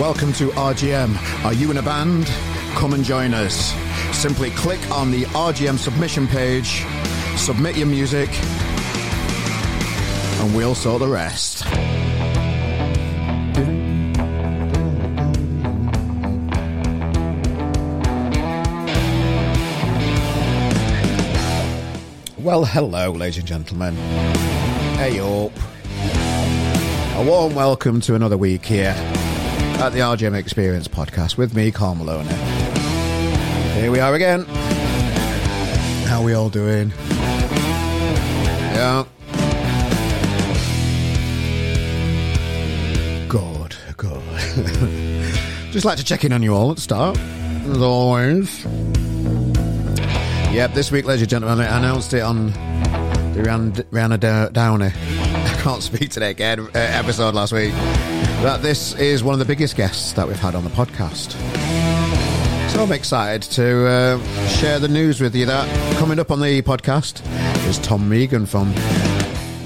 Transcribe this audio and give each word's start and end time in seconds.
Welcome 0.00 0.32
to 0.34 0.48
RGM. 0.48 1.44
Are 1.44 1.52
you 1.52 1.70
in 1.70 1.76
a 1.76 1.82
band? 1.82 2.26
Come 2.74 2.94
and 2.94 3.04
join 3.04 3.32
us. 3.32 3.72
Simply 4.10 4.50
click 4.50 4.80
on 4.90 5.12
the 5.12 5.22
RGM 5.26 5.78
submission 5.78 6.26
page, 6.26 6.84
submit 7.36 7.76
your 7.76 7.86
music, 7.86 8.28
and 10.40 10.56
we'll 10.56 10.74
sort 10.74 10.98
the 10.98 11.06
rest. 11.06 11.64
Well, 22.36 22.64
hello, 22.64 23.12
ladies 23.12 23.38
and 23.38 23.46
gentlemen. 23.46 23.94
Hey 24.96 25.20
up. 25.20 25.52
A 27.16 27.24
warm 27.24 27.54
welcome 27.54 28.00
to 28.00 28.16
another 28.16 28.36
week 28.36 28.66
here 28.66 28.96
at 29.80 29.92
the 29.92 30.00
RGM 30.00 30.34
Experience 30.34 30.88
podcast 30.88 31.36
with 31.36 31.54
me, 31.54 31.70
Carl 31.70 31.94
Maloney. 31.94 32.32
Here 33.74 33.90
we 33.90 34.00
are 34.00 34.14
again. 34.14 34.44
How 36.06 36.22
we 36.22 36.34
all 36.34 36.48
doing? 36.48 36.92
Yeah. 38.72 39.04
Good, 43.28 43.76
good. 43.96 44.22
Just 45.72 45.84
like 45.84 45.98
to 45.98 46.04
check 46.04 46.24
in 46.24 46.32
on 46.32 46.42
you 46.42 46.54
all 46.54 46.70
at 46.70 46.76
the 46.76 46.82
start, 46.82 47.18
as 47.18 47.82
always. 47.82 48.64
Yep, 50.54 50.74
this 50.74 50.90
week, 50.92 51.04
ladies 51.04 51.22
and 51.22 51.30
gentlemen, 51.30 51.66
I 51.66 51.78
announced 51.78 52.14
it 52.14 52.20
on 52.20 52.46
the 53.32 53.42
Rihanna 53.42 54.52
Downey. 54.52 54.92
I 54.94 55.60
can't 55.62 55.82
speak 55.82 56.10
today 56.10 56.30
again. 56.30 56.60
Uh, 56.60 56.68
episode 56.74 57.34
last 57.34 57.52
week 57.52 57.74
that 58.42 58.60
this 58.62 58.94
is 58.96 59.22
one 59.22 59.32
of 59.32 59.38
the 59.38 59.44
biggest 59.44 59.76
guests 59.76 60.12
that 60.14 60.26
we've 60.26 60.38
had 60.38 60.54
on 60.54 60.64
the 60.64 60.70
podcast. 60.70 61.32
So 62.70 62.82
I'm 62.82 62.92
excited 62.92 63.42
to 63.52 63.86
uh, 63.86 64.48
share 64.48 64.78
the 64.78 64.88
news 64.88 65.20
with 65.20 65.34
you 65.34 65.46
that 65.46 65.96
coming 65.98 66.18
up 66.18 66.30
on 66.30 66.40
the 66.40 66.62
podcast 66.62 67.22
is 67.68 67.78
Tom 67.78 68.10
Meighan 68.10 68.46
from 68.46 68.72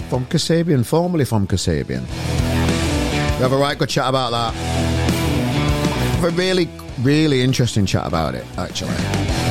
from 0.09 0.25
Kasabian, 0.27 0.87
formerly 0.87 1.25
from 1.25 1.47
Kasabian. 1.47 2.03
We 2.03 3.43
have 3.43 3.53
a 3.53 3.57
right 3.57 3.79
good 3.79 3.89
chat 3.89 4.09
about 4.09 4.31
that. 4.31 6.25
a 6.25 6.31
really, 6.31 6.69
really 7.01 7.43
interesting 7.43 7.87
chat 7.87 8.07
about 8.07 8.35
it, 8.35 8.45
actually 8.57 8.95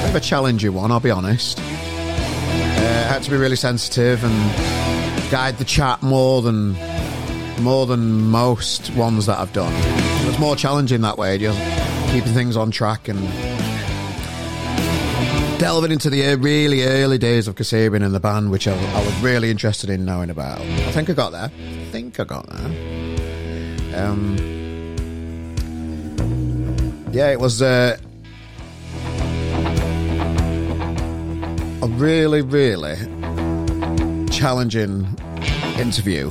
bit 0.08 0.16
of 0.16 0.24
a 0.24 0.26
challenging 0.26 0.74
one, 0.74 0.90
I'll 0.90 1.02
be 1.02 1.12
honest. 1.12 1.60
Uh, 1.60 3.08
had 3.10 3.24
to 3.24 3.30
be 3.30 3.36
really 3.36 3.58
sensitive 3.58 4.24
and 4.24 5.32
guide 5.32 5.58
the 5.58 5.66
chat 5.66 6.02
more 6.02 6.42
than 6.42 6.76
more 7.62 7.86
than 7.86 8.30
most 8.30 8.90
ones 8.92 9.26
that 9.26 9.40
I've 9.40 9.54
done. 9.54 9.72
It's 10.28 10.40
more 10.40 10.56
challenging 10.56 11.02
that 11.02 11.18
way, 11.18 11.38
just 11.38 11.60
keeping 12.12 12.34
things 12.34 12.58
on 12.58 12.72
track 12.72 13.08
and 13.08 13.20
delving 15.60 15.92
into 15.92 16.10
the 16.10 16.36
really 16.36 16.84
early 16.84 17.18
days 17.18 17.48
of 17.48 17.56
Kasabian 17.56 18.06
and 18.06 18.14
the 18.14 18.20
band, 18.20 18.52
which 18.52 18.68
I, 18.68 18.74
I, 18.74 19.06
was 19.06 19.22
really 19.22 19.50
interested 19.50 19.90
in 19.90 20.06
knowing 20.06 20.30
about. 20.30 20.62
I 20.62 20.92
think 20.92 21.10
I 21.10 21.14
got 21.14 21.32
there. 21.32 21.52
I 21.56 21.86
think 21.92 22.20
I 22.20 22.24
got 22.24 22.48
there. 22.48 24.06
Um, 24.06 24.38
yeah, 27.12 27.32
it 27.32 27.40
was. 27.40 27.62
Uh, 27.62 27.98
a 31.82 31.88
really, 31.90 32.42
really 32.42 32.96
challenging 34.32 35.06
interview 35.78 36.30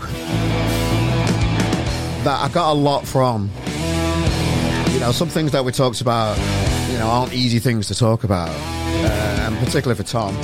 that 2.26 2.42
I 2.42 2.52
got 2.52 2.72
a 2.72 2.74
lot 2.74 3.06
from. 3.06 3.48
You 4.92 4.98
know, 4.98 5.12
some 5.12 5.28
things 5.28 5.52
that 5.52 5.64
we 5.64 5.70
talked 5.70 6.00
about, 6.00 6.36
you 6.90 6.98
know, 6.98 7.06
aren't 7.06 7.32
easy 7.32 7.60
things 7.60 7.86
to 7.86 7.94
talk 7.94 8.24
about, 8.24 8.48
uh, 8.48 9.46
and 9.46 9.56
particularly 9.58 9.94
for 9.94 10.02
Tom. 10.02 10.34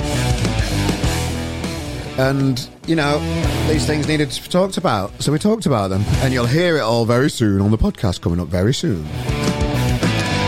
And, 2.17 2.65
you 2.87 2.95
know, 2.95 3.19
these 3.67 3.85
things 3.85 4.07
needed 4.07 4.31
to 4.31 4.41
be 4.41 4.47
talked 4.47 4.77
about, 4.77 5.11
so 5.21 5.33
we 5.33 5.39
talked 5.39 5.65
about 5.65 5.89
them. 5.89 6.03
And 6.21 6.33
you'll 6.33 6.45
hear 6.45 6.77
it 6.77 6.81
all 6.81 7.03
very 7.03 7.29
soon 7.29 7.59
on 7.59 7.71
the 7.71 7.77
podcast 7.77 8.21
coming 8.21 8.39
up 8.39 8.47
very 8.47 8.73
soon. 8.73 9.03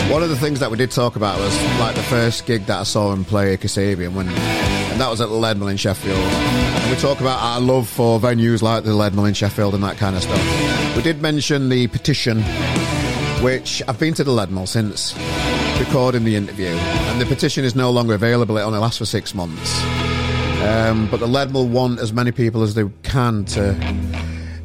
One 0.09 0.23
of 0.23 0.29
the 0.29 0.37
things 0.37 0.61
that 0.61 0.71
we 0.71 0.77
did 0.77 0.91
talk 0.91 1.17
about 1.17 1.37
was 1.37 1.53
like 1.79 1.95
the 1.95 2.03
first 2.03 2.45
gig 2.45 2.65
that 2.67 2.79
I 2.79 2.83
saw 2.83 3.11
him 3.11 3.25
play 3.25 3.57
Kasabian 3.57 4.13
when, 4.13 4.29
and 4.29 5.01
that 5.01 5.09
was 5.09 5.19
at 5.19 5.27
the 5.27 5.35
Leadmill 5.35 5.69
in 5.69 5.75
Sheffield. 5.75 6.17
And 6.17 6.91
we 6.91 6.95
talk 6.95 7.19
about 7.19 7.41
our 7.41 7.59
love 7.59 7.89
for 7.89 8.21
venues 8.21 8.61
like 8.61 8.85
the 8.85 8.91
Leadmill 8.91 9.27
in 9.27 9.33
Sheffield 9.33 9.73
and 9.73 9.83
that 9.83 9.97
kind 9.97 10.15
of 10.15 10.23
stuff. 10.23 10.64
We 10.95 11.01
did 11.01 11.21
mention 11.21 11.69
the 11.69 11.87
petition, 11.87 12.41
which 13.43 13.81
I've 13.87 13.99
been 13.99 14.13
to 14.15 14.23
the 14.23 14.31
Leadmill 14.31 14.67
since 14.67 15.13
recording 15.79 16.23
the 16.23 16.35
interview, 16.35 16.67
and 16.67 17.19
the 17.19 17.25
petition 17.25 17.65
is 17.65 17.75
no 17.75 17.91
longer 17.91 18.13
available. 18.13 18.57
It 18.57 18.61
only 18.61 18.79
lasts 18.79 18.99
for 18.99 19.05
six 19.05 19.35
months. 19.35 19.83
Um, 20.63 21.07
but 21.11 21.19
the 21.19 21.27
Leadmill 21.27 21.69
want 21.69 21.99
as 21.99 22.13
many 22.13 22.31
people 22.31 22.63
as 22.63 22.75
they 22.75 22.85
can 23.03 23.45
to 23.45 23.73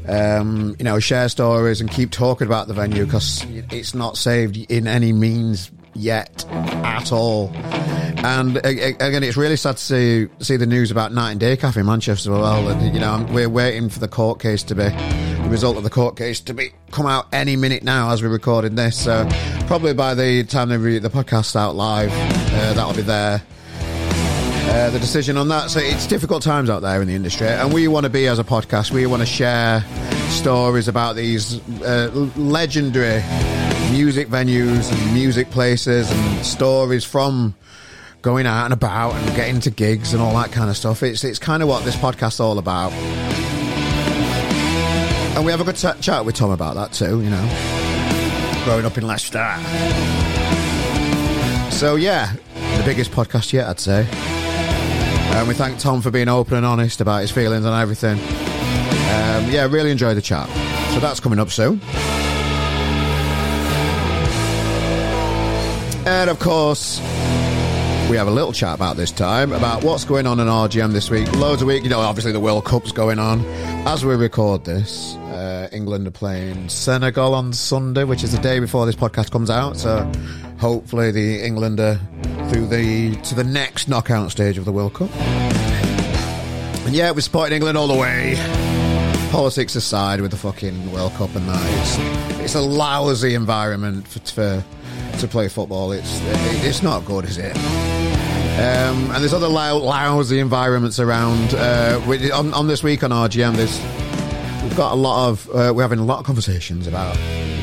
um, 0.08 0.74
you 0.78 0.84
know, 0.84 0.98
share 0.98 1.28
stories 1.28 1.80
and 1.80 1.90
keep 1.90 2.10
talking 2.10 2.46
about 2.46 2.68
the 2.68 2.74
venue 2.74 3.04
because 3.04 3.44
it's 3.70 3.94
not 3.94 4.16
saved 4.16 4.56
in 4.70 4.86
any 4.86 5.12
means 5.12 5.70
yet 5.94 6.44
at 6.50 7.12
all. 7.12 7.50
And 8.22 8.56
again, 8.58 9.22
it's 9.22 9.36
really 9.36 9.56
sad 9.56 9.76
to 9.78 9.82
see 9.82 10.28
see 10.40 10.56
the 10.56 10.66
news 10.66 10.90
about 10.90 11.12
Night 11.12 11.32
and 11.32 11.40
Day 11.40 11.56
Cafe 11.56 11.80
in 11.80 11.86
Manchester 11.86 12.32
as 12.32 12.38
well. 12.38 12.82
You 12.92 13.00
know, 13.00 13.26
we're 13.30 13.48
waiting 13.48 13.88
for 13.88 13.98
the 13.98 14.08
court 14.08 14.40
case 14.40 14.62
to 14.64 14.74
be 14.74 14.90
result 15.50 15.76
of 15.76 15.82
the 15.82 15.90
court 15.90 16.16
case 16.16 16.40
to 16.40 16.54
be 16.54 16.70
come 16.90 17.06
out 17.06 17.26
any 17.32 17.56
minute 17.56 17.82
now 17.82 18.10
as 18.10 18.22
we're 18.22 18.28
recording 18.28 18.74
this. 18.74 19.02
So 19.02 19.28
probably 19.66 19.92
by 19.92 20.14
the 20.14 20.44
time 20.44 20.68
they 20.68 20.76
re- 20.76 20.98
the 20.98 21.10
podcast 21.10 21.56
out 21.56 21.76
live, 21.76 22.10
uh, 22.12 22.72
that'll 22.74 22.94
be 22.94 23.02
there. 23.02 23.42
Uh, 24.72 24.88
the 24.90 25.00
decision 25.00 25.36
on 25.36 25.48
that. 25.48 25.68
So 25.68 25.80
it's 25.80 26.06
difficult 26.06 26.42
times 26.42 26.70
out 26.70 26.80
there 26.80 27.02
in 27.02 27.08
the 27.08 27.14
industry, 27.14 27.48
and 27.48 27.72
we 27.72 27.88
want 27.88 28.04
to 28.04 28.10
be 28.10 28.28
as 28.28 28.38
a 28.38 28.44
podcast. 28.44 28.92
We 28.92 29.04
want 29.06 29.20
to 29.20 29.26
share 29.26 29.84
stories 30.28 30.86
about 30.86 31.16
these 31.16 31.58
uh, 31.82 32.10
legendary 32.36 33.22
music 33.90 34.28
venues 34.28 34.92
and 34.92 35.12
music 35.14 35.50
places 35.50 36.08
and 36.10 36.46
stories 36.46 37.04
from 37.04 37.56
going 38.22 38.46
out 38.46 38.66
and 38.66 38.72
about 38.72 39.14
and 39.14 39.34
getting 39.34 39.60
to 39.60 39.70
gigs 39.70 40.12
and 40.12 40.22
all 40.22 40.34
that 40.34 40.52
kind 40.52 40.70
of 40.70 40.76
stuff. 40.76 41.02
It's 41.02 41.24
it's 41.24 41.40
kind 41.40 41.62
of 41.62 41.68
what 41.68 41.84
this 41.84 41.96
podcast's 41.96 42.38
all 42.38 42.58
about. 42.58 42.92
And 45.36 45.44
we 45.44 45.52
have 45.52 45.60
a 45.60 45.64
good 45.64 45.76
t- 45.76 45.88
chat 46.00 46.24
with 46.24 46.34
Tom 46.34 46.50
about 46.50 46.74
that 46.74 46.92
too, 46.92 47.22
you 47.22 47.30
know. 47.30 48.62
Growing 48.64 48.84
up 48.84 48.98
in 48.98 49.06
Leicester. 49.06 49.38
So 51.70 51.96
yeah, 51.96 52.34
the 52.76 52.82
biggest 52.84 53.10
podcast 53.10 53.52
yet, 53.52 53.68
I'd 53.68 53.80
say. 53.80 54.06
And 55.32 55.48
we 55.48 55.54
thank 55.54 55.78
Tom 55.78 56.02
for 56.02 56.10
being 56.10 56.28
open 56.28 56.56
and 56.56 56.66
honest 56.66 57.00
about 57.00 57.22
his 57.22 57.30
feelings 57.30 57.64
and 57.64 57.74
everything. 57.74 58.18
Um, 58.18 59.50
yeah, 59.50 59.66
really 59.70 59.90
enjoyed 59.90 60.16
the 60.16 60.22
chat. 60.22 60.48
So 60.92 61.00
that's 61.00 61.20
coming 61.20 61.38
up 61.38 61.50
soon. 61.50 61.80
And 66.06 66.28
of 66.28 66.38
course, 66.38 66.98
we 68.10 68.16
have 68.16 68.26
a 68.26 68.30
little 68.30 68.52
chat 68.52 68.74
about 68.74 68.96
this 68.96 69.12
time 69.12 69.52
about 69.52 69.84
what's 69.84 70.04
going 70.04 70.26
on 70.26 70.40
in 70.40 70.48
RGM 70.48 70.92
this 70.92 71.10
week. 71.10 71.30
Loads 71.34 71.62
of 71.62 71.68
week, 71.68 71.84
you 71.84 71.88
know, 71.88 72.00
obviously 72.00 72.32
the 72.32 72.40
World 72.40 72.64
Cup's 72.64 72.90
going 72.90 73.20
on 73.20 73.44
as 73.86 74.04
we 74.04 74.16
record 74.16 74.64
this. 74.64 75.14
Uh, 75.14 75.68
England 75.70 76.08
are 76.08 76.10
playing 76.10 76.68
Senegal 76.68 77.34
on 77.34 77.52
Sunday, 77.52 78.02
which 78.02 78.24
is 78.24 78.32
the 78.32 78.38
day 78.38 78.58
before 78.58 78.84
this 78.84 78.96
podcast 78.96 79.30
comes 79.30 79.48
out. 79.48 79.76
So 79.76 80.10
hopefully 80.58 81.12
the 81.12 81.40
England 81.44 81.78
are 81.78 82.00
through 82.48 82.66
the 82.66 83.14
to 83.14 83.36
the 83.36 83.44
next 83.44 83.86
knockout 83.86 84.32
stage 84.32 84.58
of 84.58 84.64
the 84.64 84.72
World 84.72 84.94
Cup. 84.94 85.10
And 86.84 86.92
yeah, 86.92 87.12
we're 87.12 87.20
supporting 87.20 87.54
England 87.54 87.78
all 87.78 87.86
the 87.86 87.96
way. 87.96 88.69
Politics 89.30 89.76
aside, 89.76 90.20
with 90.20 90.32
the 90.32 90.36
fucking 90.36 90.92
World 90.92 91.12
Cup 91.12 91.34
and 91.36 91.48
that, 91.48 91.80
it's, 91.80 92.40
it's 92.40 92.54
a 92.56 92.60
lousy 92.60 93.34
environment 93.34 94.06
for, 94.08 94.18
for 94.20 94.64
to 95.18 95.28
play 95.28 95.48
football. 95.48 95.92
It's 95.92 96.20
it's 96.64 96.82
not 96.82 97.04
good, 97.04 97.24
is 97.24 97.38
it? 97.38 97.56
Um, 97.56 99.10
and 99.10 99.22
there's 99.22 99.32
other 99.32 99.48
lousy 99.48 100.40
environments 100.40 100.98
around. 100.98 101.54
Uh, 101.54 102.00
on, 102.34 102.52
on, 102.52 102.66
this 102.66 102.82
week 102.82 103.04
on 103.04 103.10
RGM, 103.10 103.54
there's 103.54 103.80
we've 104.62 104.76
got 104.76 104.92
a 104.92 104.96
lot 104.96 105.28
of 105.28 105.48
uh, 105.50 105.72
we're 105.74 105.82
having 105.82 106.00
a 106.00 106.04
lot 106.04 106.18
of 106.18 106.26
conversations 106.26 106.86
about 106.86 107.16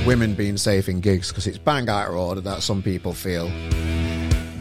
women 0.05 0.33
being 0.33 0.55
safe 0.55 0.87
in 0.87 1.01
gigs 1.01 1.29
because 1.29 1.47
it's 1.47 1.57
bang 1.57 1.89
out 1.89 2.07
of 2.09 2.15
order 2.15 2.41
that 2.41 2.63
some 2.63 2.81
people 2.81 3.13
feel 3.13 3.51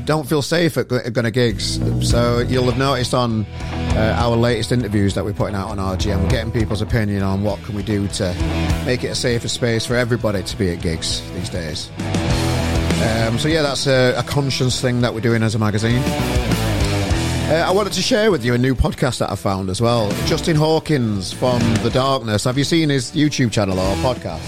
don't 0.06 0.26
feel 0.26 0.41
safe 0.41 0.76
at 0.79 0.88
going 0.88 1.25
to 1.25 1.31
gigs. 1.31 1.79
So 2.08 2.38
you'll 2.38 2.64
have 2.70 2.79
noticed 2.79 3.12
on 3.12 3.44
uh, 3.44 4.17
our 4.19 4.37
latest 4.37 4.73
interviews 4.73 5.14
that 5.14 5.25
we're 5.25 5.32
putting 5.32 5.56
out 5.56 5.69
on 5.69 5.79
RGM, 5.79 6.31
getting 6.31 6.53
people's 6.53 6.81
opinion 6.81 7.23
on 7.23 7.43
what 7.43 7.62
can 7.64 7.75
we 7.75 7.82
do 7.82 8.06
to 8.08 8.82
make 8.87 9.05
it 9.05 9.08
a 9.08 9.14
safer 9.14 9.49
space 9.49 9.85
for 9.85 9.97
everybody 9.97 10.43
to 10.43 10.56
be 10.56 10.70
at 10.70 10.81
gigs 10.81 11.20
these 11.32 11.50
days. 11.50 11.91
Um, 11.99 13.38
so 13.38 13.49
yeah, 13.49 13.62
that's 13.62 13.87
a, 13.87 14.14
a 14.17 14.23
conscious 14.23 14.81
thing 14.81 15.00
that 15.03 15.12
we're 15.12 15.20
doing 15.20 15.43
as 15.43 15.55
a 15.55 15.58
magazine. 15.58 16.03
Uh, 17.49 17.64
I 17.67 17.70
wanted 17.70 17.93
to 17.93 18.02
share 18.02 18.31
with 18.31 18.44
you 18.44 18.55
a 18.55 18.59
new 18.59 18.75
podcast 18.75 19.19
that 19.19 19.31
I 19.31 19.37
found 19.37 19.70
as 19.70 19.81
well. 19.81 20.11
Justin 20.26 20.56
Hawkins 20.56 21.32
from 21.32 21.61
The 21.82 21.91
Darkness. 21.91 22.44
Have 22.44 22.59
you 22.59 22.64
seen 22.64 22.88
his 22.88 23.12
YouTube 23.12 23.52
channel 23.52 23.79
or 23.79 23.94
podcast? 23.97 24.41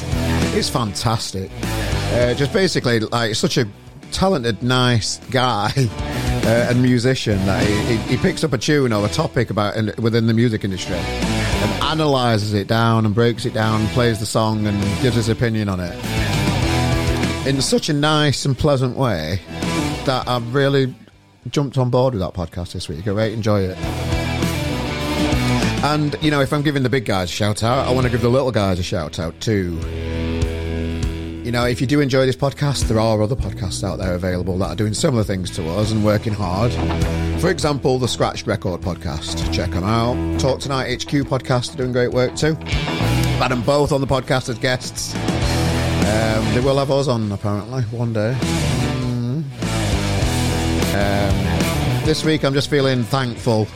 It's 0.57 0.69
fantastic. 0.69 1.51
Uh, 1.63 2.35
just 2.35 2.53
basically, 2.53 3.01
like, 3.01 3.35
such 3.35 3.57
a 3.59 3.69
talented, 4.13 4.63
nice 4.63 5.19
guy 5.31 5.73
uh, 5.77 6.67
and 6.71 6.83
musician 6.83 7.39
that 7.47 7.63
he, 7.67 7.97
he, 7.97 8.17
he, 8.17 8.17
picks 8.17 8.45
up 8.45 8.53
a 8.53 8.59
tune 8.59 8.93
or 8.93 9.05
a 9.05 9.09
topic 9.09 9.51
about 9.51 9.77
in, 9.77 9.93
within 9.99 10.27
the 10.27 10.35
music 10.35 10.65
industry 10.65 10.97
and 10.97 11.83
analyzes 11.83 12.55
it 12.55 12.69
down 12.69 13.07
and 13.07 13.15
breaks 13.15 13.45
it 13.45 13.55
down, 13.55 13.87
plays 13.89 14.21
the 14.21 14.27
song 14.27 14.67
and 14.67 14.81
gives 15.03 15.17
his 15.17 15.29
opinion 15.29 15.69
on 15.69 15.81
it 15.81 15.95
in 17.47 17.63
such 17.63 17.89
a 17.89 17.95
nice 17.95 18.45
and 18.45 18.59
pleasant 18.59 18.95
way 18.95 19.41
that 20.05 20.29
I've 20.29 20.55
really 20.55 20.95
jumped 21.49 21.79
on 21.79 21.89
board 21.89 22.13
with 22.13 22.21
that 22.21 22.35
podcast 22.35 22.73
this 22.73 22.89
week. 22.89 23.07
I 23.07 23.11
really 23.11 23.33
enjoy 23.33 23.63
it. 23.63 23.79
And, 25.83 26.15
you 26.21 26.31
know, 26.31 26.41
if 26.41 26.53
I'm 26.53 26.63
giving 26.63 26.83
the 26.83 26.91
big 26.91 27.07
guys 27.07 27.31
a 27.31 27.33
shout 27.33 27.63
out, 27.63 27.89
I 27.89 27.93
want 27.93 28.05
to 28.05 28.11
give 28.11 28.21
the 28.21 28.29
little 28.29 28.53
guys 28.53 28.79
a 28.79 28.83
shout 28.83 29.19
out 29.19 29.41
too. 29.41 29.79
You 31.49 31.53
know, 31.53 31.65
if 31.65 31.81
you 31.81 31.87
do 31.87 32.03
enjoy 32.03 32.27
this 32.27 32.37
podcast, 32.37 32.89
there 32.89 33.01
are 33.01 33.23
other 33.23 33.35
podcasts 33.35 33.83
out 33.83 33.97
there 33.97 34.15
available 34.15 34.59
that 34.59 34.67
are 34.67 34.77
doing 34.77 34.93
similar 34.93 35.25
things 35.25 35.51
to 35.53 35.67
us 35.67 35.91
and 35.91 36.05
working 36.05 36.35
hard. 36.35 36.71
For 37.41 37.49
example, 37.49 37.99
the 37.99 38.07
Scratched 38.07 38.47
Record 38.47 38.83
podcast. 38.83 39.51
Check 39.51 39.71
them 39.71 39.83
out. 39.83 40.39
Talk 40.39 40.61
Tonight 40.61 41.03
HQ 41.03 41.11
podcast 41.27 41.73
are 41.73 41.79
doing 41.79 41.93
great 41.93 42.11
work 42.11 42.37
too. 42.37 42.53
Had 43.39 43.49
them 43.49 43.63
both 43.63 43.93
on 43.93 44.03
the 44.03 44.07
podcast 44.07 44.51
as 44.51 44.59
guests. 44.59 45.15
Um, 45.15 46.45
they 46.53 46.61
will 46.61 46.77
have 46.77 46.91
us 46.91 47.09
on 47.09 47.33
apparently 47.33 47.81
one 47.85 48.13
day. 48.13 48.37
Mm. 48.43 49.43
Um, 50.93 52.05
this 52.05 52.27
week, 52.27 52.45
I'm 52.45 52.53
just 52.53 52.69
feeling 52.69 53.05
thankful 53.05 53.67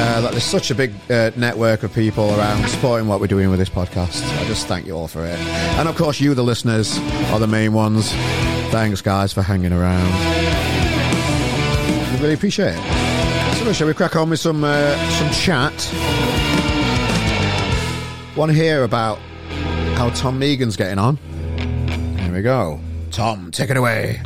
uh, 0.00 0.20
that 0.22 0.30
there's 0.30 0.44
such 0.44 0.70
a 0.70 0.74
big 0.74 0.92
uh, 1.10 1.30
network 1.36 1.82
of 1.82 1.92
people 1.92 2.30
around 2.34 2.66
supporting 2.68 3.06
what 3.06 3.20
we're 3.20 3.26
doing 3.26 3.50
with 3.50 3.58
this 3.58 3.68
podcast. 3.68 4.24
I 4.38 4.44
just 4.46 4.66
thank 4.66 4.86
you 4.86 4.94
all 4.94 5.08
for 5.08 5.24
it. 5.26 5.38
And 5.78 5.88
of 5.88 5.96
course, 5.96 6.20
you, 6.20 6.34
the 6.34 6.42
listeners, 6.42 6.98
are 7.30 7.38
the 7.38 7.46
main 7.46 7.74
ones. 7.74 8.10
Thanks, 8.70 9.02
guys, 9.02 9.32
for 9.32 9.42
hanging 9.42 9.72
around. 9.72 10.06
We 12.14 12.20
really 12.20 12.34
appreciate 12.34 12.74
it. 12.76 13.56
So, 13.56 13.72
shall 13.74 13.86
we 13.86 13.94
crack 13.94 14.16
on 14.16 14.30
with 14.30 14.40
some 14.40 14.64
uh, 14.64 14.96
some 15.10 15.30
chat? 15.32 15.74
Want 18.36 18.50
to 18.50 18.56
hear 18.56 18.84
about 18.84 19.18
how 19.98 20.08
Tom 20.10 20.40
Meighan's 20.40 20.76
getting 20.76 20.98
on? 20.98 21.16
Here 22.18 22.32
we 22.32 22.40
go. 22.40 22.80
Tom, 23.10 23.50
take 23.50 23.68
it 23.68 23.76
away. 23.76 24.22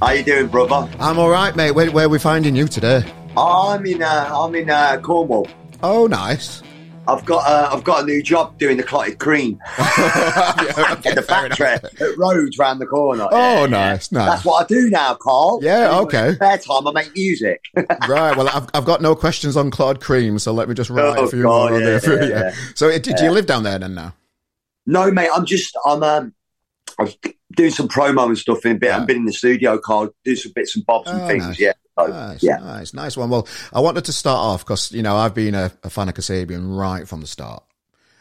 How 0.00 0.10
you 0.10 0.24
doing, 0.24 0.48
brother? 0.48 0.90
I'm 0.98 1.18
all 1.18 1.30
right, 1.30 1.54
mate. 1.54 1.70
Where, 1.70 1.90
where 1.90 2.06
are 2.06 2.08
we 2.08 2.18
finding 2.18 2.56
you 2.56 2.66
today? 2.66 3.04
I'm 3.36 3.86
in. 3.86 4.02
Uh, 4.02 4.30
I'm 4.32 4.54
in 4.54 4.68
uh, 4.68 5.00
Cornwall. 5.00 5.46
Oh, 5.82 6.06
nice. 6.06 6.62
I've 7.06 7.24
got. 7.24 7.46
Uh, 7.46 7.74
I've 7.74 7.84
got 7.84 8.02
a 8.02 8.06
new 8.06 8.22
job 8.22 8.58
doing 8.58 8.76
the 8.76 8.82
clotted 8.82 9.18
cream. 9.18 9.58
yeah, 9.78 10.94
okay, 10.98 11.14
the 11.14 11.24
factory 11.26 11.66
at 11.66 11.84
Rhodes 12.16 12.58
round 12.58 12.80
the 12.80 12.86
corner. 12.86 13.28
Oh, 13.30 13.62
yeah, 13.62 13.66
nice, 13.66 14.10
nice. 14.10 14.30
That's 14.30 14.44
what 14.44 14.64
I 14.64 14.66
do 14.66 14.90
now, 14.90 15.14
Carl. 15.14 15.60
Yeah, 15.62 15.98
okay. 16.00 16.34
Spare 16.34 16.58
time, 16.58 16.88
I 16.88 16.92
make 16.92 17.14
music. 17.14 17.62
right. 18.08 18.36
Well, 18.36 18.48
I've, 18.48 18.68
I've 18.74 18.84
got 18.84 19.00
no 19.00 19.14
questions 19.14 19.56
on 19.56 19.70
clotted 19.70 20.02
cream, 20.02 20.38
so 20.38 20.52
let 20.52 20.68
me 20.68 20.74
just 20.74 20.90
write 20.90 21.18
oh, 21.18 21.24
a 21.24 21.30
few 21.30 21.42
God, 21.42 21.70
more 21.70 21.80
yeah, 21.80 21.98
there. 21.98 22.22
Yeah, 22.22 22.28
yeah. 22.28 22.54
So, 22.74 22.90
did 22.98 23.20
you 23.20 23.30
live 23.30 23.46
down 23.46 23.62
there 23.62 23.78
then 23.78 23.94
now? 23.94 24.14
No, 24.86 25.10
mate. 25.10 25.30
I'm 25.32 25.46
just. 25.46 25.76
I'm. 25.86 26.02
Um, 26.02 26.34
I 26.98 27.04
was 27.04 27.16
doing 27.56 27.70
some 27.70 27.88
promo 27.88 28.26
and 28.26 28.38
stuff 28.38 28.64
in 28.64 28.72
a 28.72 28.78
bit. 28.78 28.88
Yeah. 28.88 28.98
I've 28.98 29.06
been 29.06 29.18
in 29.18 29.24
the 29.24 29.32
studio, 29.32 29.78
Carl, 29.78 30.10
do 30.24 30.36
some 30.36 30.52
bits 30.54 30.76
and 30.76 30.84
bobs 30.86 31.10
and 31.10 31.22
oh, 31.22 31.28
things. 31.28 31.46
Nice. 31.46 31.60
Yeah. 31.60 31.72
So, 31.98 32.06
nice, 32.06 32.42
yeah. 32.42 32.56
nice, 32.56 32.92
nice 32.92 33.16
one. 33.16 33.30
Well, 33.30 33.46
I 33.72 33.80
wanted 33.80 34.04
to 34.06 34.12
start 34.12 34.38
off 34.38 34.64
because 34.64 34.90
you 34.90 35.02
know 35.02 35.16
I've 35.16 35.34
been 35.34 35.54
a, 35.54 35.70
a 35.84 35.90
fan 35.90 36.08
of 36.08 36.14
Kasabian 36.14 36.76
right 36.76 37.06
from 37.06 37.20
the 37.20 37.26
start. 37.26 37.62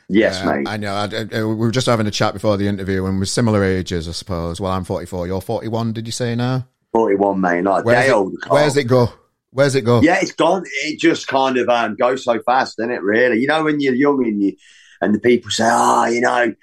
Yes, 0.09 0.41
uh, 0.41 0.53
mate. 0.53 0.67
I 0.67 0.77
know. 0.77 0.93
I, 0.93 1.05
I, 1.05 1.43
we 1.43 1.55
were 1.55 1.71
just 1.71 1.87
having 1.87 2.05
a 2.05 2.11
chat 2.11 2.33
before 2.33 2.55
the 2.57 2.67
interview, 2.67 3.05
and 3.05 3.17
we're 3.17 3.25
similar 3.25 3.63
ages, 3.63 4.07
I 4.07 4.11
suppose. 4.11 4.61
Well, 4.61 4.71
I'm 4.71 4.83
44. 4.83 5.25
You're 5.25 5.41
41. 5.41 5.93
Did 5.93 6.05
you 6.05 6.11
say 6.11 6.35
now? 6.35 6.67
41, 6.91 7.41
mate. 7.41 7.63
Like 7.63 7.85
where's 7.85 8.05
day 8.05 8.09
it, 8.11 8.13
old. 8.13 8.35
Where's 8.47 8.77
it 8.77 8.83
go? 8.83 9.11
Where's 9.49 9.75
it 9.75 9.81
go? 9.81 10.01
Yeah, 10.01 10.19
it's 10.21 10.33
gone. 10.33 10.63
It 10.83 10.99
just 10.99 11.27
kind 11.27 11.57
of 11.57 11.69
um, 11.69 11.95
goes 11.95 12.23
so 12.23 12.39
fast, 12.41 12.77
doesn't 12.77 12.91
it? 12.91 13.01
Really, 13.01 13.39
you 13.39 13.47
know, 13.47 13.63
when 13.63 13.79
you're 13.79 13.95
young 13.95 14.23
and 14.25 14.41
you 14.41 14.55
and 15.01 15.13
the 15.13 15.19
people 15.19 15.51
say, 15.51 15.67
"Oh, 15.67 16.05
you 16.05 16.21
know, 16.21 16.53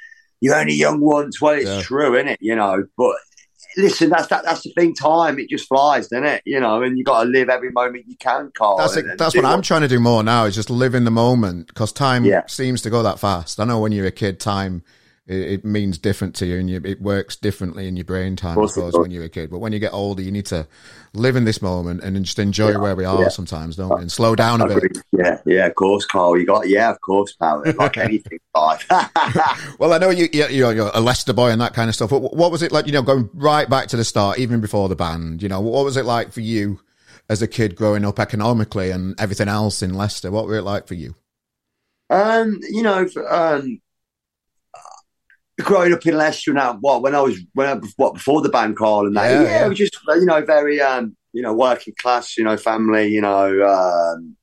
you're 0.41 0.57
only 0.57 0.75
young 0.75 1.01
once." 1.01 1.41
Well, 1.41 1.55
it's 1.55 1.67
yeah. 1.67 1.83
true, 1.83 2.17
isn't 2.17 2.29
it? 2.29 2.39
You 2.41 2.57
know, 2.57 2.85
but 2.97 3.17
listen, 3.77 4.11
that's 4.11 4.29
that, 4.29 4.45
that's 4.45 4.63
the 4.63 4.71
thing. 4.71 4.95
Time 4.95 5.39
it 5.39 5.49
just 5.49 5.69
flies, 5.69 6.09
doesn't 6.09 6.27
it? 6.27 6.43
You 6.45 6.61
know, 6.61 6.83
and 6.83 6.99
you 6.99 7.05
got 7.05 7.25
to 7.25 7.29
live 7.29 7.49
every 7.49 7.71
moment 7.71 8.05
you 8.09 8.17
can, 8.17 8.51
Carl. 8.57 8.79
That's 8.79 8.97
it, 8.97 9.19
that's 9.19 9.35
what, 9.35 9.45
what 9.45 9.53
I'm 9.53 9.63
trying 9.63 9.83
to 9.83 9.89
do 9.89 10.01
more 10.01 10.23
now. 10.23 10.45
Is 10.45 10.55
just 10.55 10.71
live 10.71 10.95
in 10.95 11.05
the 11.05 11.11
moment 11.11 11.69
because 11.69 11.93
time 11.93 12.25
yeah. 12.25 12.47
seems 12.47 12.83
to 12.83 12.91
go 12.91 13.03
that 13.03 13.19
fast. 13.19 13.61
I 13.61 13.65
know 13.65 13.81
when 13.81 13.93
you're 13.93 14.07
a 14.07 14.13
kid, 14.13 14.41
time 14.41 14.83
it, 15.31 15.65
means 15.65 15.97
different 15.97 16.35
to 16.37 16.47
you, 16.47 16.59
and 16.59 16.69
you, 16.69 16.81
it 16.85 17.01
works 17.01 17.37
differently 17.37 17.87
in 17.87 17.97
your 17.97 18.05
brain 18.05 18.35
time. 18.37 18.59
I 18.59 18.67
suppose 18.67 18.99
when 18.99 19.11
you're 19.11 19.25
a 19.25 19.29
kid, 19.29 19.51
but 19.51 19.59
when 19.59 19.73
you 19.73 19.79
get 19.79 19.93
older, 19.93 20.23
you 20.23 20.33
need 20.33 20.47
to 20.47 20.67
live 21.15 21.37
in 21.37 21.45
this 21.45 21.63
moment 21.63 22.03
and 22.03 22.23
just 22.25 22.39
enjoy 22.39 22.73
yeah, 22.73 22.79
where 22.79 22.97
we 22.97 23.05
are. 23.05 23.23
Yeah. 23.23 23.29
Sometimes, 23.29 23.77
don't 23.77 23.95
we? 23.95 24.03
And 24.03 24.11
slow 24.11 24.35
down 24.35 24.61
a 24.61 24.67
bit. 24.67 24.99
Yeah, 25.13 25.41
yeah, 25.47 25.67
of 25.67 25.75
course, 25.77 26.05
Carl. 26.05 26.37
You 26.37 26.47
got 26.47 26.69
yeah, 26.69 26.91
of 26.91 27.01
course, 27.01 27.33
pal. 27.35 27.63
Like 27.77 27.97
anything, 27.99 28.41
life. 28.55 28.87
well, 29.79 29.93
I 29.93 29.99
know 29.99 30.11
you, 30.11 30.29
you're, 30.33 30.51
you're 30.51 30.91
a 30.93 31.01
Leicester 31.01 31.33
boy 31.33 31.51
and 31.51 31.61
that 31.61 31.75
kind 31.75 31.89
of 31.89 31.95
stuff. 31.95 32.11
What, 32.11 32.35
what 32.35 32.51
was 32.51 32.63
it 32.63 32.73
like? 32.73 32.87
You 32.87 32.93
know, 32.93 33.03
going 33.03 33.31
right 33.35 33.69
back 33.71 33.89
to 33.89 33.97
the 33.97 34.05
start, 34.05 34.39
even 34.39 34.61
before 34.61 34.89
the 34.89 34.97
band. 34.97 35.43
You 35.43 35.49
know, 35.49 35.61
what 35.61 35.85
was 35.85 35.97
it 35.97 36.05
like 36.05 36.33
for 36.33 36.41
you 36.41 36.81
as 37.29 37.41
a 37.41 37.47
kid 37.47 37.77
growing 37.77 38.05
up 38.05 38.19
economically 38.19 38.91
and 38.91 39.15
everything 39.21 39.49
else 39.49 39.83
in 39.83 39.95
Leicester? 39.95 40.31
What 40.33 40.47
were 40.47 40.57
it 40.57 40.63
like 40.63 40.89
for 40.89 40.95
you? 40.95 41.15
Um, 42.11 42.59
you 42.69 42.83
know, 42.83 43.09
um, 43.29 43.81
growing 45.61 45.93
up 45.93 46.05
in 46.07 46.17
Leicester 46.17 46.53
now, 46.53 46.77
what 46.81 47.03
when 47.03 47.15
I 47.15 47.21
was 47.21 47.39
when 47.55 47.67
I, 47.67 47.81
what 47.97 48.15
before 48.15 48.43
the 48.43 48.49
band 48.49 48.77
call 48.77 49.07
and 49.07 49.17
that, 49.17 49.31
yeah, 49.31 49.43
yeah, 49.43 49.67
it 49.67 49.69
was 49.69 49.79
just 49.79 49.99
you 50.09 50.25
know 50.25 50.45
very 50.45 50.81
um 50.81 51.17
you 51.33 51.43
know 51.43 51.53
working 51.53 51.95
class, 51.99 52.37
you 52.37 52.45
know 52.45 52.57
family, 52.57 53.09
you 53.09 53.21
know 53.21 53.67
um, 53.67 54.37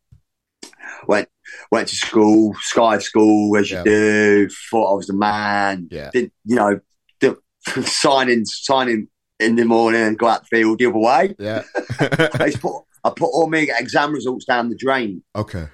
went 1.08 1.30
went 1.72 1.88
to 1.90 1.96
school, 1.96 2.56
Sky 2.62 3.00
School 3.00 3.58
as 3.58 3.72
you 3.72 3.84
do. 3.84 4.50
Thought 4.72 4.92
I 4.92 4.96
was 4.96 5.08
the 5.08 5.14
man. 5.14 5.88
Yeah, 5.92 6.10
did 6.12 6.32
you 6.46 6.56
know 6.56 6.80
did, 7.20 7.36
signing 7.86 8.46
signing 8.46 9.08
in 9.40 9.56
the 9.56 9.66
morning 9.66 10.02
and 10.02 10.18
go 10.18 10.28
out 10.28 10.42
the 10.50 10.58
field 10.58 10.80
the 10.80 10.88
other 10.88 10.98
way. 10.98 11.36
Yeah, 11.40 11.64
I 12.00 12.54
put 12.60 12.84
I 13.04 13.10
put 13.10 13.28
all 13.28 13.50
my 13.50 13.68
exam 13.78 14.14
results 14.14 14.46
down 14.46 14.70
the 14.70 14.76
drain. 14.76 15.24
Okay. 15.36 15.68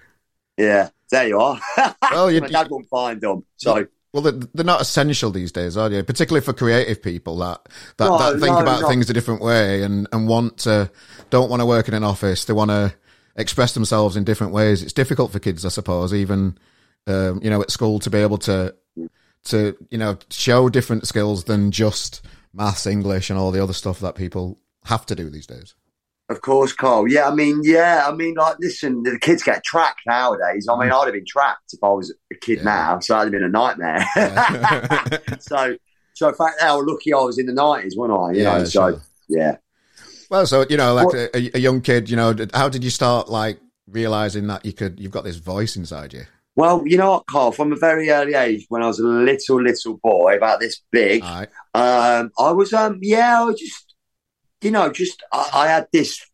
Yeah, 0.58 0.90
there 1.10 1.28
you 1.28 1.40
are. 1.40 1.60
Well, 2.12 2.30
you, 2.32 2.42
my 2.42 2.48
dad 2.48 2.70
won't 2.70 2.88
find 2.90 3.20
them, 3.20 3.44
so 3.58 3.88
well, 4.14 4.22
they're 4.22 4.64
not 4.64 4.80
essential 4.80 5.32
these 5.32 5.52
days, 5.52 5.76
are 5.76 5.90
they? 5.90 6.04
Particularly 6.04 6.46
for 6.46 6.54
creative 6.54 7.02
people 7.02 7.38
that 7.40 7.68
that, 7.98 8.06
no, 8.06 8.18
that 8.20 8.40
think 8.40 8.56
no, 8.56 8.62
about 8.62 8.82
no. 8.82 8.88
things 8.88 9.10
a 9.10 9.14
different 9.14 9.42
way 9.42 9.82
and 9.82 10.08
and 10.12 10.28
want 10.28 10.60
to 10.60 10.92
don't 11.32 11.50
want 11.50 11.62
to 11.62 11.66
work 11.66 11.88
in 11.88 11.96
an 11.96 12.04
office. 12.04 12.46
They 12.46 12.54
want 12.54 12.70
to 12.70 12.94
express 13.36 13.74
themselves 13.74 14.16
in 14.16 14.24
different 14.24 14.54
ways. 14.54 14.84
It's 14.84 14.94
difficult 14.94 15.32
for 15.32 15.40
kids, 15.40 15.66
I 15.66 15.70
suppose, 15.70 16.14
even 16.14 16.60
um, 17.08 17.40
you 17.42 17.50
know 17.50 17.62
at 17.62 17.72
school 17.72 17.98
to 18.00 18.12
be 18.12 18.20
able 18.20 18.38
to 18.40 18.76
to 19.46 19.76
you 19.90 19.98
know 19.98 20.20
show 20.30 20.70
different 20.70 21.08
skills 21.08 21.46
than 21.46 21.72
just 21.72 22.24
maths, 22.54 22.86
English, 22.86 23.32
and 23.32 23.40
all 23.40 23.50
the 23.50 23.64
other 23.64 23.74
stuff 23.74 24.00
that 24.02 24.14
people 24.14 24.60
have 24.86 25.08
to 25.08 25.16
do 25.16 25.32
these 25.32 25.48
days. 25.48 25.74
Of 26.30 26.42
course, 26.42 26.72
Carl. 26.72 27.08
Yeah, 27.08 27.28
I 27.28 27.36
mean, 27.36 27.62
yeah, 27.64 28.06
I 28.08 28.14
mean, 28.14 28.36
like, 28.36 28.56
listen, 28.60 29.04
the 29.04 29.20
kids 29.20 29.44
get 29.44 29.64
tracked 29.64 30.02
nowadays. 30.08 30.68
I 30.72 30.78
mean, 30.80 30.90
mm. 30.90 31.00
I'd 31.00 31.06
have 31.06 31.14
been 31.14 31.26
tracked 31.28 31.74
if 31.74 31.84
I 31.84 31.90
was 31.90 32.14
a 32.32 32.36
kid 32.36 32.60
yeah. 32.60 32.64
now, 32.64 33.00
so 33.00 33.14
that'd 33.14 33.34
have 33.34 33.40
been 33.40 33.44
a 33.44 33.52
nightmare. 33.52 34.06
Yeah. 34.16 35.18
so, 35.40 35.76
so 36.14 36.30
in 36.30 36.36
fact, 36.36 36.62
how 36.62 36.82
lucky 36.86 37.14
I 37.14 37.18
was 37.18 37.38
in 37.38 37.46
the 37.46 37.54
nineties, 37.54 37.98
wasn't 37.98 38.20
I? 38.20 38.32
You 38.32 38.44
yeah, 38.44 38.58
know, 38.58 38.64
so 38.64 39.02
yeah. 39.28 39.58
Well, 40.30 40.48
so 40.48 40.66
you 40.70 40.78
know, 40.78 40.94
like 40.94 41.14
a, 41.14 41.58
a, 41.58 41.60
young 41.60 41.82
kid, 41.82 42.10
you 42.10 42.16
know, 42.16 42.34
how 42.54 42.70
did 42.70 42.84
you 42.84 42.90
start 42.90 43.30
like 43.30 43.60
realizing 43.88 44.48
that 44.48 44.66
you 44.66 44.74
could, 44.74 45.00
you've 45.00 45.12
got 45.12 45.26
this 45.26 45.36
voice 45.36 45.76
inside 45.76 46.14
you? 46.14 46.24
Well, 46.56 46.84
you 46.86 46.98
know 46.98 47.12
what, 47.12 47.26
Carl? 47.26 47.52
From 47.52 47.74
a 47.74 47.76
very 47.76 48.10
early 48.10 48.34
age, 48.34 48.66
when 48.70 48.82
I 48.82 48.88
was 48.88 49.00
a 49.00 49.04
little 49.04 49.62
little 49.62 49.98
boy, 49.98 50.36
about 50.36 50.60
this 50.60 50.82
big, 50.92 51.24
right. 51.24 51.50
um, 51.74 52.32
I 52.40 52.52
was, 52.52 52.74
um, 52.74 53.00
yeah, 53.02 53.42
I 53.42 53.44
was 53.44 53.60
just 53.60 53.93
you 54.64 54.72
know, 54.72 54.92
just 54.92 55.24
I, 55.32 55.50
I, 55.54 55.68
had 55.68 55.88
this 55.92 56.26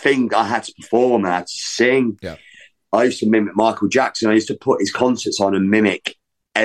thing 0.00 0.32
I 0.34 0.44
had 0.44 0.64
to 0.64 0.72
perform, 0.80 1.24
I 1.24 1.36
had 1.36 1.46
to 1.46 1.52
sing. 1.52 2.18
Yeah. 2.22 2.36
I 2.92 3.04
used 3.04 3.20
to 3.20 3.28
mimic 3.28 3.54
Michael 3.54 3.88
Jackson. 3.88 4.30
I 4.30 4.34
used 4.34 4.48
to 4.48 4.56
put 4.56 4.80
his 4.80 4.92
concerts 4.92 5.40
on 5.40 5.54
and 5.54 5.70
mimic 5.70 6.16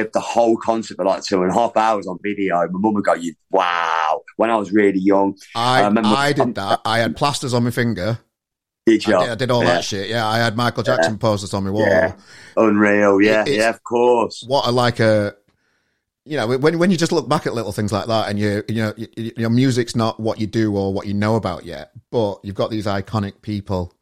the 0.01 0.19
whole 0.19 0.57
concert 0.57 0.95
for 0.97 1.05
like 1.05 1.23
two 1.23 1.41
and 1.43 1.51
a 1.51 1.53
half 1.53 1.77
hours 1.77 2.07
on 2.07 2.17
video. 2.23 2.55
My 2.55 2.79
mum 2.79 2.93
would 2.95 3.03
go, 3.03 3.13
"You 3.13 3.33
wow!" 3.51 4.21
When 4.37 4.49
I 4.49 4.55
was 4.55 4.71
really 4.71 4.99
young, 4.99 5.37
I, 5.55 5.83
I, 5.83 6.27
I 6.27 6.33
did 6.33 6.55
that. 6.55 6.81
I 6.83 6.99
had 6.99 7.15
plasters 7.15 7.53
on 7.53 7.63
my 7.63 7.71
finger. 7.71 8.19
Did 8.85 9.05
you? 9.05 9.15
I 9.15 9.21
did, 9.21 9.31
I 9.31 9.35
did 9.35 9.51
all 9.51 9.63
yeah. 9.63 9.73
that 9.75 9.83
shit. 9.83 10.09
Yeah, 10.09 10.27
I 10.27 10.39
had 10.39 10.57
Michael 10.57 10.83
Jackson 10.83 11.13
yeah. 11.13 11.19
posters 11.19 11.53
on 11.53 11.63
my 11.63 11.69
wall. 11.69 11.85
Yeah. 11.87 12.15
Unreal. 12.57 13.21
Yeah, 13.21 13.43
it, 13.45 13.57
yeah, 13.57 13.69
of 13.69 13.83
course. 13.83 14.43
What 14.47 14.67
a 14.67 14.71
like 14.71 14.99
a 14.99 15.35
you 16.25 16.37
know, 16.37 16.57
when 16.57 16.79
when 16.79 16.91
you 16.91 16.97
just 16.97 17.11
look 17.11 17.27
back 17.27 17.45
at 17.45 17.53
little 17.53 17.71
things 17.71 17.91
like 17.91 18.07
that, 18.07 18.29
and 18.29 18.39
you 18.39 18.63
you 18.69 18.75
know 18.75 18.93
your 19.15 19.49
music's 19.49 19.95
not 19.95 20.19
what 20.19 20.39
you 20.39 20.47
do 20.47 20.75
or 20.75 20.93
what 20.93 21.05
you 21.05 21.13
know 21.13 21.35
about 21.35 21.65
yet, 21.65 21.91
but 22.11 22.39
you've 22.43 22.55
got 22.55 22.71
these 22.71 22.85
iconic 22.85 23.41
people 23.41 23.93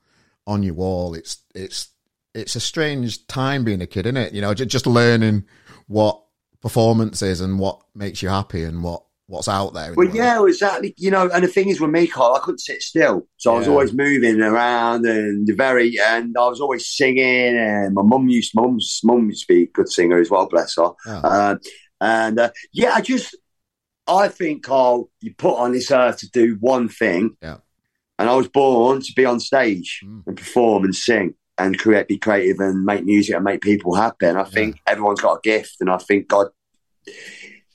on 0.45 0.61
your 0.61 0.75
wall. 0.75 1.15
It's 1.15 1.43
it's 1.55 1.89
it's 2.33 2.55
a 2.55 2.59
strange 2.59 3.25
time 3.27 3.63
being 3.63 3.81
a 3.81 3.87
kid, 3.87 4.05
isn't 4.05 4.17
it? 4.17 4.33
You 4.33 4.41
know, 4.41 4.53
just 4.53 4.85
learning 4.85 5.45
what 5.87 6.21
performance 6.61 7.21
is 7.21 7.41
and 7.41 7.59
what 7.59 7.81
makes 7.95 8.21
you 8.21 8.29
happy 8.29 8.63
and 8.63 8.83
what 8.83 9.03
what's 9.31 9.47
out 9.47 9.73
there. 9.73 9.93
Well, 9.93 10.13
yeah, 10.13 10.45
exactly. 10.45 10.93
You 10.97 11.09
know, 11.09 11.29
and 11.33 11.43
the 11.43 11.47
thing 11.47 11.69
is 11.69 11.79
with 11.81 11.89
me, 11.89 12.05
Carl, 12.05 12.35
I 12.35 12.39
couldn't 12.39 12.59
sit 12.59 12.83
still, 12.83 13.27
so 13.37 13.55
I 13.55 13.59
was 13.59 13.67
always 13.67 13.93
moving 13.93 14.41
around 14.41 15.05
and 15.05 15.49
very, 15.57 15.97
and 15.99 16.35
I 16.37 16.47
was 16.47 16.61
always 16.61 16.85
singing. 16.85 17.57
And 17.57 17.95
my 17.95 18.03
mum 18.03 18.29
used, 18.29 18.51
mum's 18.53 18.99
mum 19.03 19.29
used 19.29 19.47
to 19.47 19.53
be 19.53 19.63
a 19.63 19.67
good 19.67 19.89
singer 19.89 20.19
as 20.19 20.29
well, 20.29 20.47
bless 20.47 20.75
her. 20.75 20.91
Oh. 21.07 21.11
Uh, 21.23 21.55
and 22.01 22.39
uh, 22.39 22.49
yeah, 22.73 22.93
I 22.95 23.01
just, 23.01 23.37
I 24.07 24.27
think, 24.27 24.63
Carl, 24.63 25.09
you 25.21 25.33
put 25.33 25.57
on 25.57 25.71
this 25.71 25.91
earth 25.91 26.17
to 26.17 26.29
do 26.29 26.57
one 26.59 26.89
thing. 26.89 27.37
Yeah. 27.41 27.57
And 28.19 28.29
I 28.29 28.35
was 28.35 28.49
born 28.49 29.01
to 29.01 29.13
be 29.15 29.25
on 29.25 29.39
stage 29.39 30.01
mm. 30.03 30.23
and 30.27 30.35
perform 30.35 30.83
and 30.83 30.95
sing 30.95 31.35
and 31.57 31.77
create, 31.77 32.07
be 32.07 32.17
creative 32.17 32.59
and 32.59 32.83
make 32.83 33.05
music 33.05 33.35
and 33.35 33.43
make 33.43 33.61
people 33.61 33.95
happy. 33.95 34.25
And 34.25 34.37
I 34.37 34.43
think 34.43 34.77
everyone's 34.87 35.21
got 35.21 35.37
a 35.37 35.41
gift, 35.41 35.77
and 35.79 35.89
I 35.89 35.97
think 35.97 36.27
God 36.27 36.47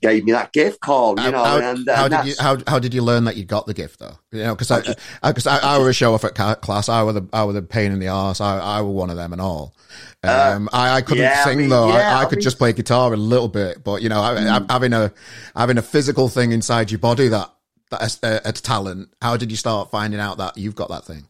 gave 0.02 0.24
me 0.24 0.32
that 0.32 0.52
gift, 0.52 0.80
Carl. 0.80 1.14
You 1.18 1.30
know, 1.30 1.44
how, 1.44 1.58
and, 1.58 1.88
how 1.88 2.08
did 2.08 2.26
you 2.26 2.34
how, 2.38 2.58
how 2.66 2.78
did 2.78 2.94
you 2.94 3.02
learn 3.02 3.24
that 3.24 3.36
you 3.36 3.44
got 3.44 3.66
the 3.66 3.74
gift 3.74 3.98
though? 3.98 4.18
You 4.32 4.42
know, 4.42 4.54
because 4.54 4.70
I 4.70 4.80
because 5.26 5.46
I, 5.46 5.58
I, 5.58 5.76
I, 5.76 5.78
were 5.78 5.88
a 5.88 5.94
show 5.94 6.14
off 6.14 6.24
at 6.24 6.34
class. 6.34 6.88
I 6.88 7.02
were 7.02 7.12
the 7.12 7.28
I 7.32 7.44
were 7.44 7.52
the 7.52 7.62
pain 7.62 7.92
in 7.92 7.98
the 7.98 8.08
ass. 8.08 8.40
I 8.40 8.58
I 8.58 8.82
were 8.82 8.90
one 8.90 9.10
of 9.10 9.16
them 9.16 9.32
and 9.32 9.40
all. 9.40 9.74
Uh, 10.22 10.54
um, 10.56 10.68
uh, 10.68 10.76
I, 10.76 10.96
I 10.96 11.02
couldn't 11.02 11.22
yeah, 11.22 11.44
sing 11.44 11.58
I 11.58 11.60
mean, 11.62 11.70
though. 11.70 11.88
Yeah, 11.88 12.18
I, 12.18 12.22
I, 12.22 12.24
could 12.24 12.38
mean, 12.38 12.42
just 12.42 12.58
play 12.58 12.72
guitar 12.72 13.12
a 13.12 13.16
little 13.16 13.48
bit, 13.48 13.84
but 13.84 14.02
you 14.02 14.08
know, 14.08 14.20
mm. 14.20 14.70
having 14.70 14.92
a 14.92 15.12
having 15.54 15.78
a 15.78 15.82
physical 15.82 16.28
thing 16.28 16.52
inside 16.52 16.90
your 16.90 16.98
body 16.98 17.28
that 17.28 17.50
that's 17.90 18.18
a, 18.22 18.40
a 18.44 18.52
talent. 18.52 19.10
How 19.22 19.36
did 19.36 19.50
you 19.50 19.56
start 19.56 19.90
finding 19.90 20.20
out 20.20 20.38
that 20.38 20.56
you've 20.56 20.74
got 20.74 20.88
that 20.88 21.04
thing? 21.04 21.28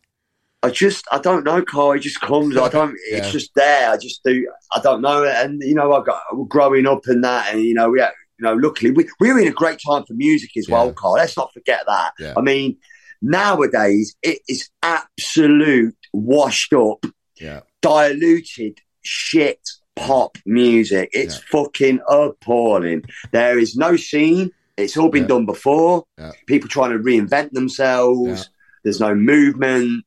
I 0.63 0.71
just, 0.71 1.05
I 1.13 1.19
don't 1.19 1.45
know, 1.45 1.63
Carl. 1.63 1.93
It 1.93 2.01
just 2.01 2.21
comes. 2.21 2.57
I 2.57 2.69
don't. 2.69 2.97
yeah. 3.09 3.19
It's 3.19 3.31
just 3.31 3.55
there. 3.55 3.91
I 3.91 3.97
just 3.99 4.23
do. 4.25 4.51
I 4.73 4.81
don't 4.81 5.01
know. 5.01 5.25
And 5.25 5.63
you 5.63 5.75
know, 5.75 5.93
I 5.93 6.03
got 6.03 6.23
growing 6.49 6.87
up 6.87 7.07
and 7.07 7.23
that, 7.23 7.53
and 7.53 7.63
you 7.63 7.75
know, 7.75 7.95
you 7.95 8.07
know, 8.45 8.55
luckily 8.55 8.91
we 8.91 9.09
we're 9.21 9.39
in 9.39 9.49
a 9.49 9.53
great 9.53 9.79
time 9.87 10.05
for 10.05 10.15
music 10.15 10.51
as 10.57 10.69
well, 10.69 10.93
Carl. 10.93 11.15
Let's 11.15 11.37
not 11.37 11.53
forget 11.53 11.85
that. 11.87 12.13
Yeah. 12.19 12.35
I 12.37 12.41
mean, 12.41 12.77
nowadays 13.23 14.15
it 14.23 14.41
is 14.49 14.69
absolute 14.83 15.97
washed 16.13 16.73
up, 16.73 17.05
yeah. 17.41 17.61
diluted 17.83 18.79
shit 19.03 19.61
pop 19.95 20.37
music. 20.45 21.11
It's 21.13 21.39
fucking 21.39 22.01
appalling. 22.09 23.05
There 23.33 23.59
is 23.59 23.77
no 23.77 23.97
scene. 23.97 24.51
It's 24.77 24.97
all 24.97 25.09
been 25.09 25.27
done 25.27 25.47
before. 25.47 26.05
People 26.47 26.69
trying 26.69 26.91
to 26.91 26.99
reinvent 26.99 27.53
themselves. 27.53 28.51
There's 28.85 29.01
no 29.01 29.15
movement. 29.15 30.05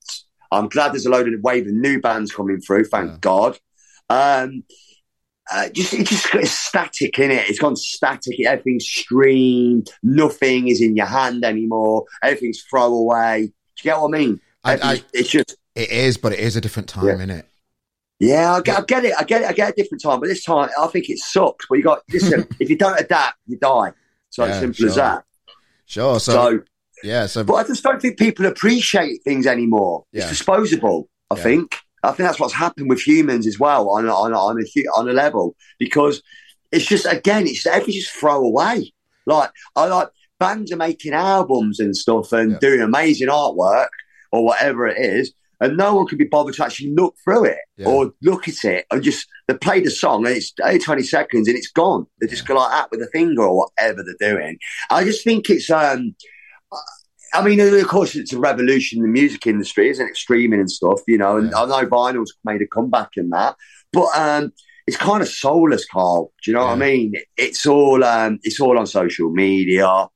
I'm 0.52 0.70
glad 0.70 0.94
there's 0.94 1.06
a 1.06 1.10
load 1.10 1.32
of 1.32 1.42
wave 1.42 1.68
of 1.68 1.74
new 1.74 2.00
bands 2.00 2.32
coming 2.32 2.62
through. 2.62 2.86
Thank 2.86 3.12
yeah. 3.12 3.18
God. 3.20 3.60
Um, 4.10 4.64
uh, 5.52 5.70
just 5.70 5.94
it 5.94 6.08
just 6.08 6.34
it's 6.36 6.52
static 6.52 7.18
in 7.20 7.32
it. 7.32 7.50
It's 7.50 7.60
gone 7.60 7.76
static. 7.76 8.40
Everything's 8.46 8.86
streamed. 8.86 9.90
Nothing 10.04 10.68
is 10.68 10.82
in 10.82 10.96
your 10.96 11.06
hand 11.06 11.44
anymore. 11.44 12.06
Everything's 12.24 12.62
throwaway. 12.62 13.48
Do 13.48 13.52
you 13.78 13.84
get 13.84 14.00
what 14.00 14.14
I 14.14 14.18
mean? 14.18 14.42
I, 14.64 14.74
I, 14.76 15.04
it's 15.14 15.30
just 15.30 15.56
it 15.76 15.90
is, 15.90 16.18
but 16.18 16.34
it 16.34 16.40
is 16.40 16.56
a 16.56 16.62
different 16.62 16.90
time 16.90 17.08
yeah. 17.08 17.24
in 17.24 17.30
it. 17.30 17.46
Yeah, 18.20 18.54
I 18.56 18.62
get, 18.62 18.78
I 18.78 18.82
get, 18.82 19.06
it. 19.06 19.14
I 19.18 19.24
get 19.24 19.42
it. 19.44 19.48
I 19.48 19.54
get 19.54 19.70
a 19.70 19.74
different 19.74 20.04
time, 20.04 20.20
but 20.20 20.28
this 20.28 20.44
time 20.44 20.70
I 20.78 20.88
think 20.88 21.10
it 21.10 21.20
sucks. 21.20 21.66
But 21.68 21.76
you 21.76 21.84
got 21.84 22.02
listen. 22.12 22.48
if 22.60 22.70
you 22.70 22.78
don't 22.78 23.00
adapt, 23.00 23.38
you 23.48 23.58
die. 23.58 23.94
So 24.30 24.46
yeah, 24.46 24.60
simple 24.60 24.76
sure. 24.76 24.90
as 24.90 24.96
that. 24.96 25.24
Sure. 25.86 26.20
So, 26.20 26.32
so 26.32 26.62
yeah. 27.04 27.26
So, 27.28 27.44
but 27.44 27.54
I 27.56 27.64
just 27.64 27.82
don't 27.82 28.02
think 28.02 28.20
people 28.20 28.46
appreciate 28.46 29.24
things 29.24 29.48
anymore. 29.48 30.06
Yeah. 30.12 30.22
It's 30.22 30.30
disposable. 30.30 31.10
I 31.32 31.36
think. 31.36 31.78
I 32.04 32.10
think 32.10 32.28
that's 32.28 32.40
what's 32.40 32.54
happened 32.54 32.90
with 32.90 33.02
humans 33.02 33.48
as 33.48 33.60
well 33.60 33.90
on 33.90 34.08
on 34.08 34.34
on 34.34 34.62
a 34.62 34.80
on 34.98 35.10
a 35.10 35.14
level 35.14 35.56
because 35.78 36.22
it's 36.72 36.86
just 36.86 37.06
again 37.06 37.48
it's 37.48 37.66
everything's 37.66 38.06
just 38.06 38.16
throw 38.16 38.44
away. 38.44 38.94
Like 39.26 39.52
I 39.76 39.86
like 39.86 40.10
bands 40.40 40.72
are 40.72 40.78
making 40.78 41.14
albums 41.14 41.80
and 41.80 41.96
stuff 41.96 42.32
and 42.32 42.54
yeah. 42.54 42.58
doing 42.60 42.82
amazing 42.82 43.28
artwork 43.28 43.90
or 44.32 44.46
whatever 44.46 44.88
it 44.88 44.98
is, 44.98 45.34
and 45.60 45.78
no 45.78 45.96
one 45.96 46.08
can 46.08 46.18
be 46.18 46.26
bothered 46.26 46.56
to 46.56 46.66
actually 46.66 46.92
look 46.92 47.16
through 47.24 47.46
it 47.46 47.60
yeah. 47.78 47.88
or 47.88 48.14
look 48.22 48.48
at 48.48 48.64
it 48.64 48.86
and 48.92 49.04
just 49.04 49.28
they 49.48 49.56
play 49.56 49.82
the 49.82 49.92
song 49.92 50.26
and 50.26 50.36
it's 50.36 50.54
only 50.64 50.80
20 50.80 51.04
seconds 51.04 51.48
and 51.48 51.58
it's 51.58 51.72
gone. 51.72 52.06
They 52.22 52.28
just 52.28 52.48
go 52.48 52.56
like 52.56 52.72
that 52.72 52.92
with 52.92 53.02
a 53.02 53.10
finger 53.12 53.44
or 53.44 53.68
whatever 53.78 54.04
they're 54.04 54.34
doing. 54.34 54.58
I 54.90 55.04
just 55.04 55.24
think 55.24 55.50
it's 55.50 55.70
um 55.70 56.16
I 57.34 57.44
mean, 57.44 57.60
of 57.60 57.88
course, 57.88 58.16
it's 58.16 58.34
a 58.34 58.40
revolution 58.40 59.00
in 59.00 59.04
the 59.04 59.10
music 59.10 59.48
industry, 59.48 59.90
isn't 59.90 60.08
it? 60.08 60.18
Streaming 60.18 60.60
and 60.60 60.72
stuff, 60.72 61.02
you 61.08 61.18
know. 61.18 61.38
And 61.38 61.52
yeah. 61.52 61.62
I 61.62 61.66
know 61.66 61.90
vinyl's 61.90 62.34
made 62.44 62.62
a 62.62 62.68
comeback 62.68 63.12
in 63.18 63.30
that, 63.30 63.56
but 63.94 64.08
um, 64.16 64.52
it's 64.88 64.98
kind 64.98 65.22
of 65.22 65.30
soulless, 65.30 65.86
Carl. 65.86 66.32
Do 66.44 66.52
you 66.52 66.56
know 66.56 66.64
yeah. 66.64 66.68
what 66.68 66.84
I 66.84 66.88
mean? 66.88 67.14
It's 67.38 67.66
all 67.66 68.04
um, 68.04 68.40
it's 68.44 68.60
all 68.60 68.78
on 68.78 68.88
social 68.88 69.32
media. 69.32 70.08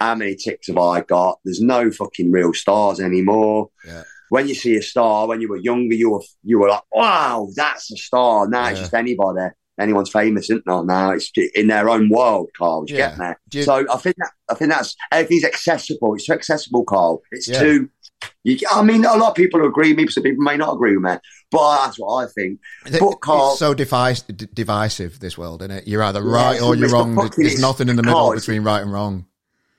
How 0.00 0.14
many 0.14 0.36
ticks 0.36 0.68
have 0.68 0.78
I 0.78 1.02
got? 1.02 1.38
There's 1.44 1.60
no 1.60 1.90
fucking 1.90 2.30
real 2.30 2.52
stars 2.52 3.00
anymore. 3.00 3.70
Yeah. 3.86 4.02
When 4.30 4.48
you 4.48 4.54
see 4.54 4.76
a 4.76 4.82
star, 4.82 5.28
when 5.28 5.40
you 5.40 5.48
were 5.48 5.58
younger, 5.58 5.94
you 5.94 6.10
were 6.10 6.22
you 6.42 6.58
were 6.58 6.68
like, 6.68 6.82
"Wow, 6.92 7.48
that's 7.54 7.90
a 7.92 7.96
star." 7.96 8.48
Now 8.48 8.68
it's 8.68 8.80
just 8.80 8.94
anybody 8.94 9.50
anyone's 9.78 10.10
famous, 10.10 10.44
isn't 10.44 10.64
it? 10.66 10.84
Now 10.84 11.10
it's 11.10 11.30
in 11.54 11.68
their 11.68 11.88
own 11.88 12.08
world, 12.08 12.50
Carl. 12.56 12.84
You 12.86 12.96
yeah. 12.96 13.10
get 13.10 13.18
there. 13.18 13.40
You... 13.52 13.62
So 13.62 13.84
I 13.90 13.96
think 13.96 14.16
that 14.16 14.30
I 14.50 14.54
think 14.54 14.70
that's 14.70 14.96
everything's 15.10 15.44
accessible. 15.44 16.14
It's 16.14 16.26
too 16.26 16.32
accessible, 16.32 16.84
Carl. 16.84 17.22
It's 17.30 17.48
yeah. 17.48 17.60
too. 17.60 17.90
You, 18.42 18.58
I 18.70 18.82
mean, 18.82 19.04
a 19.04 19.16
lot 19.16 19.30
of 19.30 19.34
people 19.34 19.66
agree. 19.66 19.90
with 19.90 19.98
me. 19.98 20.08
some 20.08 20.22
people 20.22 20.42
may 20.42 20.56
not 20.56 20.74
agree 20.74 20.96
with 20.96 21.04
me, 21.04 21.18
but 21.50 21.84
that's 21.84 21.98
what 21.98 22.24
I 22.24 22.26
think. 22.26 22.60
But 22.98 23.16
Carl, 23.16 23.50
it's 23.50 23.58
so 23.58 23.74
divisive, 23.74 24.54
divisive 24.54 25.20
this 25.20 25.36
world, 25.36 25.62
isn't 25.62 25.70
it? 25.70 25.88
You're 25.88 26.02
either 26.02 26.22
right 26.22 26.56
yeah, 26.56 26.66
or 26.66 26.74
you're 26.74 26.88
wrong. 26.88 27.14
There's 27.36 27.60
nothing 27.60 27.88
in 27.88 27.96
the 27.96 28.02
middle 28.02 28.18
Carl, 28.18 28.34
between 28.34 28.62
right 28.62 28.80
and 28.80 28.92
wrong. 28.92 29.26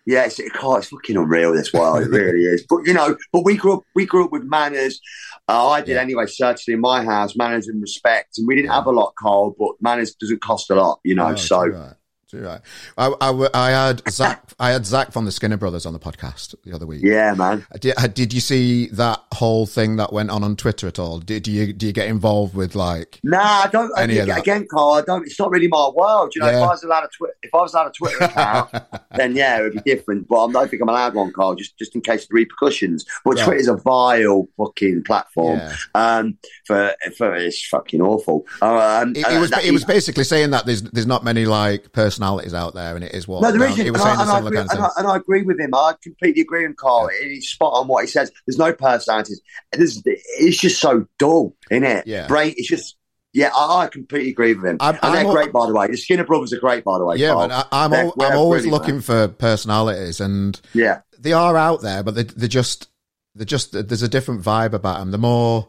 Yeah, 0.06 0.26
it's, 0.26 0.40
it's 0.40 0.56
fucking 0.56 1.18
unreal. 1.18 1.54
This 1.54 1.74
world, 1.74 2.04
it 2.04 2.10
really 2.10 2.44
is. 2.44 2.64
But 2.70 2.86
you 2.86 2.94
know, 2.94 3.18
but 3.32 3.44
we 3.44 3.58
grew 3.58 3.78
up, 3.78 3.84
we 3.96 4.06
grew 4.06 4.26
up 4.26 4.32
with 4.32 4.44
manners. 4.44 5.02
Uh, 5.48 5.70
I 5.70 5.82
did 5.82 5.94
yeah. 5.94 6.02
anyway, 6.02 6.26
certainly 6.26 6.74
in 6.76 6.82
my 6.82 7.04
house, 7.04 7.36
manners 7.36 7.68
and 7.68 7.82
respect. 7.82 8.38
And 8.38 8.48
we 8.48 8.56
didn't 8.56 8.72
have 8.72 8.88
a 8.88 8.92
lot, 8.92 9.14
Carl, 9.16 9.56
but 9.58 9.74
manners 9.80 10.16
doesn't 10.16 10.42
cost 10.42 10.72
a 10.72 10.76
lot, 10.76 11.00
you 11.04 11.14
know. 11.14 11.30
Oh, 11.30 11.36
so. 11.36 11.68
Right. 11.68 11.94
Right. 12.34 12.60
I, 12.98 13.14
I, 13.22 13.50
I, 13.54 13.70
had 13.70 14.02
Zach. 14.10 14.54
I 14.60 14.72
had 14.72 14.86
Zach 14.86 15.12
from 15.12 15.26
the 15.26 15.32
Skinner 15.32 15.58
Brothers 15.58 15.86
on 15.86 15.94
the 15.94 16.00
podcast 16.00 16.56
the 16.64 16.74
other 16.74 16.88
week. 16.88 17.02
Yeah, 17.04 17.36
man. 17.36 17.66
Did, 17.80 17.96
did 18.14 18.34
you 18.34 18.40
see 18.40 18.88
that 18.88 19.22
whole 19.34 19.66
thing 19.68 19.98
that 19.98 20.12
went 20.12 20.32
on 20.32 20.44
on 20.44 20.56
Twitter 20.56 20.88
at 20.88 20.98
all? 20.98 21.20
Did 21.20 21.48
you 21.48 21.72
do 21.72 21.86
you 21.86 21.92
get 21.92 22.08
involved 22.08 22.56
with 22.56 22.74
like? 22.74 23.20
Nah, 23.24 23.40
I 23.40 23.70
don't. 23.72 23.94
That? 23.96 24.40
Again, 24.40 24.66
Carl, 24.70 24.94
I 24.94 25.02
don't. 25.02 25.26
It's 25.26 25.40
not 25.40 25.52
really 25.52 25.68
my 25.68 25.90
world. 25.94 26.34
You 26.36 26.42
know, 26.42 26.50
yeah. 26.50 26.58
if 26.58 26.64
I 26.64 26.68
was 26.68 26.84
allowed 26.84 27.04
a 27.04 27.10
Twitter, 27.16 27.36
if 27.44 27.54
I 27.54 27.58
was 27.58 27.74
allowed 27.74 27.88
a 27.88 27.92
Twitter 27.92 28.24
account, 28.24 28.72
then 29.16 29.36
yeah, 29.36 29.60
it 29.60 29.64
would 29.64 29.84
be 29.84 29.96
different. 29.96 30.28
But 30.28 30.46
I 30.46 30.52
don't 30.52 30.70
think 30.70 30.82
I'm 30.82 30.90
allowed 30.90 31.14
one, 31.14 31.32
Carl, 31.32 31.56
just 31.56 31.78
just 31.78 31.94
in 31.94 32.02
case 32.02 32.24
of 32.24 32.30
the 32.30 32.36
repercussions. 32.36 33.06
But 33.24 33.38
yeah. 33.38 33.46
Twitter's 33.46 33.68
a 33.68 33.76
vile 33.76 34.48
fucking 34.58 35.04
platform. 35.04 35.60
Yeah. 35.60 35.76
Um, 35.94 36.38
for 36.66 36.94
for 37.18 37.36
it's 37.36 37.66
fucking 37.68 38.02
awful. 38.02 38.46
Um, 38.62 39.12
it, 39.16 39.26
it 39.28 39.40
was 39.40 39.52
that, 39.52 39.64
it 39.64 39.72
was 39.72 39.86
basically 39.86 40.24
saying 40.24 40.52
that 40.52 40.66
there's 40.66 40.82
there's 40.82 41.08
not 41.08 41.24
many 41.24 41.46
like 41.46 41.92
personalities 41.92 42.54
out 42.54 42.74
there, 42.74 42.96
and 42.96 43.04
it 43.04 43.14
is 43.14 43.28
what. 43.28 43.42
No, 43.42 43.52
there 43.52 43.68
isn't. 43.70 43.86
It 43.86 43.92
was 43.92 44.02
and, 44.02 44.10
I, 44.10 44.22
and, 44.22 44.32
I 44.32 44.40
agree, 44.40 44.60
and, 44.60 44.70
I, 44.72 44.90
and, 44.98 45.08
I, 45.08 45.16
agree, 45.18 45.42
with 45.44 45.60
him. 45.60 45.74
I 45.74 45.94
completely 46.02 46.42
agree 46.42 46.68
with 46.68 46.78
Carl. 46.78 47.10
Yeah. 47.12 47.28
He's 47.30 47.50
spot 47.50 47.74
on 47.74 47.88
what 47.88 48.04
he 48.04 48.08
says. 48.08 48.32
There's 48.46 48.58
no 48.58 48.74
personalities. 48.74 49.42
There's, 49.72 50.02
it's 50.06 50.58
just 50.58 50.82
so 50.82 51.08
dull, 51.20 51.56
isn't 51.70 51.84
it? 51.84 52.08
Yeah. 52.08 52.28
Brain. 52.28 52.54
It's 52.58 52.68
just. 52.68 52.98
Yeah, 53.34 53.50
I, 53.54 53.90
completely 53.92 54.30
agree 54.30 54.54
with 54.54 54.64
him. 54.64 54.78
I'm, 54.80 54.98
and 55.04 55.14
they're 55.14 55.26
I'm, 55.26 55.34
great, 55.34 55.52
by 55.52 55.68
the 55.68 55.74
way. 55.74 55.88
The 55.88 55.98
Skinner 55.98 56.24
brothers 56.24 56.54
are 56.54 56.60
great, 56.60 56.86
by 56.86 56.98
the 56.98 57.04
way. 57.04 57.18
Yeah, 57.18 57.34
Carl. 57.34 57.50
but 57.50 57.68
I, 57.70 57.84
am 57.84 57.94
I'm, 57.94 58.12
I'm 58.18 58.38
always 58.38 58.66
looking 58.66 59.02
for 59.02 59.28
personalities, 59.28 60.22
and 60.22 60.58
yeah, 60.74 61.02
they 61.20 61.34
are 61.34 61.58
out 61.58 61.82
there, 61.82 62.02
but 62.02 62.16
they, 62.16 62.24
they're 62.24 62.48
just 62.48 62.88
they're 63.36 63.46
just 63.46 63.74
there's 63.74 64.02
a 64.02 64.08
different 64.08 64.42
vibe 64.42 64.72
about 64.72 65.00
them. 65.00 65.12
The 65.12 65.18
more 65.18 65.68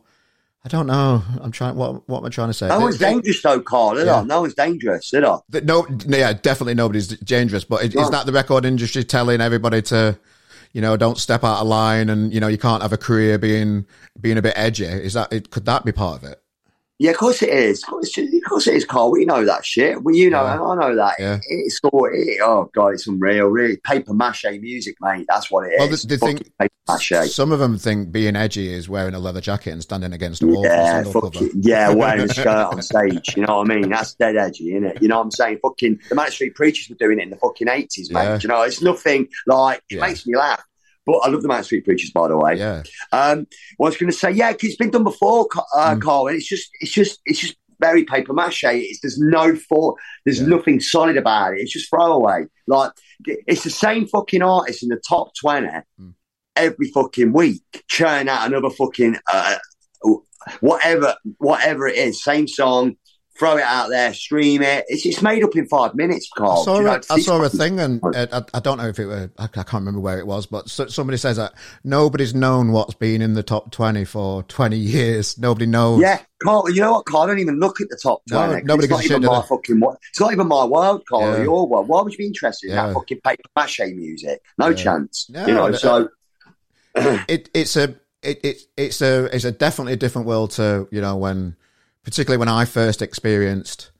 I 0.67 0.69
don't 0.69 0.89
know. 0.89 1.23
I'm 1.41 1.53
trying. 1.53 1.77
What 1.77 2.09
what 2.09 2.19
am 2.19 2.25
I 2.25 2.29
trying 2.29 2.49
to 2.49 2.53
say? 2.53 2.67
No 2.67 2.81
one's 2.81 2.99
dangerous 2.99 3.41
though, 3.41 3.61
Carl. 3.61 4.05
Yeah. 4.05 4.25
No 4.27 4.41
one's 4.41 4.55
dangerous, 4.55 5.15
is 5.15 5.23
it? 5.23 5.65
No, 5.65 5.87
yeah, 6.09 6.33
definitely 6.33 6.75
nobody's 6.75 7.07
dangerous. 7.07 7.63
But 7.63 7.85
is, 7.85 7.95
is 7.95 8.11
that 8.11 8.27
the 8.27 8.33
record 8.33 8.65
industry 8.65 9.05
telling 9.05 9.41
everybody 9.41 9.81
to, 9.83 10.19
you 10.73 10.81
know, 10.81 10.97
don't 10.97 11.19
step 11.19 11.45
out 11.45 11.61
of 11.61 11.69
line, 11.69 12.11
and 12.11 12.35
you 12.35 12.41
know, 12.41 12.49
you 12.49 12.59
can't 12.59 12.83
have 12.83 12.93
a 12.93 12.97
career 12.97 13.39
being 13.39 13.87
being 14.21 14.39
a 14.39 14.43
bit 14.43 14.55
edgy? 14.57 14.87
Is 14.87 15.13
that 15.13 15.33
it? 15.33 15.51
Could 15.51 15.67
that 15.67 15.85
be 15.85 15.93
part 15.93 16.21
of 16.21 16.29
it? 16.29 16.43
Yeah, 16.99 17.11
of 17.11 17.19
course 17.19 17.43
it 17.43 17.51
is. 17.51 17.83
Of 17.83 17.91
course, 17.91 18.17
of 18.17 18.25
course 18.49 18.67
it 18.67 18.75
is, 18.75 18.87
Carl. 18.87 19.11
We 19.11 19.27
know 19.27 19.45
that 19.45 19.67
shit. 19.67 20.03
Well, 20.03 20.15
you 20.15 20.31
know, 20.31 20.43
yeah. 20.43 20.63
I 20.63 20.75
know 20.77 20.97
that. 20.97 21.17
Yeah. 21.19 21.41
It's 21.47 21.79
all, 21.85 22.09
it, 22.11 22.41
oh, 22.43 22.71
God, 22.75 22.95
it's 22.95 23.07
unreal. 23.07 23.49
Really, 23.49 23.77
paper 23.77 24.15
mache 24.15 24.47
music, 24.61 24.97
mate. 25.03 25.27
That's 25.29 25.51
what 25.51 25.67
it 25.67 25.75
well, 25.79 25.93
is. 25.93 26.03
The, 26.03 26.17
the 26.17 26.19
thing, 26.19 26.39
mache. 26.89 27.31
Some 27.31 27.53
of 27.53 27.59
them 27.59 27.77
think 27.77 28.13
being 28.13 28.35
edgy 28.35 28.73
is 28.73 28.89
wearing 28.89 29.15
a 29.15 29.19
leather 29.19 29.43
jacket 29.43 29.73
and 29.73 29.83
standing 29.83 30.15
against 30.15 30.43
a 30.43 30.47
wall. 30.47 30.65
Yeah, 30.65 31.03
fucking, 31.05 31.51
yeah, 31.57 31.91
wearing 31.91 32.31
a 32.31 32.33
shirt 32.33 32.47
on 32.47 32.81
stage. 32.83 33.37
You 33.37 33.45
know 33.45 33.59
what 33.59 33.71
I 33.71 33.75
mean? 33.75 33.91
That's 33.91 34.15
dead 34.15 34.37
edgy, 34.37 34.75
isn't 34.75 34.85
it? 34.85 35.03
You 35.03 35.09
know 35.09 35.19
what 35.19 35.25
I'm 35.25 35.31
saying? 35.33 35.59
Fucking, 35.63 36.01
the 36.09 36.15
Manic 36.15 36.33
Street 36.33 36.55
Preachers 36.55 36.89
were 36.89 36.97
doing 36.97 37.19
it 37.19 37.25
in 37.25 37.31
the 37.31 37.37
fucking 37.37 37.67
80s, 37.67 38.11
mate. 38.11 38.23
Yeah. 38.23 38.39
You 38.43 38.49
know, 38.49 38.63
it's 38.63 38.81
nothing 38.81 39.29
like, 39.47 39.83
it 39.91 40.01
makes 40.01 40.27
me 40.27 40.35
laugh. 40.35 40.65
But 41.07 41.19
I 41.19 41.29
love 41.29 41.43
the 41.43 41.49
Manic 41.49 41.65
Street 41.65 41.85
Preachers, 41.85 42.11
by 42.11 42.27
the 42.29 42.37
way. 42.37 42.57
Yeah. 42.57 42.83
Um, 43.13 43.47
I 43.51 43.75
was 43.79 43.97
going 43.97 44.11
to 44.11 44.17
say, 44.17 44.33
yeah, 44.33 44.53
it's 44.61 44.77
been 44.77 44.91
done 44.91 45.05
before, 45.05 45.47
uh, 45.77 45.95
mm. 45.95 46.03
Carl. 46.03 46.27
And 46.27 46.37
it's 46.37 46.49
just, 46.49 46.69
it's 46.81 46.93
just, 46.93 47.21
it's 47.25 47.39
just 47.39 47.57
very 47.79 48.05
paper 48.05 48.33
mache. 48.33 48.65
It's 48.65 49.01
there's 49.03 49.19
no 49.19 49.55
thought, 49.55 49.99
there's 50.25 50.41
Yeah. 50.41 50.49
nothing 50.49 50.81
solid 50.81 51.17
about 51.17 51.55
it. 51.55 51.61
It's 51.61 51.73
just 51.73 51.89
throwaway. 51.91 52.47
Like 52.67 52.91
it's 53.25 53.63
the 53.65 53.71
same 53.71 54.09
fucking 54.09 54.43
artist 54.43 54.83
in 54.83 54.89
the 54.89 55.01
top 55.09 55.33
twenty 55.41 55.69
Mm. 56.01 56.15
every 56.57 56.91
fucking 56.91 57.33
week, 57.33 57.63
churn 57.87 58.29
out 58.29 58.47
another 58.47 58.71
fucking 58.71 59.19
uh, 59.33 59.57
whatever 60.61 61.15
whatever 61.39 61.87
it 61.87 61.97
is, 61.97 62.23
same 62.23 62.49
song. 62.49 62.97
Throw 63.39 63.59
it 63.59 63.63
out 63.63 63.89
there, 63.91 64.15
stream 64.15 64.63
it. 64.63 64.87
It's, 64.89 65.05
it's 65.05 65.21
made 65.21 65.45
up 65.45 65.55
in 65.57 65.67
five 65.69 65.95
minutes, 65.95 66.31
Carl. 66.35 66.53
I 66.61 66.65
saw, 66.65 66.75
Do 66.77 66.81
you 66.81 66.87
know, 66.87 66.95
a, 66.95 67.13
I 67.13 67.21
saw 67.21 67.43
a 67.43 67.49
thing, 67.51 67.79
and 67.81 68.01
uh, 68.03 68.27
I, 68.33 68.43
I 68.57 68.61
don't 68.61 68.79
know 68.79 68.89
if 68.89 68.99
it 68.99 69.05
were, 69.07 69.31
I, 69.39 69.45
I 69.45 69.47
can't 69.49 69.73
remember 69.75 70.01
where 70.01 70.19
it 70.19 70.27
was, 70.27 70.47
but 70.47 70.71
so, 70.71 70.87
somebody 70.87 71.19
says 71.19 71.37
that 71.37 71.53
nobody's 71.85 72.35
known 72.35 72.73
what's 72.73 72.95
been 72.95 73.21
in 73.21 73.35
the 73.35 73.43
top 73.43 73.71
20 73.73 74.05
for 74.07 74.43
20 74.45 74.77
years. 74.79 75.37
Nobody 75.37 75.67
knows. 75.67 76.01
Yeah, 76.01 76.21
Carl. 76.43 76.71
You 76.71 76.81
know 76.81 76.93
what, 76.93 77.05
Carl? 77.07 77.25
I 77.25 77.27
don't 77.27 77.39
even 77.41 77.61
look 77.61 77.81
at 77.83 77.89
the 77.91 77.99
top 78.03 78.23
No, 78.31 78.39
twenty. 78.47 78.61
'cause 78.63 78.65
nobody 78.69 78.85
it's 78.87 78.91
not 78.93 79.05
even 79.05 79.23
my 79.25 79.43
fucking. 79.43 79.83
It's 80.11 80.21
not 80.21 80.33
even 80.33 80.47
my 80.49 80.65
world, 80.65 81.03
Carl. 81.07 81.21
Yeah. 81.23 81.37
or 81.41 81.43
Your 81.45 81.69
world. 81.69 81.89
Why 81.89 82.01
would 82.03 82.13
you 82.13 82.19
be 82.19 82.27
interested 82.27 82.69
in 82.71 82.77
Yeah. 82.77 82.87
that 82.87 82.95
fucking 82.95 83.21
paper 83.21 83.43
mache 83.55 83.81
music? 83.95 84.41
No 84.57 84.69
Yeah. 84.69 84.75
chance. 84.77 85.27
No, 85.29 85.47
you 85.47 85.53
know. 85.55 85.71
but- 85.71 85.81
So 85.81 86.09
It, 87.29 87.51
it's 87.53 87.77
a, 87.77 87.95
it, 88.23 88.41
it, 88.43 88.63
it's 88.77 89.03
a, 89.03 89.25
it's 89.35 89.45
a 89.45 89.53
definitely 89.53 89.93
a 89.93 89.97
different 89.97 90.27
world 90.27 90.53
to, 90.53 90.89
you 90.91 91.01
know, 91.03 91.17
when, 91.17 91.57
particularly 92.07 92.39
when 92.39 92.49
I 92.49 92.65
first 92.65 93.03
experienced 93.03 93.91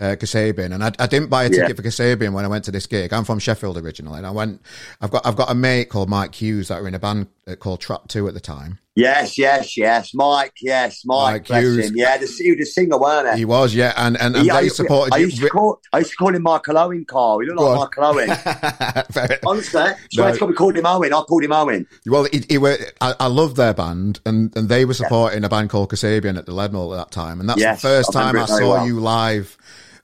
uh, 0.00 0.14
Kasabian, 0.18 0.72
and 0.74 0.84
I, 0.84 0.92
I 0.98 1.06
didn't 1.06 1.28
buy 1.30 1.44
a 1.44 1.50
Yeah. 1.50 1.66
ticket 1.66 1.76
for 1.76 1.82
Kasabian 1.82 2.32
when 2.32 2.44
I 2.44 2.48
went 2.48 2.64
to 2.66 2.70
this 2.70 2.86
gig. 2.86 3.12
I'm 3.12 3.24
from 3.24 3.38
Sheffield 3.38 3.76
originally, 3.78 4.18
and 4.18 4.26
I 4.26 4.30
went. 4.30 4.62
I've 5.00 5.10
got 5.10 5.26
I've 5.26 5.36
got 5.36 5.50
a 5.50 5.54
mate 5.54 5.88
called 5.90 6.08
Mike 6.08 6.34
Hughes 6.34 6.68
that 6.68 6.80
were 6.80 6.88
in 6.88 6.94
a 6.94 6.98
band 6.98 7.26
called 7.54 7.80
Trap 7.80 8.08
Two 8.08 8.26
at 8.26 8.34
the 8.34 8.40
time. 8.40 8.80
yes, 8.96 9.38
yes, 9.38 9.76
yes, 9.76 10.12
Mike. 10.12 10.54
Yes, 10.60 11.02
Mike. 11.04 11.48
Mike 11.48 11.60
Hughes. 11.62 11.92
Yeah, 11.94 12.16
the, 12.16 12.26
he 12.26 12.56
was 12.56 12.74
singer, 12.74 12.98
weren't 12.98 13.32
he? 13.34 13.38
He 13.40 13.44
was, 13.44 13.72
yeah, 13.72 13.92
and 13.96 14.16
and, 14.20 14.34
and 14.34 14.44
He- 14.44 14.50
I, 14.50 14.62
they 14.62 14.68
supported 14.68 15.14
I 15.14 15.18
you. 15.18 15.26
used 15.26 15.40
to 15.40 15.48
call. 15.48 15.80
I 15.92 15.98
used 15.98 16.10
to 16.10 16.16
call 16.16 16.34
him 16.34 16.42
Michael 16.42 16.76
Owen, 16.76 17.04
Carl. 17.04 17.38
He 17.38 17.46
looked 17.46 17.58
Go 17.58 17.70
like 17.70 17.98
on. 17.98 18.16
Michael 18.16 18.20
Owen. 18.20 19.38
Honestly, 19.46 19.84
No. 20.16 20.34
to 20.36 20.44
we 20.46 20.54
called 20.54 20.76
him 20.76 20.86
Owen. 20.86 21.12
I 21.12 21.20
called 21.22 21.44
him 21.44 21.52
Owen. 21.52 21.86
Well, 22.06 22.24
he, 22.32 22.42
he 22.48 22.58
were, 22.58 22.76
I, 23.00 23.14
I 23.20 23.26
love 23.28 23.54
their 23.54 23.74
band, 23.74 24.18
and, 24.26 24.54
and 24.56 24.68
they 24.68 24.84
were 24.84 24.94
supporting 24.94 25.44
a 25.44 25.48
band 25.48 25.70
called 25.70 25.90
Kasabian 25.92 26.36
at 26.36 26.46
the 26.46 26.52
Leadmill 26.52 26.92
at 26.92 26.96
that 26.98 27.10
time, 27.12 27.38
and 27.38 27.48
that's 27.48 27.60
Yes, 27.60 27.80
the 27.82 27.88
first 27.88 28.10
I 28.10 28.12
time 28.12 28.22
I 28.22 28.26
remember 28.32 28.44
it 28.44 28.56
very 28.56 28.64
saw 28.64 28.70
well. 28.74 28.86
you 28.88 29.00
live, 29.00 29.56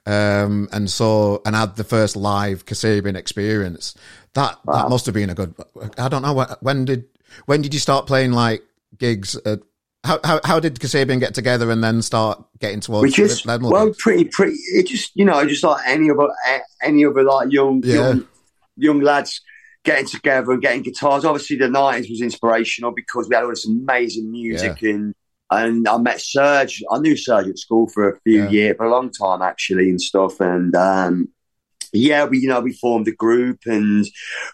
um, 0.07 0.69
and 0.73 0.91
saw 0.91 1.39
and 1.45 1.57
had 1.57 1.77
the 1.77 1.85
first 1.85 2.15
live 2.17 2.67
Kasabian 2.67 3.17
experience. 3.17 3.95
That 4.35 4.59
that 4.67 4.89
must 4.89 5.07
have 5.07 5.15
been 5.15 5.31
a 5.31 5.35
good. 5.35 5.55
I 5.99 6.09
don't 6.09 6.23
know 6.23 6.33
when, 6.35 6.49
when 6.61 6.85
did 6.87 7.05
when 7.47 7.62
did 7.62 7.75
you 7.75 7.81
start 7.81 8.07
playing 8.07 8.33
like 8.33 8.62
gigs? 8.99 9.37
At, 9.47 9.61
how 10.05 10.19
how 10.25 10.41
how 10.45 10.59
did 10.61 10.79
Kasabian 10.81 11.21
get 11.21 11.35
together 11.35 11.71
and 11.71 11.83
then 11.83 12.03
start 12.03 12.43
getting 12.59 12.81
towards 12.81 13.03
We 13.05 13.11
just 13.11 13.47
well, 13.47 13.87
gigs? 13.87 13.99
pretty, 14.01 14.25
pretty. 14.25 14.57
It 14.75 14.87
just 14.89 15.12
you 15.15 15.25
know, 15.25 15.47
just 15.47 15.62
like 15.62 15.83
any 15.87 16.11
other, 16.11 16.29
any 16.83 17.05
other 17.05 17.23
like 17.23 17.53
young, 17.53 17.83
Yeah. 17.85 17.95
young, 17.95 18.27
young 18.77 19.01
lads 19.01 19.41
getting 19.85 20.07
together 20.07 20.53
and 20.53 20.62
getting 20.62 20.83
guitars. 20.83 21.25
Obviously, 21.25 21.57
the 21.57 21.69
nineties 21.69 22.11
was 22.11 22.21
inspirational 22.21 22.91
because 22.93 23.29
we 23.29 23.35
had 23.37 23.45
all 23.45 23.51
this 23.51 23.67
amazing 23.67 24.31
music 24.31 24.83
and. 24.83 25.15
And 25.55 25.87
I 25.87 25.99
met 25.99 26.19
Serge. 26.19 26.83
I 26.91 26.99
knew 26.99 27.15
Serge 27.15 27.47
at 27.49 27.59
school 27.59 27.87
for 27.87 28.09
a 28.09 28.19
few 28.21 28.45
Yeah. 28.45 28.49
years, 28.49 28.77
for 28.79 28.87
a 28.87 28.91
long 28.91 29.11
time 29.11 29.43
actually, 29.43 29.91
and 29.91 30.01
stuff. 30.01 30.41
And 30.41 30.75
um, 30.75 31.29
yeah, 31.93 32.25
we 32.25 32.39
you 32.39 32.49
know 32.49 32.61
we 32.61 32.73
formed 32.73 33.07
a 33.09 33.13
group 33.13 33.61
and 33.67 34.07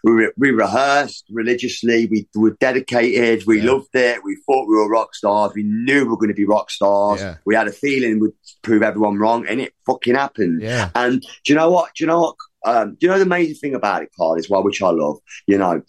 we, 0.05 0.13
re- 0.13 0.33
we 0.37 0.51
rehearsed 0.51 1.25
religiously. 1.31 2.07
We 2.07 2.29
were 2.35 2.57
dedicated. 2.61 3.47
We 3.47 3.61
Yeah. 3.61 3.73
loved 3.73 3.95
it. 3.95 4.23
We 4.25 4.37
thought 4.47 4.69
we 4.69 4.77
were 4.77 4.89
rock 4.89 5.15
stars. 5.15 5.53
We 5.55 5.63
knew 5.63 6.03
we 6.05 6.09
were 6.11 6.17
going 6.17 6.29
to 6.29 6.35
be 6.35 6.45
rock 6.45 6.71
stars. 6.71 7.21
Yeah. 7.21 7.37
We 7.45 7.55
had 7.55 7.69
a 7.69 7.73
feeling 7.73 8.19
we'd 8.21 8.33
prove 8.63 8.83
everyone 8.83 9.17
wrong, 9.19 9.47
and 9.47 9.61
it 9.61 9.73
fucking 9.87 10.15
happened. 10.17 10.63
Yeah, 10.63 10.91
And 10.95 11.21
do 11.21 11.29
you 11.53 11.55
know 11.55 11.71
what? 11.71 11.91
Do 11.95 12.05
you 12.05 12.09
know 12.09 12.21
what? 12.21 12.37
Um, 12.65 12.91
do 12.99 13.07
you 13.07 13.09
know 13.09 13.19
the 13.19 13.25
amazing 13.25 13.55
thing 13.55 13.75
about 13.75 14.03
it, 14.03 14.11
Carl, 14.17 14.37
as 14.37 14.51
well, 14.51 14.65
which 14.65 14.83
I 14.83 14.91
love? 14.91 15.19
You 15.47 15.59
know, 15.59 15.83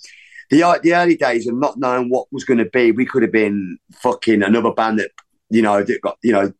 the 0.51 0.79
the 0.83 0.93
early 0.95 1.15
days 1.17 1.47
of 1.47 1.55
not 1.55 1.77
knowing 1.79 2.09
what 2.09 2.27
was 2.31 2.43
going 2.43 2.59
to 2.59 2.65
be. 2.69 2.91
We 2.91 3.05
could 3.07 3.23
have 3.23 3.31
been 3.31 3.77
fucking 4.03 4.43
another 4.43 4.71
band 4.71 4.99
that 4.99 5.11
you 5.49 5.61
know 5.63 5.83
that 5.83 6.01
got 6.01 6.17
you 6.21 6.31
know 6.31 6.53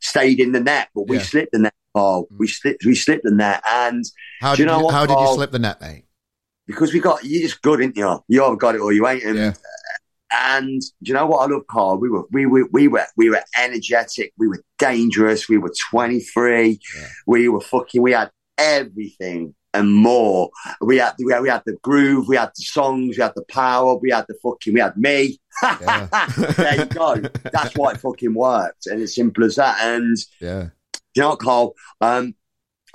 stayed 0.00 0.38
in 0.38 0.52
the 0.52 0.60
net, 0.60 0.88
but 0.94 1.08
we 1.08 1.16
Yeah. 1.16 1.22
slipped 1.22 1.52
the 1.52 1.58
net. 1.58 1.74
Carl. 1.96 2.24
Mm. 2.32 2.38
We 2.38 2.48
slipped. 2.48 2.84
We 2.84 2.94
slipped 2.94 3.24
the 3.24 3.30
net, 3.30 3.62
and 3.68 4.04
how 4.40 4.54
do 4.54 4.62
you 4.62 4.66
did 4.66 4.72
know 4.72 4.78
you, 4.78 4.84
what, 4.84 4.94
how 4.94 5.06
did 5.06 5.18
you 5.18 5.34
slip 5.34 5.50
the 5.52 5.58
net, 5.58 5.80
mate? 5.80 6.04
because 6.66 6.92
we 6.92 6.98
got 6.98 7.24
you 7.24 7.40
just 7.40 7.62
good, 7.62 7.80
ain't 7.80 7.96
you? 7.96 8.18
You 8.26 8.44
either 8.44 8.56
got 8.56 8.74
it 8.74 8.80
or 8.80 8.92
you 8.92 9.06
ain't. 9.06 9.22
And, 9.22 9.36
Yeah. 9.38 9.52
and 10.32 10.80
do 10.80 10.86
you 11.08 11.14
know 11.14 11.26
what 11.26 11.48
I 11.48 11.52
love, 11.52 11.66
Carl? 11.70 11.98
We 11.98 12.08
were 12.10 12.24
we 12.32 12.44
were 12.46 12.66
we 12.72 12.88
were 12.88 13.06
we 13.16 13.30
were 13.30 13.42
energetic. 13.56 14.32
We 14.36 14.48
were 14.48 14.62
dangerous. 14.78 15.48
We 15.48 15.58
were 15.58 15.72
twenty 15.90 16.20
three. 16.20 16.80
Yeah. 16.96 17.08
We 17.26 17.48
were 17.48 17.60
fucking. 17.60 18.02
We 18.02 18.12
had 18.12 18.30
everything 18.58 19.54
and 19.74 19.92
more. 19.94 20.50
We 20.80 20.96
had 20.98 21.14
we 21.24 21.32
had, 21.32 21.42
we 21.42 21.48
had 21.48 21.62
the 21.66 21.76
groove. 21.82 22.26
We 22.26 22.36
had 22.36 22.50
the 22.56 22.62
songs. 22.62 23.16
We 23.16 23.22
had 23.22 23.34
the 23.36 23.44
power. 23.48 23.94
We 23.96 24.10
had 24.10 24.26
the 24.28 24.34
fucking. 24.42 24.74
We 24.74 24.80
had 24.80 24.96
me. 24.96 25.38
Yeah. 25.62 26.08
there 26.56 26.76
you 26.80 26.84
go. 26.86 27.16
That's 27.52 27.74
why 27.76 27.92
it 27.92 28.00
fucking 28.00 28.34
worked, 28.34 28.86
and 28.86 29.00
it's 29.00 29.14
simple 29.14 29.44
as 29.44 29.54
that. 29.56 29.76
And 29.80 30.16
Yeah, 30.40 30.68
you 31.16 31.22
know 31.22 31.30
what, 31.30 31.38
Carl? 31.40 31.74
Um, 32.00 32.34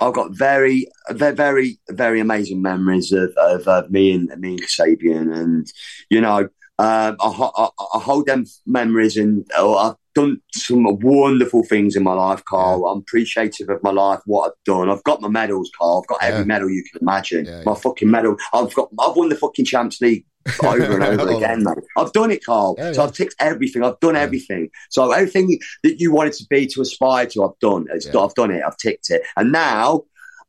I've 0.00 0.14
got 0.14 0.36
very, 0.36 0.86
very, 1.10 1.34
very, 1.34 1.78
very 1.90 2.20
amazing 2.20 2.60
memories 2.60 3.12
of, 3.12 3.32
of, 3.36 3.68
of 3.68 3.90
me 3.90 4.12
and 4.12 4.28
me 4.40 4.54
and 4.54 4.62
Kasabian, 4.62 5.34
and 5.34 5.66
you 6.10 6.20
know, 6.20 6.48
um, 6.78 7.16
I, 7.20 7.50
I, 7.56 7.68
I 7.94 7.98
hold 8.00 8.26
them 8.26 8.44
memories, 8.66 9.16
and 9.16 9.46
oh, 9.56 9.76
I've 9.76 9.94
done 10.14 10.40
some 10.54 10.84
wonderful 11.00 11.62
things 11.64 11.94
in 11.94 12.02
my 12.02 12.14
life, 12.14 12.44
Carl. 12.44 12.86
I'm 12.86 12.98
appreciative 12.98 13.68
of 13.68 13.82
my 13.82 13.92
life, 13.92 14.20
what 14.26 14.48
I've 14.48 14.64
done. 14.64 14.90
I've 14.90 15.04
got 15.04 15.20
my 15.20 15.28
medals, 15.28 15.70
Carl. 15.78 16.02
I've 16.02 16.08
got 16.08 16.22
every 16.24 16.40
Yeah. 16.40 16.46
medal 16.46 16.70
you 16.70 16.82
can 16.90 17.00
imagine. 17.02 17.44
Yeah, 17.44 17.62
my 17.64 17.72
yeah. 17.72 17.78
fucking 17.78 18.10
medal. 18.10 18.36
I've 18.52 18.74
got. 18.74 18.88
I've 18.98 19.14
won 19.16 19.28
the 19.28 19.36
fucking 19.36 19.66
Champions 19.66 20.00
League 20.00 20.26
over 20.64 20.94
and 20.94 21.02
over 21.04 21.30
again, 21.36 21.62
mate. 21.64 21.78
I've 21.96 22.12
done 22.12 22.30
it, 22.30 22.44
Carl. 22.44 22.74
Yeah, 22.78 22.92
So 22.92 23.02
yeah. 23.02 23.06
I've 23.08 23.14
ticked 23.14 23.34
everything. 23.38 23.82
I've 23.84 24.00
done 24.00 24.14
Yeah. 24.14 24.22
everything. 24.22 24.70
So 24.90 25.12
everything 25.12 25.58
that 25.84 26.00
you 26.00 26.12
wanted 26.12 26.32
to 26.34 26.46
be 26.50 26.66
to 26.68 26.80
aspire 26.80 27.26
to, 27.26 27.44
I've 27.44 27.58
done. 27.60 27.86
I've 27.92 28.34
done 28.34 28.50
it. 28.50 28.62
I've 28.66 28.76
ticked 28.76 29.10
it, 29.10 29.22
and 29.36 29.52
now 29.52 30.02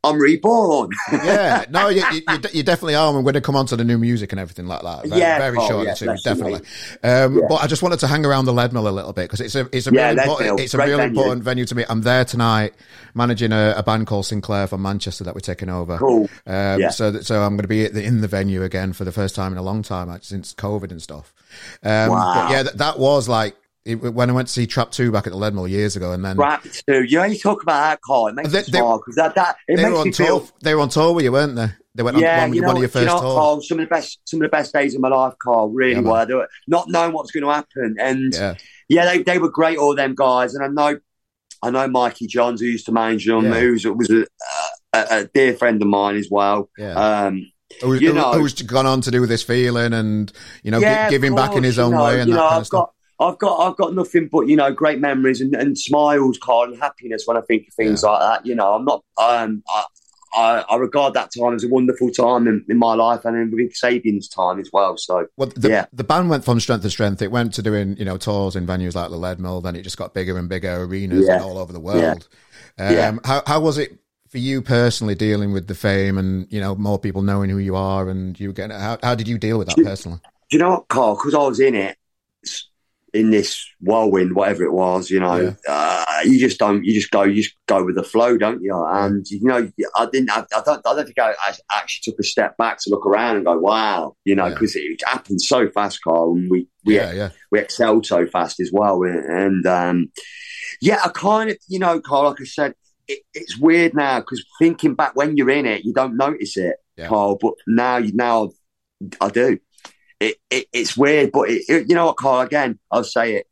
I'm 0.04 0.20
reborn. 0.20 0.89
yeah, 1.13 1.63
no, 1.70 1.88
you, 1.88 2.04
you, 2.12 2.22
you 2.52 2.63
definitely 2.63 2.96
are. 2.96 3.08
and 3.08 3.16
We're 3.16 3.22
going 3.24 3.34
to 3.36 3.42
come 3.42 3.56
on 3.56 3.66
to 3.68 3.76
the 3.78 3.86
new 3.86 3.98
music 3.98 4.34
and 4.34 4.39
everything 4.39 4.68
like 4.68 4.82
that. 4.82 5.06
Very, 5.08 5.22
Yeah, 5.22 5.39
very 5.39 5.58
oh, 5.58 5.68
shortly 5.68 5.86
yeah, 5.88 5.94
too, 5.94 6.16
definitely. 6.24 6.60
Um, 7.04 7.38
Yeah. 7.38 7.46
But 7.48 7.56
I 7.63 7.68
just 7.68 7.82
wanted 7.82 8.00
to 8.00 8.08
hang 8.08 8.26
around 8.26 8.46
the 8.46 8.52
Leadmill 8.54 8.88
a 8.88 8.92
little 8.92 9.13
bit 9.13 9.24
because 9.24 9.39
it's 9.39 9.56
a 9.56 9.70
it's 9.72 9.88
a 9.88 9.94
Yeah, 9.94 10.10
really 10.10 10.22
important 10.24 10.60
it's 10.60 10.74
a 10.74 10.78
great 10.78 10.86
really 10.88 10.98
venue. 11.04 11.20
important 11.20 11.44
venue 11.44 11.66
to 11.66 11.76
me. 11.76 11.86
I'm 11.89 12.02
there 12.02 12.26
tonight 12.26 12.74
managing 13.13 13.52
a, 13.54 13.74
a 13.78 13.84
band 13.84 14.08
called 14.08 14.26
Sinclair 14.26 14.68
from 14.68 14.82
Manchester 14.82 15.24
that 15.24 15.36
we're 15.36 15.39
taking 15.39 15.70
over. 15.70 15.98
cool. 15.98 16.24
Um, 16.48 16.80
Yeah. 16.82 16.89
So, 16.89 17.12
that- 17.12 17.26
so 17.26 17.42
I'm 17.42 17.52
going 17.56 17.62
to 17.62 17.68
be 17.70 17.88
the, 17.88 18.04
in 18.04 18.20
the 18.22 18.28
venue 18.28 18.63
again 18.63 18.92
for 18.94 19.06
the 19.06 19.12
first 19.13 19.36
time 19.36 19.52
in 19.54 19.58
a 19.58 19.63
long 19.63 19.84
time 19.84 20.16
since 20.22 20.54
COVID 20.54 20.92
and 20.92 21.02
stuff. 21.02 21.34
Um, 21.82 22.10
Wow. 22.10 22.34
But 22.48 22.52
yeah, 22.52 22.63
that, 22.63 22.78
that 22.80 23.00
was 23.00 23.30
like 23.30 23.56
it, 23.86 23.96
when 23.96 24.30
I 24.30 24.34
went 24.34 24.48
to 24.48 24.54
see 24.54 24.65
Trap 24.65 24.91
Two 24.91 25.12
back 25.12 25.28
at 25.28 25.34
the 25.34 25.38
Leadmill 25.39 25.69
years 25.69 25.96
ago, 25.96 26.12
and 26.13 26.24
then 26.24 26.38
Rap 26.38 26.63
too. 26.63 27.04
You 27.04 27.17
know, 27.17 27.24
you 27.26 27.38
talk 27.38 27.63
about 27.63 27.82
that, 27.89 28.02
Carl. 28.02 28.28
It 28.28 28.36
makes 28.36 28.50
They- 28.52 28.60
me 28.60 28.63
they- 28.72 28.80
because 28.80 29.15
that, 29.15 29.36
that 29.36 29.58
it 29.67 29.78
they 29.78 29.89
were 29.89 29.98
on 29.98 30.12
tour. 30.12 30.26
feel. 30.26 30.50
They 30.62 30.74
were 30.76 30.82
on 30.82 30.89
tour 30.89 31.13
with 31.13 31.26
you, 31.26 31.32
weren't 31.32 31.56
they? 31.56 31.67
They 31.96 32.02
went 32.04 32.15
on 32.17 32.24
Yeah, 32.24 32.41
one, 32.41 32.54
you 32.56 32.62
know, 32.62 32.67
one 32.67 32.76
of 32.78 32.82
your 32.82 32.88
you 32.88 32.91
first 32.91 33.06
know, 33.08 33.19
tours. 33.22 33.34
Carl, 33.36 33.62
some 33.62 33.80
of 33.80 33.86
the 33.88 33.89
best, 33.96 34.19
some 34.26 34.39
of 34.41 34.46
the 34.46 34.50
best 34.50 34.74
days 34.74 34.96
of 34.96 35.02
my 35.02 35.10
life, 35.10 35.34
Carl. 35.38 35.69
Really 35.69 35.93
Yeah, 35.93 36.00
were. 36.02 36.26
They 36.26 36.34
were 36.34 36.50
not 36.67 36.89
knowing 36.89 37.13
what's 37.13 37.32
going 37.32 37.43
to 37.43 37.52
happen, 37.52 37.96
and 38.00 38.34
Yeah, 38.34 38.56
yeah, 38.89 39.06
they, 39.06 39.22
they 39.24 39.38
were 39.38 39.50
great, 39.50 39.78
all 39.78 39.96
them 39.96 40.15
guys. 40.15 40.56
And 40.56 40.63
I 40.63 40.67
know, 40.69 40.98
I 41.62 41.69
know 41.69 41.88
Mikey 41.88 42.28
Johns, 42.28 42.62
who 42.62 42.67
used 42.67 42.86
to 42.88 42.91
manage 42.93 43.26
them, 43.28 43.46
Yeah. 43.46 43.60
who 43.60 43.93
was, 43.96 44.10
a, 44.10 44.26
a, 44.93 45.06
a 45.10 45.24
dear 45.34 45.56
friend 45.56 45.82
of 45.82 45.88
mine 45.88 46.15
as 46.15 46.30
well. 46.32 46.69
yeah. 46.78 46.93
Um, 47.26 47.52
who's, 47.82 48.02
you 48.02 48.10
who- 48.10 48.15
know- 48.15 48.34
who's 48.34 48.54
gone 48.62 48.86
on 48.86 49.02
to 49.02 49.12
do 49.12 49.26
this 49.26 49.43
feeling 49.43 49.93
and 49.93 50.32
you 50.63 50.72
know 50.72 50.80
yeah, 50.80 51.10
giving 51.10 51.34
back 51.36 51.50
in 51.52 51.58
course, 51.58 51.65
his 51.65 51.78
you 51.78 51.84
own 51.84 51.91
know, 51.91 52.04
way 52.06 52.19
and 52.22 52.30
you 52.30 52.36
that 52.36 52.39
know, 52.41 52.43
kind 52.48 52.56
I've 52.56 52.62
of 52.62 52.67
stuff. 52.67 52.89
I've 53.19 53.38
got, 53.38 53.60
I've 53.60 53.78
got 53.78 53.93
nothing 53.93 54.28
but 54.32 54.47
you 54.47 54.56
know 54.56 54.71
great 54.71 54.99
memories 54.99 55.41
and, 55.41 55.56
and 55.56 55.78
smiles, 55.78 56.38
Carl, 56.38 56.71
and 56.71 56.80
happiness 56.82 57.23
when 57.26 57.38
I 57.38 57.41
think 57.41 57.67
of 57.67 57.73
things 57.73 58.04
like 58.04 58.19
that. 58.19 58.45
You 58.45 58.56
know, 58.56 58.73
I'm 58.73 58.86
not, 58.86 59.04
um, 59.21 59.63
I, 59.67 59.86
I, 60.36 60.65
I 60.67 60.76
regard 60.78 61.13
that 61.13 61.30
time 61.38 61.54
as 61.54 61.63
a 61.63 61.67
wonderful 61.67 62.10
time 62.10 62.47
in, 62.47 62.65
in 62.67 62.78
my 62.78 62.95
life 62.95 63.23
and 63.23 63.38
in 63.38 63.52
within 63.52 63.69
Sabian's 63.69 64.28
time 64.28 64.60
as 64.60 64.69
well. 64.73 64.97
So 64.97 65.28
Well, 65.38 65.52
the, 65.56 65.69
yeah. 65.69 65.86
the 65.93 66.04
band 66.04 66.30
went 66.30 66.43
from 66.43 66.60
strength 66.60 66.82
to 66.82 66.89
strength. 66.89 67.21
It 67.21 67.32
went 67.32 67.54
to 67.54 67.62
doing 67.62 67.95
you 67.97 68.06
know 68.06 68.17
tours 68.17 68.56
in 68.56 68.65
venues 68.65 68.95
like 68.95 69.12
the 69.12 69.17
Leadmill. 69.17 69.62
Then 69.62 69.76
it 69.76 69.84
just 69.84 69.97
got 69.97 70.13
bigger 70.15 70.38
and 70.38 70.49
bigger 70.49 70.84
arenas 70.84 71.28
Yeah. 71.28 71.36
and 71.36 71.43
all 71.43 71.58
over 71.60 71.71
the 71.71 71.80
world. 71.80 72.28
Um, 72.80 72.93
Yeah. 72.93 73.15
How 73.23 73.43
how 73.45 73.60
was 73.60 73.78
it 73.78 73.99
for 74.30 74.39
you 74.39 74.63
personally 74.63 75.13
dealing 75.13 75.54
with 75.54 75.67
the 75.67 75.76
fame 75.76 76.17
and 76.17 76.52
you 76.52 76.60
know 76.60 76.73
more 76.73 76.97
people 76.97 77.21
knowing 77.21 77.52
who 77.52 77.60
you 77.60 77.76
are 77.76 78.10
and 78.10 78.39
you 78.39 78.52
getting 78.52 78.76
how 78.76 78.97
how 79.04 79.13
did 79.13 79.28
you 79.28 79.38
deal 79.38 79.60
with 79.60 79.67
that 79.67 79.78
personally? 79.84 80.19
do 80.49 80.58
you 80.58 80.63
know 80.63 80.71
what, 80.71 80.88
Carl? 80.88 81.15
Because 81.15 81.36
I 81.36 81.43
was 81.47 81.60
in 81.60 81.76
it, 81.76 81.95
in 83.13 83.30
this 83.30 83.63
whirlwind, 83.80 84.36
whatever 84.36 84.63
it 84.63 84.73
was, 84.73 85.12
you 85.12 85.19
know, 85.19 85.56
yeah. 85.67 86.06
uh, 86.08 86.21
you 86.23 86.39
just 86.39 86.58
don't, 86.58 86.84
you 86.84 86.93
just 86.93 87.12
go, 87.12 87.21
you 87.21 87.43
just 87.43 87.56
go 87.67 87.86
with 87.86 87.95
the 87.95 88.04
flow, 88.04 88.38
don't 88.38 88.62
you? 88.63 88.76
And 88.76 89.26
you 89.30 89.43
know, 89.43 89.69
I 89.95 90.08
didn't, 90.12 90.32
I, 90.32 90.39
I 90.56 90.62
don't, 90.65 90.86
I 90.86 90.95
don't 90.95 91.06
think 91.06 91.19
I, 91.19 91.34
I, 91.39 91.56
actually 91.71 92.12
took 92.12 92.19
a 92.19 92.23
step 92.23 92.58
back 92.58 92.80
to 92.80 92.89
look 92.89 93.06
around 93.06 93.36
and 93.36 93.45
go, 93.45 93.58
wow, 93.58 94.15
you 94.26 94.36
know, 94.36 94.49
because 94.49 94.76
yeah. 94.76 94.82
it 94.86 95.02
happened 95.06 95.41
so 95.41 95.69
fast, 95.69 95.99
Carl, 96.04 96.34
and 96.34 96.49
we, 96.49 96.67
we, 96.86 96.95
yeah, 96.95 97.12
yeah. 97.12 97.30
we 97.52 97.60
excelled 97.60 98.08
so 98.08 98.26
fast 98.26 98.60
as 98.60 98.71
well, 98.73 99.04
and 99.04 99.65
um, 99.67 100.12
yeah, 100.82 100.99
I 101.06 101.10
kind 101.10 101.52
of, 101.52 101.58
you 101.67 101.78
know, 101.78 102.02
Carl, 102.02 102.30
like 102.30 102.41
I 102.41 102.45
said, 102.45 102.73
it, 103.08 103.19
it's 103.36 103.60
weird 103.60 103.93
now 103.93 104.21
because 104.21 104.43
thinking 104.58 104.95
back 104.95 105.15
when 105.15 105.38
you're 105.38 105.52
in 105.52 105.67
it, 105.67 105.86
you 105.86 105.93
don't 105.93 106.17
notice 106.17 106.58
it, 106.58 106.78
Carl, 107.08 107.38
but 107.39 107.54
now, 107.67 107.97
you 107.97 108.12
now 108.13 108.49
I 109.21 109.30
do 109.30 109.60
it, 110.24 110.38
it, 110.50 110.68
it's 110.72 110.98
weird, 110.98 111.32
but 111.32 111.50
it, 111.50 111.88
you 111.90 111.96
know 111.96 112.08
what, 112.08 112.18
Carl? 112.18 112.42
Again, 112.42 112.80
I'll 112.92 113.04
say 113.04 113.36
it. 113.36 113.48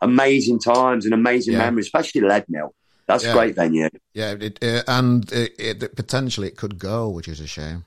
Amazing 0.00 0.60
times 0.60 1.04
and 1.04 1.14
amazing 1.14 1.54
yeah. 1.54 1.60
memories, 1.60 1.86
especially 1.86 2.22
Leadmill. 2.22 2.70
That's 3.06 3.24
yeah. 3.24 3.30
a 3.30 3.34
great 3.34 3.54
venue. 3.54 3.88
Yeah, 4.12 4.34
it, 4.38 4.62
uh, 4.62 4.82
and 4.88 5.30
it, 5.32 5.96
potentially 5.96 6.48
it 6.48 6.56
could 6.56 6.78
go, 6.78 7.08
which 7.08 7.28
is 7.28 7.40
a 7.40 7.46
shame. 7.46 7.84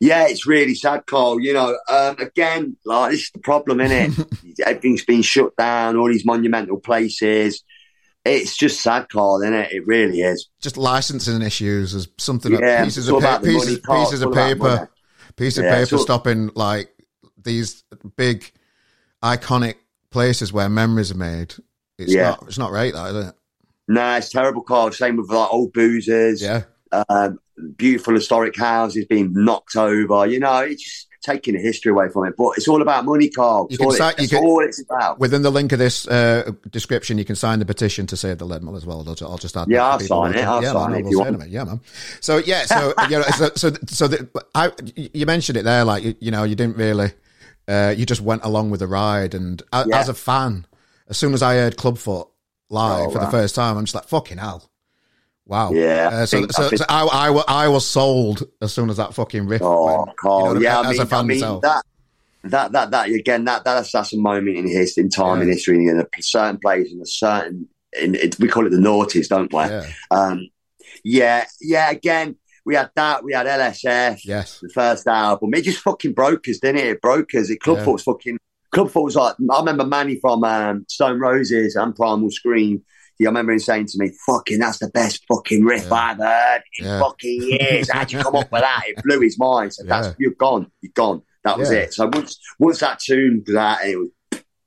Yeah, 0.00 0.26
it's 0.28 0.46
really 0.46 0.74
sad, 0.74 1.06
Carl. 1.06 1.40
You 1.40 1.54
know, 1.54 1.78
um, 1.88 2.16
again, 2.18 2.76
like 2.84 3.12
this 3.12 3.22
is 3.22 3.30
the 3.30 3.38
problem, 3.38 3.80
isn't 3.80 4.18
it? 4.18 4.60
Everything's 4.66 5.04
been 5.04 5.22
shut 5.22 5.56
down, 5.56 5.96
all 5.96 6.08
these 6.08 6.24
monumental 6.24 6.80
places. 6.80 7.62
It's 8.24 8.56
just 8.56 8.80
sad, 8.82 9.08
Carl, 9.08 9.42
isn't 9.42 9.54
it? 9.54 9.72
It 9.72 9.86
really 9.86 10.20
is. 10.20 10.48
Just 10.60 10.76
licensing 10.76 11.42
issues 11.42 11.94
is 11.94 12.08
something. 12.18 12.52
Yeah, 12.52 12.84
pieces 12.84 13.08
of, 13.08 13.22
pa- 13.22 13.38
pieces, 13.38 13.80
money, 13.86 14.00
pieces 14.00 14.22
of 14.22 14.32
paper, 14.32 14.90
piece 15.36 15.58
of 15.58 15.64
yeah, 15.64 15.84
paper 15.84 15.98
stopping 15.98 16.50
like 16.54 16.92
these 17.44 17.84
big 18.16 18.50
iconic 19.22 19.76
places 20.10 20.52
where 20.52 20.68
memories 20.68 21.10
are 21.10 21.16
made. 21.16 21.54
It's 21.98 22.14
yeah. 22.14 22.30
not 22.30 22.42
it's 22.44 22.58
not 22.58 22.72
right, 22.72 22.92
that 22.92 23.14
is 23.14 23.26
it? 23.28 23.34
Nah, 23.88 24.16
it's 24.16 24.30
terrible, 24.30 24.62
Carl. 24.62 24.92
Same 24.92 25.16
with 25.16 25.30
like 25.30 25.52
old 25.52 25.72
boozers. 25.72 26.42
Yeah. 26.42 26.62
Um, 27.08 27.38
beautiful 27.76 28.14
historic 28.14 28.56
houses 28.56 29.06
being 29.06 29.32
knocked 29.32 29.76
over. 29.76 30.26
You 30.26 30.40
know, 30.40 30.58
it's 30.60 30.82
just 30.82 31.08
taking 31.22 31.54
the 31.54 31.60
history 31.60 31.90
away 31.90 32.08
from 32.08 32.26
it. 32.26 32.34
But 32.36 32.56
it's 32.56 32.68
all 32.68 32.82
about 32.82 33.04
money, 33.04 33.28
Carl. 33.28 33.68
You 33.70 33.78
can 33.78 33.86
all, 33.86 33.94
it, 33.94 34.20
you 34.20 34.28
can, 34.28 34.44
all 34.44 34.60
it's 34.60 34.82
about. 34.82 35.18
Within 35.18 35.42
the 35.42 35.50
link 35.50 35.72
of 35.72 35.78
this 35.78 36.06
uh, 36.08 36.52
description, 36.70 37.18
you 37.18 37.24
can 37.24 37.36
sign 37.36 37.58
the 37.58 37.64
petition 37.64 38.06
to 38.08 38.16
save 38.16 38.38
the 38.38 38.46
Leadmill 38.46 38.76
as 38.76 38.86
well. 38.86 39.04
I'll, 39.06 39.38
just 39.38 39.56
add. 39.56 39.68
Yeah, 39.68 39.84
I'll 39.84 40.00
sign 40.00 40.34
it. 40.34 40.44
I'll 40.44 40.62
yeah, 40.62 40.72
sign 40.72 40.90
man, 40.92 41.00
it 41.00 41.06
if 41.06 41.10
you 41.10 41.18
want. 41.18 41.48
Yeah, 41.48 41.64
man. 41.64 41.80
So 42.20 42.38
yeah, 42.38 42.64
so 42.64 42.94
you 43.08 43.18
know, 43.18 43.22
so 43.22 43.50
so, 43.56 43.72
so 43.86 44.08
the, 44.08 44.44
I, 44.54 44.72
you 44.94 45.26
mentioned 45.26 45.56
it 45.56 45.64
there, 45.64 45.84
like 45.84 46.04
you, 46.04 46.14
you 46.20 46.30
know, 46.30 46.44
you 46.44 46.54
didn't 46.54 46.76
really 46.76 47.12
uh, 47.68 47.94
you 47.96 48.06
just 48.06 48.20
went 48.20 48.44
along 48.44 48.70
with 48.70 48.80
the 48.80 48.86
ride. 48.86 49.34
And 49.34 49.62
a, 49.72 49.84
yeah. 49.86 49.98
as 49.98 50.08
a 50.08 50.14
fan, 50.14 50.66
as 51.08 51.16
soon 51.16 51.34
as 51.34 51.42
I 51.42 51.54
heard 51.54 51.76
Clubfoot 51.76 52.28
live 52.70 53.08
oh, 53.08 53.10
for 53.10 53.18
wow. 53.18 53.24
the 53.24 53.30
first 53.30 53.54
time, 53.54 53.76
I'm 53.76 53.84
just 53.84 53.94
like, 53.94 54.08
fucking 54.08 54.38
hell. 54.38 54.70
Wow. 55.46 55.72
Yeah. 55.72 56.10
Uh, 56.12 56.26
so, 56.26 56.46
so, 56.48 56.68
so, 56.70 56.84
I, 56.88 57.04
I, 57.04 57.64
I, 57.64 57.68
was 57.68 57.86
sold 57.86 58.44
as 58.60 58.72
soon 58.72 58.90
as 58.90 58.96
that 58.98 59.12
fucking 59.14 59.46
riff. 59.46 59.60
Oh, 59.62 60.04
went, 60.04 60.16
Carl. 60.16 60.48
You 60.48 60.54
know, 60.54 60.60
yeah. 60.60 60.80
As 60.80 60.86
I 60.86 60.90
mean, 60.90 61.00
a 61.02 61.06
fan 61.06 61.18
I 61.18 61.22
mean, 61.22 61.40
myself. 61.40 61.62
That, 61.62 61.84
that, 62.44 62.72
that, 62.72 62.90
that, 62.92 63.08
again, 63.08 63.44
that, 63.44 63.64
that's, 63.64 63.92
that's 63.92 64.12
a 64.12 64.18
moment 64.18 64.56
in 64.56 64.68
history, 64.68 65.02
in 65.02 65.10
time 65.10 65.38
yeah. 65.38 65.42
in 65.42 65.48
history, 65.48 65.86
in 65.86 66.00
a 66.00 66.22
certain 66.22 66.58
place, 66.58 66.92
in 66.92 67.00
a 67.00 67.06
certain, 67.06 67.68
in, 68.00 68.14
it, 68.14 68.38
we 68.38 68.48
call 68.48 68.66
it 68.66 68.70
the 68.70 68.76
noughties, 68.76 69.28
don't 69.28 69.52
we? 69.52 69.62
Yeah. 69.62 69.86
Um, 70.10 70.48
yeah. 71.04 71.44
Yeah. 71.60 71.90
Again, 71.90 72.36
we 72.64 72.74
had 72.74 72.90
that, 72.94 73.24
we 73.24 73.32
had 73.32 73.46
LSF, 73.46 74.20
yes, 74.24 74.60
the 74.60 74.68
first 74.68 75.06
album. 75.06 75.54
It 75.54 75.62
just 75.62 75.80
fucking 75.80 76.12
broke 76.12 76.48
us, 76.48 76.58
didn't 76.58 76.80
it? 76.80 76.86
It 76.86 77.00
broke 77.00 77.34
us. 77.34 77.50
It 77.50 77.60
Clubfoot 77.60 77.86
yeah. 77.86 77.92
was 77.92 78.02
fucking 78.02 78.38
Clubfoot 78.72 79.04
was 79.04 79.16
like 79.16 79.36
I 79.50 79.58
remember 79.58 79.84
Mani 79.84 80.18
from 80.20 80.44
um, 80.44 80.86
Stone 80.88 81.20
Roses 81.20 81.76
and 81.76 81.94
Primal 81.94 82.30
Scream. 82.30 82.82
I 83.20 83.26
remember 83.26 83.52
him 83.52 83.60
saying 83.60 83.86
to 83.86 83.98
me, 83.98 84.10
"Fucking, 84.26 84.58
that's 84.58 84.78
the 84.78 84.88
best 84.88 85.24
fucking 85.28 85.64
riff 85.64 85.86
yeah. 85.88 85.94
I've 85.94 86.18
heard 86.18 86.62
in 86.78 86.86
yeah. 86.86 86.98
fucking 86.98 87.42
years. 87.42 87.88
How'd 87.90 88.10
you 88.10 88.18
come 88.18 88.34
up 88.34 88.50
with 88.50 88.62
that?" 88.62 88.82
It 88.86 89.02
blew 89.04 89.20
his 89.20 89.38
mind. 89.38 89.72
So 89.74 89.84
that's 89.84 90.14
you're 90.18 90.32
gone, 90.32 90.72
you're 90.80 90.92
gone. 90.92 91.22
That 91.44 91.58
was 91.58 91.70
it. 91.70 91.94
So 91.94 92.06
once 92.12 92.38
once 92.58 92.80
that 92.80 92.98
tune 92.98 93.44
that, 93.46 93.84
it 93.84 93.96
was 93.96 94.08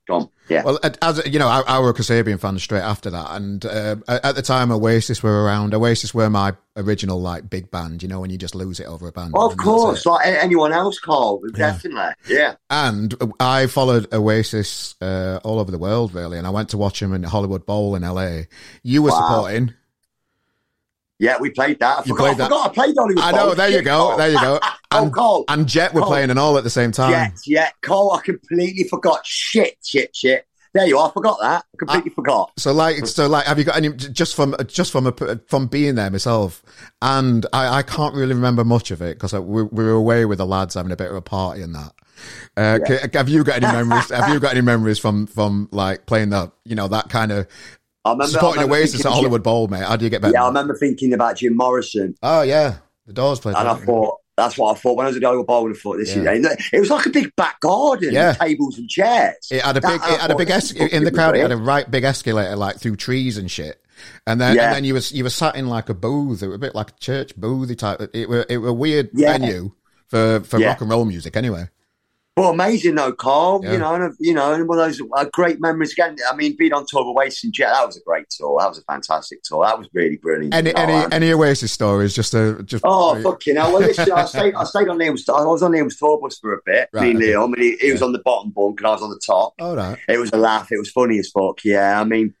gone. 0.06 0.28
Yeah. 0.48 0.62
Well, 0.62 0.78
as 1.02 1.22
you 1.26 1.38
know, 1.38 1.48
I, 1.48 1.62
I 1.66 1.80
were 1.80 1.90
a 1.90 1.94
Kasabian 1.94 2.40
fan 2.40 2.58
straight 2.58 2.82
after 2.82 3.10
that, 3.10 3.26
and 3.32 3.64
uh, 3.64 3.96
at 4.08 4.36
the 4.36 4.42
time, 4.42 4.70
Oasis 4.70 5.22
were 5.22 5.44
around. 5.44 5.74
Oasis 5.74 6.14
were 6.14 6.30
my 6.30 6.54
original 6.76 7.20
like 7.20 7.50
big 7.50 7.70
band. 7.70 8.02
You 8.02 8.08
know, 8.08 8.20
when 8.20 8.30
you 8.30 8.38
just 8.38 8.54
lose 8.54 8.78
it 8.78 8.86
over 8.86 9.08
a 9.08 9.12
band. 9.12 9.34
Of 9.34 9.56
course, 9.56 10.06
like 10.06 10.26
anyone 10.26 10.72
else, 10.72 10.98
Carl. 11.00 11.40
Definitely, 11.52 12.14
yeah. 12.28 12.54
And 12.70 13.14
I 13.40 13.66
followed 13.66 14.12
Oasis 14.14 14.94
uh, 15.00 15.40
all 15.42 15.58
over 15.58 15.70
the 15.70 15.78
world, 15.78 16.14
really, 16.14 16.38
and 16.38 16.46
I 16.46 16.50
went 16.50 16.68
to 16.70 16.78
watch 16.78 17.00
them 17.00 17.12
in 17.12 17.24
Hollywood 17.24 17.66
Bowl 17.66 17.96
in 17.96 18.02
LA. 18.02 18.42
You 18.82 19.02
were 19.02 19.10
wow. 19.10 19.20
supporting. 19.28 19.74
Yeah, 21.18 21.38
we 21.40 21.50
played 21.50 21.78
that. 21.80 21.98
I 21.98 22.00
you 22.00 22.14
forgot, 22.14 22.24
played 22.24 22.36
that. 22.38 22.44
I, 22.44 22.48
forgot 22.48 22.70
I 22.70 22.74
played 22.74 22.94
Hollywood 22.98 23.24
I 23.24 23.32
know. 23.32 23.54
There 23.54 23.70
you 23.70 23.82
go. 23.82 24.16
There 24.16 24.30
you 24.30 24.40
go. 24.40 24.60
Oh, 24.92 25.02
and, 25.02 25.08
oh, 25.08 25.14
Cole. 25.14 25.44
And 25.48 25.66
Jet 25.66 25.92
were 25.92 26.00
Cole. 26.00 26.10
playing 26.10 26.30
and 26.30 26.38
all 26.38 26.56
at 26.56 26.64
the 26.64 26.70
same 26.70 26.92
time. 26.92 27.10
Jet, 27.10 27.40
yeah. 27.44 27.70
Cole, 27.82 28.12
I 28.12 28.20
completely 28.20 28.84
forgot. 28.84 29.26
Shit, 29.26 29.76
shit, 29.84 30.14
shit. 30.14 30.46
There 30.74 30.86
you 30.86 30.96
are. 30.98 31.08
I 31.08 31.12
forgot 31.12 31.38
that. 31.40 31.64
I 31.74 31.76
completely 31.76 32.12
I, 32.12 32.14
forgot. 32.14 32.52
So 32.56 32.72
like, 32.72 33.04
so 33.06 33.26
like, 33.26 33.46
have 33.46 33.58
you 33.58 33.64
got 33.64 33.76
any 33.76 33.88
just 33.90 34.36
from 34.36 34.54
just 34.68 34.92
from 34.92 35.08
a, 35.08 35.40
from 35.48 35.66
being 35.66 35.96
there 35.96 36.08
myself? 36.08 36.62
And 37.02 37.44
I, 37.52 37.78
I 37.78 37.82
can't 37.82 38.14
really 38.14 38.34
remember 38.34 38.62
much 38.62 38.92
of 38.92 39.02
it 39.02 39.16
because 39.18 39.32
we, 39.32 39.64
we, 39.64 39.84
were 39.84 39.90
away 39.90 40.24
with 40.24 40.38
the 40.38 40.46
lads 40.46 40.74
having 40.74 40.92
a 40.92 40.96
bit 40.96 41.10
of 41.10 41.16
a 41.16 41.22
party 41.22 41.62
and 41.62 41.74
that. 41.74 41.92
Uh, 42.56 42.78
yeah. 42.88 43.06
Have 43.14 43.28
you 43.28 43.42
got 43.42 43.62
any 43.62 43.72
memories? 43.72 44.10
have 44.10 44.32
you 44.32 44.38
got 44.38 44.52
any 44.52 44.60
memories 44.60 44.98
from 44.98 45.26
from 45.26 45.68
like 45.72 46.06
playing 46.06 46.30
that 46.30 46.52
you 46.64 46.76
know 46.76 46.88
that 46.88 47.08
kind 47.08 47.32
of 47.32 47.48
I 48.06 48.12
remember, 48.12 48.30
supporting 48.30 48.62
I 48.62 48.66
Oasis 48.66 49.04
at 49.04 49.12
Hollywood 49.12 49.42
Bowl, 49.42 49.66
mate? 49.66 49.82
How 49.82 49.96
do 49.96 50.04
you 50.04 50.10
get 50.10 50.22
better? 50.22 50.34
Yeah, 50.34 50.44
I 50.44 50.46
remember 50.46 50.74
thinking 50.74 51.12
about 51.12 51.36
Jim 51.36 51.56
Morrison. 51.56 52.14
Oh 52.22 52.42
yeah, 52.42 52.76
the 53.06 53.12
Doors 53.12 53.40
played. 53.40 53.56
And 53.56 53.66
I 53.66 53.74
thought 53.74 54.18
that's 54.36 54.56
what 54.56 54.76
I 54.76 54.78
thought 54.78 54.96
when 54.96 55.06
I 55.06 55.08
was 55.08 55.16
at 55.16 55.22
the 55.22 55.26
Hollywood 55.26 55.46
Bowl. 55.46 55.68
I 55.68 55.74
thought 55.74 55.96
this 55.96 56.14
yeah. 56.14 56.30
is 56.30 56.46
it 56.72 56.78
was 56.80 56.90
like 56.90 57.06
a 57.06 57.10
big 57.10 57.34
back 57.34 57.58
garden, 57.60 58.12
yeah. 58.12 58.34
tables 58.34 58.78
and 58.78 58.88
chairs. 58.88 59.48
It 59.50 59.62
had 59.62 59.76
a 59.76 59.80
big, 59.80 60.00
that, 60.00 60.12
it 60.12 60.20
had 60.20 60.30
a 60.30 60.36
big 60.36 60.50
es- 60.50 60.72
in 60.72 61.04
the 61.04 61.10
crowd. 61.10 61.36
It 61.36 61.40
had 61.40 61.52
a 61.52 61.56
right 61.56 61.90
big 61.90 62.04
escalator, 62.04 62.54
like 62.54 62.78
through 62.78 62.96
trees 62.96 63.38
and 63.38 63.50
shit. 63.50 63.82
And 64.26 64.40
then, 64.40 64.54
yeah. 64.54 64.66
and 64.66 64.76
then 64.76 64.84
you 64.84 64.94
was 64.94 65.10
you 65.10 65.24
were 65.24 65.30
sat 65.30 65.56
in 65.56 65.68
like 65.68 65.88
a 65.88 65.94
booth. 65.94 66.42
It 66.42 66.48
was 66.48 66.56
a 66.56 66.60
bit 66.60 66.74
like 66.74 66.90
a 66.90 66.98
church 67.00 67.34
booth 67.34 67.76
type. 67.76 68.00
It 68.14 68.28
were 68.28 68.46
it 68.48 68.58
were 68.58 68.68
a 68.68 68.74
weird 68.74 69.10
yeah. 69.14 69.32
venue 69.32 69.72
for 70.06 70.40
for 70.40 70.60
rock 70.60 70.80
and 70.80 70.90
roll 70.90 71.04
music, 71.04 71.36
anyway. 71.36 71.68
But 72.36 72.50
amazing 72.50 72.96
though, 72.96 73.14
Carl. 73.14 73.62
Yeah. 73.64 73.72
You 73.72 73.78
know, 73.78 73.94
and, 73.94 74.14
you 74.20 74.34
know, 74.34 74.50
one 74.64 74.78
of 74.78 74.84
those 74.84 75.00
uh, 75.16 75.24
great 75.32 75.58
memories 75.58 75.92
again. 75.92 76.16
I 76.30 76.36
mean, 76.36 76.54
being 76.54 76.74
on 76.74 76.84
tour 76.86 77.06
with 77.06 77.16
Oasis 77.16 77.44
and 77.44 77.52
Jet, 77.54 77.70
that 77.72 77.86
was 77.86 77.96
a 77.96 78.02
great 78.02 78.28
tour. 78.28 78.60
That 78.60 78.68
was 78.68 78.78
a 78.78 78.82
fantastic 78.82 79.42
tour. 79.42 79.64
That 79.64 79.78
was 79.78 79.88
really 79.94 80.18
brilliant. 80.18 80.52
Any 80.52 80.72
know, 80.72 80.82
any, 80.82 81.12
any 81.12 81.32
Oasis 81.32 81.72
stories? 81.72 82.14
Just 82.14 82.34
a 82.34 82.62
just. 82.62 82.84
Oh 82.86 83.18
fucking 83.22 83.56
hell! 83.56 83.72
Well, 83.72 83.80
listen, 83.80 84.12
I 84.12 84.26
stayed 84.26 84.54
I 84.54 84.64
stayed 84.64 84.88
on 84.88 84.98
Liam's. 84.98 85.26
I 85.30 85.42
was 85.44 85.62
on 85.62 85.72
Liam's 85.72 85.96
tour 85.96 86.20
bus 86.20 86.38
for 86.38 86.52
a 86.52 86.58
bit. 86.66 86.90
Right, 86.92 87.16
me 87.16 87.24
okay. 87.24 87.32
Liam. 87.32 87.44
I 87.44 87.46
mean, 87.46 87.62
he, 87.62 87.76
he 87.78 87.86
yeah. 87.86 87.92
was 87.94 88.02
on 88.02 88.12
the 88.12 88.18
bottom 88.18 88.50
bunk 88.50 88.80
and 88.80 88.86
I 88.86 88.90
was 88.90 89.02
on 89.02 89.10
the 89.10 89.20
top. 89.24 89.54
Oh 89.58 89.74
right. 89.74 89.98
It 90.06 90.18
was 90.18 90.30
a 90.34 90.36
laugh. 90.36 90.70
It 90.70 90.78
was 90.78 90.90
funny 90.90 91.18
as 91.18 91.30
fuck. 91.30 91.64
Yeah, 91.64 91.98
I 91.98 92.04
mean, 92.04 92.34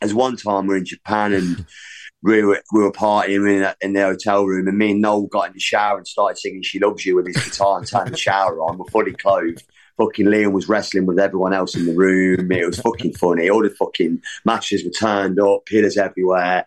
as 0.00 0.14
one 0.14 0.36
time 0.36 0.66
we 0.66 0.74
are 0.74 0.78
in 0.78 0.86
Japan 0.86 1.34
and. 1.34 1.66
we 2.22 2.44
were, 2.44 2.62
we 2.72 2.80
were 2.80 2.92
partying 2.92 3.50
in, 3.50 3.74
in 3.80 3.92
the 3.94 4.02
hotel 4.02 4.44
room, 4.44 4.68
and 4.68 4.78
me 4.78 4.92
and 4.92 5.00
Noel 5.00 5.26
got 5.26 5.48
in 5.48 5.54
the 5.54 5.60
shower 5.60 5.98
and 5.98 6.06
started 6.06 6.38
singing 6.38 6.62
"She 6.62 6.78
Loves 6.78 7.04
You" 7.04 7.16
with 7.16 7.26
his 7.26 7.36
guitar 7.36 7.78
and 7.78 7.86
turned 7.86 8.12
the 8.12 8.16
shower 8.16 8.60
on. 8.60 8.78
We're 8.78 8.86
fully 8.86 9.12
clothed. 9.12 9.64
Fucking 9.98 10.26
Liam 10.26 10.52
was 10.52 10.68
wrestling 10.68 11.06
with 11.06 11.18
everyone 11.18 11.52
else 11.52 11.76
in 11.76 11.84
the 11.84 11.94
room. 11.94 12.50
It 12.50 12.66
was 12.66 12.80
fucking 12.80 13.14
funny. 13.14 13.50
All 13.50 13.62
the 13.62 13.70
fucking 13.70 14.22
matches 14.44 14.84
were 14.84 14.90
turned 14.90 15.38
up, 15.40 15.66
pillars 15.66 15.98
everywhere. 15.98 16.66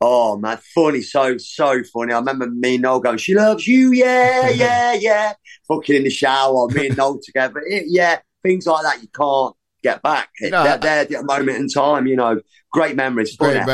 Oh 0.00 0.36
man, 0.36 0.58
funny, 0.74 1.02
so 1.02 1.36
so 1.38 1.82
funny. 1.84 2.12
I 2.12 2.18
remember 2.18 2.50
me 2.50 2.74
and 2.74 2.82
Noel 2.82 3.00
going, 3.00 3.18
"She 3.18 3.34
loves 3.34 3.66
you, 3.66 3.92
yeah, 3.92 4.48
yeah, 4.48 4.94
yeah." 4.94 5.32
fucking 5.68 5.96
in 5.96 6.04
the 6.04 6.10
shower, 6.10 6.68
me 6.68 6.88
and 6.88 6.96
Noel 6.96 7.20
together, 7.22 7.62
it, 7.66 7.84
yeah. 7.88 8.20
Things 8.42 8.66
like 8.66 8.84
that 8.84 9.02
you 9.02 9.08
can't 9.08 9.56
get 9.86 10.02
back. 10.02 10.30
You 10.40 10.50
know, 10.50 10.64
they're 10.64 10.78
there 10.78 11.00
at 11.02 11.12
a 11.12 11.22
moment 11.22 11.58
in 11.58 11.68
time, 11.68 12.06
you 12.06 12.16
know. 12.16 12.40
Great 12.72 12.96
memories. 12.96 13.36
Great 13.36 13.64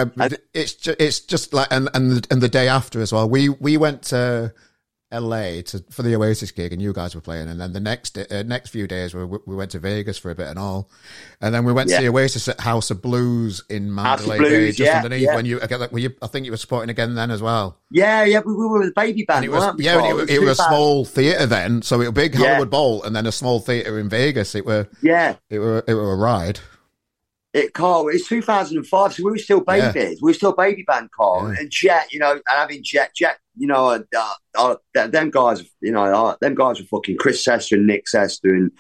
it's 0.55 0.75
just, 0.75 1.01
it's 1.01 1.21
just 1.21 1.53
like 1.53 1.69
and 1.71 1.89
and 1.95 2.13
the, 2.13 2.27
and 2.31 2.41
the 2.41 2.49
day 2.49 2.69
after 2.69 3.01
as 3.01 3.13
well. 3.13 3.29
We 3.29 3.49
we 3.49 3.77
went 3.77 4.03
to 4.05 4.53
LA 5.13 5.63
to 5.63 5.85
for 5.91 6.03
the 6.03 6.17
Oasis 6.17 6.51
gig, 6.51 6.73
and 6.73 6.81
you 6.81 6.93
guys 6.93 7.15
were 7.15 7.21
playing. 7.21 7.49
And 7.49 7.61
then 7.61 7.73
the 7.73 7.81
next 7.81 8.17
uh, 8.17 8.43
next 8.45 8.71
few 8.71 8.87
days, 8.87 9.15
we, 9.15 9.25
we 9.25 9.55
went 9.55 9.71
to 9.73 9.79
Vegas 9.79 10.19
for 10.19 10.31
a 10.31 10.35
bit 10.35 10.49
and 10.49 10.59
all. 10.59 10.91
And 11.41 11.55
then 11.55 11.65
we 11.65 11.73
went 11.73 11.91
yeah. 11.91 11.99
to 11.99 12.03
the 12.05 12.09
Oasis 12.11 12.49
at 12.49 12.61
House 12.61 12.91
of 12.91 13.03
Blues 13.03 13.63
in 13.69 13.95
Mandalay 13.95 14.39
Blues, 14.39 14.51
Bay, 14.51 14.67
just 14.69 14.81
yeah, 14.81 14.97
underneath. 14.97 15.23
Yeah. 15.23 15.35
When 15.35 15.47
you, 15.47 15.59
were 15.59 15.99
you, 15.99 16.15
I 16.23 16.27
think 16.27 16.47
you 16.47 16.53
were 16.53 16.57
supporting 16.57 16.91
again 16.91 17.15
then 17.15 17.31
as 17.31 17.43
well. 17.43 17.79
Yeah, 17.91 18.25
yeah, 18.25 18.41
we, 18.45 18.55
we 18.55 18.67
were 18.67 18.87
the 18.87 18.93
baby 18.93 19.25
band. 19.25 19.45
it 19.45 19.51
was, 19.51 19.75
yeah, 19.79 20.03
it, 20.03 20.31
it, 20.31 20.31
it, 20.31 20.39
was 20.41 20.59
a 20.59 20.63
small 20.63 21.05
theater 21.05 21.47
then, 21.47 21.83
so 21.83 21.97
it 21.97 21.99
was 22.01 22.09
a 22.09 22.13
big 22.13 22.35
Hollywood 22.35 22.71
Bowl, 22.71 23.03
and 23.03 23.15
then 23.15 23.27
a 23.27 23.33
small 23.33 23.61
theater 23.61 23.99
in 23.99 24.09
Vegas. 24.09 24.55
It 24.55 24.65
were 24.65 24.89
yeah, 25.03 25.37
it 25.51 25.59
were 25.59 25.85
it 25.87 25.95
were 25.95 26.13
a 26.13 26.17
ride. 26.17 26.61
It 27.53 27.75
Carl, 27.75 28.09
it's 28.09 28.29
2005, 28.29 29.13
so 29.13 29.23
we 29.25 29.31
were 29.31 29.39
still 29.39 29.61
babies. 29.61 30.23
We 30.23 30.31
were 30.31 30.35
still 30.35 30.53
baby 30.53 30.85
band, 30.85 31.11
Carl. 31.11 31.47
And 31.47 31.71
Jet, 31.71 32.11
you 32.11 32.19
know, 32.19 32.33
and 32.33 32.43
having 32.47 32.83
Jet, 32.83 33.15
Jet, 33.15 33.39
you 33.57 33.67
know, 33.67 33.91
uh, 33.91 34.01
uh, 34.57 34.77
uh 34.97 35.07
them 35.07 35.31
guys, 35.31 35.63
you 35.81 35.93
know, 35.93 36.05
uh, 36.05 36.37
them 36.41 36.55
guys 36.55 36.81
were 36.81 36.87
fucking 36.87 37.17
Chris 37.17 37.45
Cester 37.45 37.77
and 37.77 37.87
Nick 37.87 38.07
Cester 38.07 38.51
and 38.55 38.73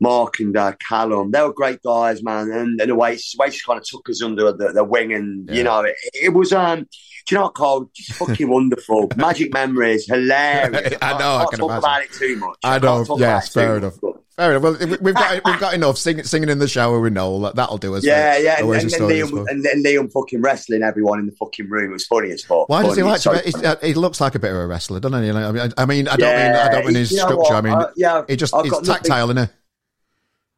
Mark 0.00 0.40
and 0.40 0.56
uh, 0.56 0.72
Callum. 0.86 1.30
They 1.30 1.42
were 1.42 1.52
great 1.52 1.82
guys, 1.82 2.22
man. 2.22 2.50
And, 2.50 2.80
and 2.80 2.90
the 2.90 2.94
way 2.94 3.18
Waste 3.38 3.66
kind 3.66 3.78
of 3.78 3.84
took 3.84 4.08
us 4.08 4.22
under 4.22 4.52
the, 4.52 4.72
the 4.72 4.84
wing, 4.84 5.12
and 5.12 5.48
yeah. 5.48 5.54
you 5.54 5.62
know, 5.62 5.80
it, 5.80 5.96
it, 6.14 6.28
was 6.30 6.52
um, 6.52 6.80
do 6.80 6.86
you 7.30 7.36
know 7.36 7.44
what, 7.44 7.54
Carl? 7.54 7.90
Just 7.94 8.14
fucking 8.14 8.48
wonderful. 8.50 9.10
Magic 9.16 9.52
memories, 9.52 10.06
hilarious. 10.06 10.94
I 11.02 11.18
know. 11.18 11.36
I, 11.36 11.42
I 11.42 11.46
can 11.50 11.58
talk 11.58 11.70
imagine. 11.70 11.78
about 11.78 12.02
it 12.02 12.12
too 12.12 12.36
much. 12.36 12.56
I, 12.64 12.76
I 12.76 12.78
know. 12.78 13.16
Yes, 13.18 13.52
fair 13.52 13.76
enough. 13.76 14.02
Much, 14.02 14.14
Fair 14.40 14.56
enough. 14.56 14.62
Well, 14.62 14.98
we've 15.02 15.14
got 15.14 15.44
we've 15.44 15.60
got 15.60 15.74
enough 15.74 15.98
singing 15.98 16.24
singing 16.24 16.48
in 16.48 16.60
the 16.60 16.66
shower 16.66 16.98
with 16.98 17.12
Noel. 17.12 17.52
That'll 17.52 17.76
do 17.76 17.94
us. 17.94 18.06
Yeah, 18.06 18.38
yeah. 18.38 18.60
And, 18.60 18.70
and, 18.70 18.82
and, 18.84 19.02
Liam, 19.02 19.46
and, 19.50 19.66
and 19.66 19.84
Liam 19.84 20.10
fucking 20.10 20.40
wrestling 20.40 20.82
everyone 20.82 21.18
in 21.18 21.26
the 21.26 21.32
fucking 21.32 21.68
room. 21.68 21.90
It 21.90 21.92
was 21.92 22.06
funny 22.06 22.30
as 22.30 22.42
fuck. 22.42 22.66
Why 22.70 22.82
does 22.82 22.96
he 22.96 23.02
like? 23.02 23.20
So, 23.20 23.34
to, 23.34 23.78
he, 23.82 23.88
he 23.88 23.94
looks 23.94 24.18
like 24.18 24.34
a 24.36 24.38
bit 24.38 24.50
of 24.50 24.56
a 24.56 24.66
wrestler, 24.66 24.98
doesn't 24.98 25.22
he? 25.22 25.30
I 25.30 25.52
mean, 25.52 25.72
I 25.76 25.84
mean, 25.84 26.08
I 26.08 26.16
don't 26.16 26.28
yeah, 26.28 26.52
mean 26.52 26.56
I 26.56 26.68
don't 26.70 26.86
mean 26.86 26.94
his 26.94 27.10
structure. 27.10 27.52
I 27.52 27.60
mean, 27.60 27.74
uh, 27.74 27.90
yeah, 27.96 28.22
he 28.28 28.36
just 28.36 28.54
he's 28.56 28.72
tactile, 28.80 29.26
nothing, 29.26 29.42
isn't 29.42 29.50
he? 29.50 29.59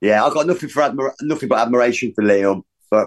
Yeah, 0.02 0.24
I've 0.24 0.34
got 0.34 0.48
nothing 0.48 0.68
for 0.68 0.82
admira- 0.82 1.14
nothing 1.22 1.48
but 1.48 1.60
admiration 1.60 2.12
for 2.12 2.22
Liam. 2.22 2.62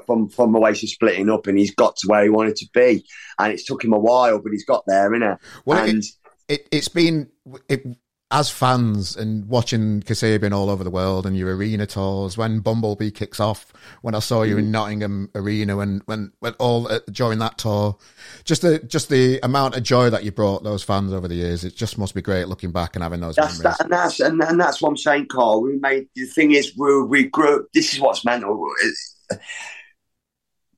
From 0.08 0.29
from 0.29 0.55
Oasis 0.55 0.93
splitting 0.93 1.29
up, 1.29 1.45
and 1.45 1.60
he's 1.60 1.75
got 1.75 1.95
to 1.97 2.08
where 2.08 2.23
he 2.23 2.29
wanted 2.29 2.55
to 2.55 2.65
be, 2.73 3.05
and 3.38 3.53
it's 3.53 3.65
took 3.65 3.84
him 3.84 3.93
a 3.93 3.99
while, 3.99 4.39
but 4.39 4.51
he's 4.51 4.65
got 4.65 4.84
there, 4.88 5.12
innit? 5.12 5.38
Well, 5.63 5.88
and 5.88 6.03
it, 6.49 6.67
it, 6.71 6.73
has 6.73 6.88
been 6.88 7.29
it, 7.69 7.86
as 8.32 8.50
fans 8.50 9.16
and 9.16 9.48
watching 9.48 10.02
Kasabian 10.02 10.52
all 10.52 10.70
over 10.70 10.84
the 10.84 10.90
world 10.90 11.26
and 11.26 11.38
your 11.38 11.56
arena 11.56 11.86
tours, 11.86 12.38
when 12.38 12.60
Bumblebee 12.60 13.12
kicks 13.12 13.40
off, 13.40 13.72
when 14.02 14.16
I 14.16 14.20
saw 14.20 14.42
you 14.42 14.58
in 14.58 14.66
mm. 14.66 14.70
Nottingham 14.70 15.30
Arena, 15.36 15.78
when 15.78 16.02
when, 16.06 16.32
when 16.40 16.54
all 16.54 16.92
uh, 16.92 17.00
during 17.12 17.40
that 17.40 17.60
tour, 17.60 17.98
just 18.44 18.64
the 18.64 18.80
just 18.80 19.10
the 19.10 19.40
amount 19.44 19.78
of 19.78 19.84
joy 19.84 20.10
that 20.10 20.24
you 20.24 20.32
brought 20.32 20.64
those 20.64 20.84
fans 20.84 21.14
over 21.14 21.28
the 21.28 21.36
years, 21.36 21.64
it 21.64 21.76
just 21.76 21.98
must 21.98 22.16
be 22.16 22.22
great 22.22 22.48
looking 22.48 22.72
back 22.72 22.96
and 22.96 23.04
having 23.04 23.20
those 23.20 23.36
that's 23.36 23.60
memories. 23.60 23.78
That, 23.78 23.84
and 23.84 23.94
that's 23.94 24.20
and, 24.20 24.42
and 24.42 24.60
that's 24.60 24.82
what 24.82 24.90
I'm 24.90 24.98
saying, 24.98 25.28
Carl. 25.28 25.62
We 25.62 25.78
made 25.78 26.08
the 26.16 26.26
thing 26.26 26.52
is 26.52 26.76
we 26.76 27.04
we 27.04 27.24
grew. 27.26 27.68
This 27.74 27.94
is 27.94 28.00
what's 28.00 28.26
mental 28.26 28.60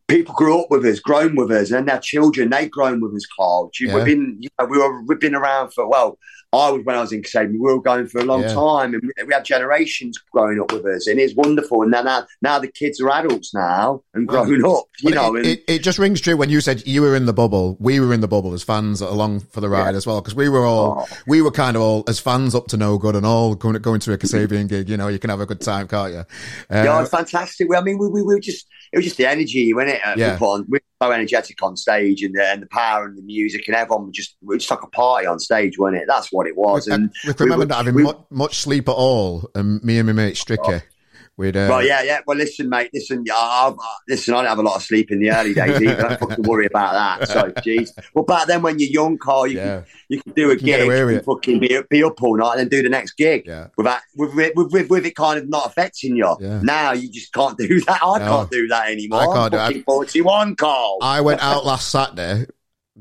people 0.08 0.34
grew 0.36 0.62
up 0.62 0.72
with 0.72 0.86
us, 0.86 1.00
grown 1.00 1.36
with 1.36 1.52
us, 1.52 1.72
and 1.72 1.88
their 1.88 2.00
children 2.00 2.50
they've 2.50 2.72
grown 2.72 3.02
with 3.02 3.14
us, 3.14 3.26
Carl. 3.38 3.70
Yeah. 3.80 3.96
We've 3.96 4.06
been, 4.06 4.38
you 4.40 4.50
know, 4.60 4.66
we 4.66 4.78
were 4.78 5.04
we've 5.04 5.20
been 5.20 5.36
around 5.36 5.74
for 5.74 5.88
well. 5.88 6.18
I 6.54 6.72
was 6.72 6.86
when 6.86 6.96
I 6.96 7.02
was 7.02 7.12
in 7.12 7.22
Kasabian, 7.24 7.54
we 7.54 7.60
were 7.60 7.82
going 7.82 8.08
for 8.08 8.20
a 8.20 8.24
long 8.24 8.42
yeah. 8.42 8.54
time, 8.54 8.94
and 8.94 9.04
we 9.26 9.34
had 9.34 9.44
generations 9.44 10.18
growing 10.32 10.62
up 10.62 10.72
with 10.72 10.86
us, 10.86 11.08
and 11.08 11.20
it's 11.20 11.36
wonderful. 11.36 11.82
And 11.82 11.92
now, 11.92 12.26
now 12.42 12.58
the 12.58 12.70
kids 12.70 13.02
are 13.02 13.10
adults 13.10 13.54
now 13.54 14.02
and 14.14 14.26
grown 14.26 14.62
well, 14.62 14.78
up, 14.78 14.86
you 15.00 15.14
know. 15.14 15.36
It, 15.36 15.46
it, 15.46 15.64
it, 15.68 15.84
just 15.84 16.00
rings 16.00 16.22
true 16.22 16.38
when 16.38 16.50
you 16.50 16.62
said 16.62 16.88
you 16.88 17.02
were 17.02 17.18
in 17.18 17.26
the 17.26 17.34
bubble. 17.34 17.76
We 17.82 18.00
were 18.00 18.14
in 18.14 18.22
the 18.22 18.30
bubble 18.30 18.54
as 18.54 18.64
fans 18.64 19.02
along 19.02 19.42
for 19.42 19.60
the 19.60 19.68
ride 19.68 19.92
yeah. 19.92 19.98
as 19.98 20.08
well, 20.08 20.22
because 20.22 20.36
we 20.36 20.48
were 20.48 20.66
all 20.66 21.06
oh. 21.10 21.18
we 21.28 21.42
were 21.42 21.52
kind 21.52 21.76
of 21.76 21.82
all 21.82 22.06
as 22.08 22.18
fans 22.18 22.56
up 22.56 22.68
to 22.68 22.78
no 22.78 22.98
good 22.98 23.18
and 23.18 23.26
all 23.26 23.54
going 23.54 23.76
going 23.82 24.00
to 24.02 24.14
a 24.14 24.18
Kasabian 24.18 24.70
gig. 24.70 24.88
You 24.88 24.96
know, 24.96 25.10
you 25.10 25.20
can 25.20 25.30
have 25.30 25.42
a 25.42 25.46
good 25.46 25.60
time, 25.60 25.90
can't 25.90 26.14
you? 26.14 26.20
Uh, 26.20 26.84
yeah, 26.84 27.04
fantastic. 27.06 27.68
I 27.76 27.82
mean, 27.82 27.98
we, 27.98 28.08
we, 28.08 28.22
we 28.22 28.36
were 28.36 28.40
just 28.40 28.68
it 28.94 28.98
was 28.98 29.06
just 29.06 29.18
the 29.18 29.26
energy, 29.26 29.74
wasn't 29.74 29.96
it? 29.96 30.02
Uh, 30.06 30.16
yeah. 30.18 30.38
We, 30.40 30.46
on, 30.46 30.66
we 30.70 30.78
were 30.78 30.82
so 31.02 31.12
energetic 31.12 31.62
on 31.62 31.78
stage 31.78 32.24
and 32.24 32.34
the, 32.36 32.44
and 32.44 32.62
the 32.62 32.68
power 32.68 33.06
and 33.06 33.18
the 33.18 33.22
music 33.22 33.68
and 33.68 33.76
everyone 33.76 34.08
was 34.08 34.16
just, 34.16 34.36
it 34.42 34.48
was 34.48 34.70
like 34.70 34.82
a 34.82 34.88
party 34.88 35.28
on 35.28 35.40
stage, 35.40 35.78
wasn't 35.78 36.02
it? 36.02 36.06
That's 36.08 36.32
what 36.32 36.48
it 36.48 36.58
was. 36.58 36.88
And 36.88 37.14
we, 37.26 37.34
we 37.34 37.46
remember 37.46 37.66
we, 37.66 37.70
not 37.70 37.78
having 37.78 37.96
we, 37.96 38.04
much, 38.04 38.20
much, 38.30 38.58
sleep 38.58 38.90
at 38.90 38.94
all. 38.94 39.50
And 39.54 39.84
me 39.84 40.00
and 40.00 40.08
my 40.08 40.14
mate 40.14 40.36
Stricker. 40.36 40.82
Oh. 40.82 40.97
We'd, 41.38 41.56
uh... 41.56 41.68
Well, 41.70 41.86
yeah, 41.86 42.02
yeah. 42.02 42.20
Well, 42.26 42.36
listen, 42.36 42.68
mate. 42.68 42.90
Listen, 42.92 43.24
I, 43.32 43.72
I, 43.72 43.96
listen. 44.10 44.34
I 44.34 44.38
don't 44.38 44.48
have 44.48 44.58
a 44.58 44.64
lot 44.64 44.78
of 44.78 44.82
sleep 44.82 45.12
in 45.12 45.20
the 45.20 45.30
early 45.30 45.54
days. 45.54 45.80
Either. 45.80 45.96
don't 45.96 46.20
fucking 46.20 46.44
worry 46.44 46.66
about 46.66 46.94
that. 47.20 47.30
So, 47.30 47.52
jeez. 47.62 47.92
Well, 48.16 48.26
back 48.26 48.48
then, 48.48 48.64
when 48.64 48.80
you're 48.80 48.90
young, 48.90 49.20
Carl, 49.20 49.46
you 49.46 49.58
yeah. 49.58 49.82
can 49.82 49.86
you 50.10 50.22
can 50.24 50.34
do 50.34 50.50
a 50.50 50.54
you 50.54 50.60
gig, 50.60 50.90
and 50.90 51.24
fucking 51.24 51.60
be, 51.60 51.80
be 51.92 52.04
up 52.04 52.22
all 52.24 52.38
night, 52.38 52.54
and 52.54 52.62
then 52.62 52.70
do 52.70 52.82
the 52.82 52.90
next 52.90 53.14
gig. 53.14 53.46
Yeah. 53.46 53.68
Without 53.78 54.02
with, 54.16 54.34
with, 54.34 54.72
with, 54.72 54.90
with 54.90 55.06
it 55.06 55.16
kind 55.16 55.38
of 55.38 55.48
not 55.48 55.68
affecting 55.68 56.16
you. 56.16 56.36
Yeah. 56.40 56.60
Now 56.64 56.94
you 56.94 57.08
just 57.08 57.32
can't 57.34 57.56
do 57.56 57.82
that. 57.86 58.00
I 58.04 58.18
no. 58.18 58.26
can't 58.26 58.50
do 58.50 58.68
that 58.70 58.90
anymore. 58.90 59.22
I 59.22 59.36
can't 59.36 59.54
I'm 59.54 59.74
do. 59.74 59.84
Forty-one, 59.84 60.56
Carl. 60.56 60.98
I 61.04 61.22
went 61.22 61.44
out 61.44 61.66
last 61.66 61.92
Saturday 61.92 62.48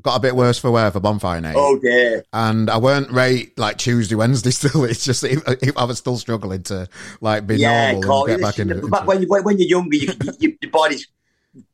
got 0.01 0.15
a 0.15 0.19
bit 0.19 0.35
worse 0.35 0.59
for 0.59 0.71
wear 0.71 0.91
for 0.91 0.99
bonfire 0.99 1.41
night. 1.41 1.55
Oh 1.57 1.77
dear! 1.79 2.23
And 2.33 2.69
I 2.69 2.77
weren't 2.77 3.11
right 3.11 3.51
like 3.57 3.77
Tuesday, 3.77 4.15
Wednesday. 4.15 4.51
Still, 4.57 4.83
it's 4.85 5.03
just 5.03 5.23
I 5.23 5.83
was 5.83 5.99
still 5.99 6.17
struggling 6.17 6.63
to 6.63 6.87
like 7.21 7.45
be 7.45 7.57
yeah, 7.57 7.91
normal 7.93 8.25
and 8.25 8.37
get 8.37 8.41
back 8.41 8.59
into. 8.59 8.87
But 8.87 9.05
when 9.05 9.21
you 9.21 9.27
when 9.27 9.57
you're 9.57 9.67
younger, 9.67 9.97
you, 9.97 10.13
you, 10.39 10.57
your 10.61 10.71
body 10.71 10.97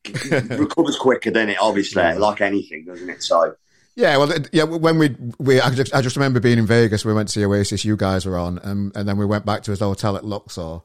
recovers 0.58 0.98
quicker 0.98 1.32
than 1.32 1.50
it. 1.50 1.58
Obviously, 1.60 2.02
yeah. 2.02 2.16
like 2.16 2.42
anything, 2.42 2.86
doesn't 2.86 3.10
it? 3.10 3.24
So. 3.24 3.56
Yeah, 3.96 4.18
well, 4.18 4.34
yeah. 4.52 4.64
When 4.64 4.98
we 4.98 5.16
we 5.38 5.62
I 5.62 5.70
just, 5.70 5.94
I 5.94 6.02
just 6.02 6.16
remember 6.16 6.40
being 6.40 6.58
in 6.58 6.66
Vegas. 6.66 7.06
We 7.06 7.14
went 7.14 7.28
to 7.28 7.32
see 7.34 7.46
Oasis. 7.46 7.86
You 7.86 7.96
guys 7.96 8.26
were 8.26 8.40
on, 8.40 8.58
and, 8.64 8.96
and 8.98 9.08
then 9.08 9.18
we 9.18 9.26
went 9.26 9.46
back 9.46 9.62
to 9.64 9.72
his 9.72 9.82
hotel 9.82 10.18
at 10.18 10.26
Luxor 10.26 10.82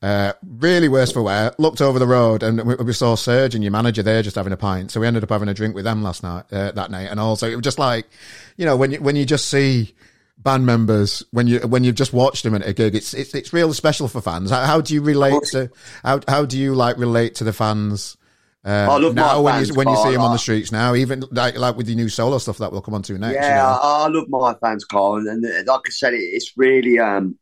uh, 0.00 0.32
really 0.46 0.88
worse 0.88 1.10
for 1.10 1.22
wear. 1.22 1.52
Looked 1.58 1.80
over 1.80 1.98
the 1.98 2.06
road 2.06 2.42
and 2.42 2.62
we, 2.62 2.74
we, 2.76 2.92
saw 2.92 3.16
Serge 3.16 3.54
and 3.54 3.64
your 3.64 3.72
manager 3.72 4.02
there 4.02 4.22
just 4.22 4.36
having 4.36 4.52
a 4.52 4.56
pint. 4.56 4.92
So 4.92 5.00
we 5.00 5.06
ended 5.06 5.24
up 5.24 5.30
having 5.30 5.48
a 5.48 5.54
drink 5.54 5.74
with 5.74 5.84
them 5.84 6.02
last 6.02 6.22
night, 6.22 6.44
uh, 6.52 6.70
that 6.72 6.90
night. 6.90 7.08
And 7.10 7.18
also 7.18 7.50
it 7.50 7.56
was 7.56 7.64
just 7.64 7.80
like, 7.80 8.08
you 8.56 8.64
know, 8.64 8.76
when 8.76 8.92
you, 8.92 9.00
when 9.00 9.16
you 9.16 9.24
just 9.24 9.48
see 9.48 9.94
band 10.38 10.64
members, 10.64 11.24
when 11.32 11.48
you, 11.48 11.58
when 11.60 11.82
you've 11.82 11.96
just 11.96 12.12
watched 12.12 12.44
them 12.44 12.54
at 12.54 12.66
a 12.66 12.72
gig, 12.72 12.94
it's, 12.94 13.12
it's, 13.12 13.34
it's 13.34 13.52
really 13.52 13.72
special 13.72 14.06
for 14.06 14.20
fans. 14.20 14.50
How, 14.50 14.64
how 14.64 14.80
do 14.80 14.94
you 14.94 15.02
relate 15.02 15.42
to, 15.50 15.68
how, 16.04 16.20
how 16.28 16.44
do 16.44 16.56
you 16.58 16.76
like 16.76 16.96
relate 16.96 17.34
to 17.36 17.44
the 17.44 17.52
fans? 17.52 18.16
Uh, 18.64 18.98
now 19.14 19.40
when 19.40 19.54
fans, 19.54 19.68
you 19.68 19.74
when 19.74 19.88
you 19.88 19.96
see 19.96 20.12
them 20.12 20.20
on 20.20 20.32
the 20.32 20.38
streets 20.38 20.72
now, 20.72 20.94
even 20.94 21.24
like 21.30 21.56
like 21.56 21.76
with 21.76 21.86
the 21.86 21.94
new 21.94 22.08
solo 22.08 22.38
stuff 22.38 22.58
that 22.58 22.70
we'll 22.72 22.82
come 22.82 22.92
on 22.92 23.02
to 23.02 23.16
next. 23.16 23.34
Yeah, 23.34 23.50
you 23.50 23.54
know? 23.54 23.80
I, 23.80 24.04
I, 24.04 24.08
love 24.08 24.28
my 24.28 24.54
fans, 24.54 24.84
Carl, 24.84 25.26
and, 25.28 25.44
and 25.44 25.66
like 25.66 25.80
I 25.86 25.90
said, 25.90 26.12
it, 26.12 26.18
it's 26.18 26.56
really 26.56 26.98
um, 26.98 27.38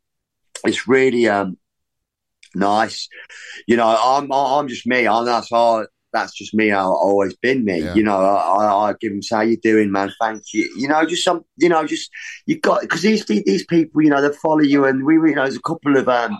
it's 0.63 0.87
really 0.87 1.27
um, 1.27 1.57
nice. 2.57 3.09
You 3.67 3.77
know, 3.77 3.87
I'm 3.87 4.31
I'm 4.31 4.67
just 4.67 4.85
me. 4.85 5.07
I'm 5.07 5.25
that's 5.25 5.49
how 5.51 5.85
that's 6.13 6.33
just 6.33 6.53
me. 6.53 6.71
I've 6.71 6.85
always 6.85 7.35
been 7.35 7.65
me. 7.65 7.81
Yeah. 7.81 7.93
You 7.93 8.03
know, 8.03 8.17
I, 8.17 8.89
I, 8.89 8.93
give 8.99 9.11
them 9.11 9.21
say, 9.21 9.35
"How 9.35 9.41
you 9.41 9.57
doing, 9.57 9.91
man? 9.91 10.11
Thank 10.19 10.43
you." 10.53 10.73
You 10.77 10.87
know, 10.87 11.05
just 11.05 11.23
some. 11.23 11.43
You 11.57 11.69
know, 11.69 11.85
just 11.85 12.09
you 12.45 12.59
got 12.59 12.81
because 12.81 13.01
these 13.01 13.25
these 13.25 13.65
people, 13.65 14.01
you 14.01 14.09
know, 14.09 14.21
they 14.21 14.35
follow 14.35 14.61
you, 14.61 14.85
and 14.85 15.05
we, 15.05 15.15
you 15.15 15.35
know, 15.35 15.43
there's 15.43 15.55
a 15.55 15.61
couple 15.61 15.97
of 15.97 16.07
um, 16.07 16.37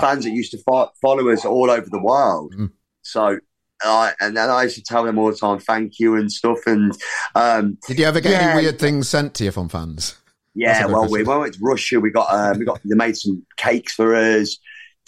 fans 0.00 0.24
that 0.24 0.30
used 0.30 0.52
to 0.52 0.58
fo- 0.58 0.90
follow 1.00 1.28
us 1.30 1.44
all 1.44 1.70
over 1.70 1.88
the 1.90 2.02
world. 2.02 2.54
Mm. 2.56 2.72
So 3.02 3.38
uh, 3.84 4.10
and 4.20 4.36
then 4.36 4.50
I 4.50 4.64
used 4.64 4.76
to 4.76 4.82
tell 4.82 5.04
them 5.04 5.18
all 5.18 5.30
the 5.30 5.36
time, 5.36 5.58
thank 5.60 5.98
you 5.98 6.16
and 6.16 6.30
stuff. 6.30 6.58
And 6.66 6.92
um, 7.34 7.78
did 7.86 7.98
you 7.98 8.06
ever 8.06 8.20
get 8.20 8.32
yeah. 8.32 8.50
any 8.50 8.62
weird 8.62 8.78
things 8.78 9.08
sent 9.08 9.34
to 9.34 9.44
you 9.44 9.50
from 9.50 9.68
fans? 9.68 10.16
Yeah, 10.54 10.86
well, 10.86 11.08
we 11.08 11.22
went 11.22 11.54
to 11.54 11.60
Russia. 11.62 12.00
We 12.00 12.10
got 12.10 12.32
um, 12.32 12.58
we 12.58 12.64
got 12.64 12.80
they 12.84 12.96
made 12.96 13.16
some 13.16 13.46
cakes 13.56 13.94
for 13.94 14.14
us 14.16 14.58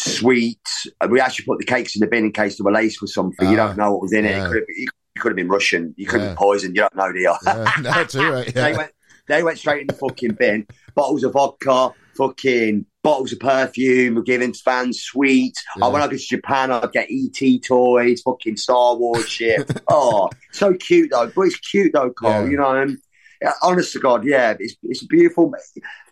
sweets. 0.01 0.87
We 1.09 1.21
actually 1.21 1.45
put 1.47 1.59
the 1.59 1.65
cakes 1.65 1.95
in 1.95 2.01
the 2.01 2.07
bin 2.07 2.25
in 2.25 2.33
case 2.33 2.59
they 2.59 2.63
were 2.63 2.73
laced 2.73 3.01
with 3.01 3.11
something. 3.11 3.47
Uh, 3.47 3.51
you 3.51 3.57
don't 3.57 3.71
ah, 3.71 3.85
know 3.85 3.93
what 3.93 4.03
was 4.03 4.13
in 4.13 4.25
yeah. 4.25 4.31
it. 4.31 4.37
It 4.37 4.47
could, 4.49 4.57
have, 4.57 4.65
it 4.69 5.21
could 5.21 5.29
have 5.31 5.37
been 5.37 5.49
Russian. 5.49 5.95
You 5.97 6.07
could 6.07 6.21
have 6.21 6.31
been 6.31 6.37
poisoned. 6.37 6.77
You 6.77 6.83
don't 6.83 6.97
know, 6.97 7.09
you? 7.09 7.35
Yeah, 7.45 7.73
no, 7.81 8.05
too 8.05 8.31
right. 8.31 8.47
Yeah. 8.55 8.63
they, 8.63 8.77
went, 8.77 8.93
they 9.29 9.43
went 9.43 9.59
straight 9.59 9.83
in 9.83 9.87
the 9.87 9.95
fucking 9.95 10.35
bin. 10.35 10.67
Bottles 10.95 11.25
of 11.25 11.33
vodka, 11.33 11.93
fucking 12.17 12.87
bottles 13.03 13.33
of 13.33 13.41
perfume. 13.41 14.15
We're 14.15 14.23
giving 14.23 14.53
fans 14.53 15.01
sweets. 15.01 15.63
Yeah. 15.77 15.87
Oh, 15.87 15.91
when 15.91 16.03
I 16.03 16.07
go 16.07 16.13
to 16.13 16.19
Japan, 16.19 16.71
I 16.71 16.87
get 16.93 17.09
ET 17.11 17.63
toys, 17.63 18.23
fucking 18.23 18.57
Star 18.57 18.97
Wars 18.97 19.29
shit. 19.29 19.71
oh, 19.89 20.29
so 20.53 20.75
cute 20.75 21.11
though. 21.11 21.31
But 21.35 21.43
it's 21.43 21.59
cute 21.59 21.93
though, 21.93 22.11
Carl. 22.11 22.49
You 22.49 22.59
know. 22.59 22.75
And, 22.75 22.99
yeah, 23.43 23.53
honest 23.63 23.93
to 23.95 24.01
God, 24.01 24.25
yeah, 24.25 24.55
it's 24.59 24.77
it's 24.83 25.03
beautiful. 25.05 25.55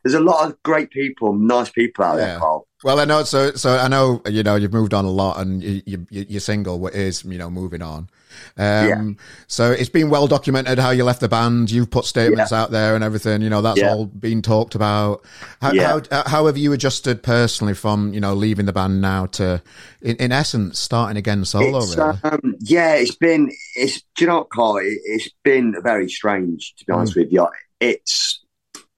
There's 0.08 0.22
a 0.22 0.24
lot 0.24 0.48
of 0.48 0.62
great 0.62 0.90
people, 0.90 1.34
nice 1.34 1.68
people 1.68 2.02
out 2.02 2.16
there, 2.16 2.38
Carl. 2.38 2.66
Well, 2.82 2.98
I 2.98 3.04
know. 3.04 3.24
So, 3.24 3.52
so 3.52 3.76
I 3.76 3.88
know. 3.88 4.22
You 4.26 4.42
know, 4.42 4.54
you've 4.54 4.72
moved 4.72 4.94
on 4.94 5.04
a 5.04 5.10
lot, 5.10 5.38
and 5.38 5.62
you, 5.62 5.82
you, 5.84 6.06
your 6.10 6.40
single 6.40 6.86
is, 6.88 7.24
you 7.24 7.36
know, 7.36 7.50
moving 7.50 7.82
on. 7.82 8.08
Um, 8.56 8.88
yeah. 8.88 9.04
So 9.48 9.70
it's 9.70 9.90
been 9.90 10.08
well 10.08 10.26
documented 10.26 10.78
how 10.78 10.90
you 10.90 11.04
left 11.04 11.20
the 11.20 11.28
band. 11.28 11.70
You've 11.70 11.90
put 11.90 12.06
statements 12.06 12.52
yeah. 12.52 12.62
out 12.62 12.70
there 12.70 12.94
and 12.94 13.04
everything. 13.04 13.42
You 13.42 13.50
know, 13.50 13.60
that's 13.60 13.80
yeah. 13.80 13.90
all 13.90 14.06
been 14.06 14.40
talked 14.40 14.74
about. 14.74 15.26
How, 15.60 15.72
yeah. 15.72 16.00
how, 16.10 16.22
how, 16.26 16.46
have 16.46 16.56
you 16.56 16.72
adjusted 16.72 17.22
personally 17.22 17.74
from 17.74 18.14
you 18.14 18.20
know 18.20 18.32
leaving 18.32 18.64
the 18.64 18.72
band 18.72 19.02
now 19.02 19.26
to, 19.26 19.60
in, 20.00 20.16
in 20.16 20.32
essence, 20.32 20.78
starting 20.78 21.18
again 21.18 21.44
solo? 21.44 21.78
It's, 21.78 21.96
really? 21.96 22.18
um, 22.22 22.54
yeah, 22.60 22.94
it's 22.94 23.14
been. 23.14 23.50
It's 23.74 24.02
do 24.16 24.24
you 24.24 24.26
know 24.28 24.38
what, 24.38 24.48
Carl? 24.48 24.78
It, 24.78 25.00
has 25.12 25.30
been 25.42 25.74
very 25.82 26.08
strange 26.08 26.74
to 26.76 26.86
be 26.86 26.92
honest 26.92 27.12
mm. 27.12 27.24
with 27.24 27.32
you. 27.32 27.48
It's 27.80 28.40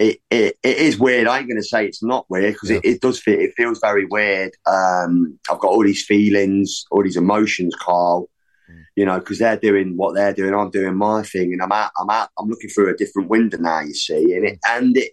it, 0.00 0.18
it, 0.30 0.58
it 0.62 0.78
is 0.78 0.98
weird. 0.98 1.28
I 1.28 1.38
ain't 1.38 1.46
going 1.46 1.60
to 1.60 1.62
say 1.62 1.84
it's 1.84 2.02
not 2.02 2.24
weird 2.30 2.54
because 2.54 2.70
yeah. 2.70 2.78
it, 2.78 2.84
it, 2.86 3.00
does 3.02 3.20
feel 3.20 3.38
it 3.38 3.52
feels 3.54 3.78
very 3.80 4.06
weird. 4.06 4.52
Um, 4.66 5.38
I've 5.50 5.60
got 5.60 5.72
all 5.72 5.84
these 5.84 6.04
feelings, 6.04 6.86
all 6.90 7.02
these 7.02 7.18
emotions, 7.18 7.74
Carl. 7.78 8.30
Mm. 8.70 8.84
You 8.96 9.04
know, 9.04 9.18
because 9.18 9.38
they're 9.38 9.58
doing 9.58 9.98
what 9.98 10.14
they're 10.14 10.32
doing, 10.32 10.54
I'm 10.54 10.70
doing 10.70 10.96
my 10.96 11.22
thing, 11.22 11.52
and 11.52 11.62
I'm 11.62 11.70
out. 11.70 11.90
I'm 11.98 12.08
out. 12.08 12.30
I'm 12.38 12.48
looking 12.48 12.70
through 12.70 12.88
a 12.88 12.96
different 12.96 13.28
window 13.28 13.58
now. 13.58 13.80
You 13.80 13.92
see, 13.92 14.34
and 14.34 14.46
it 14.46 14.58
and 14.66 14.96
it, 14.96 15.12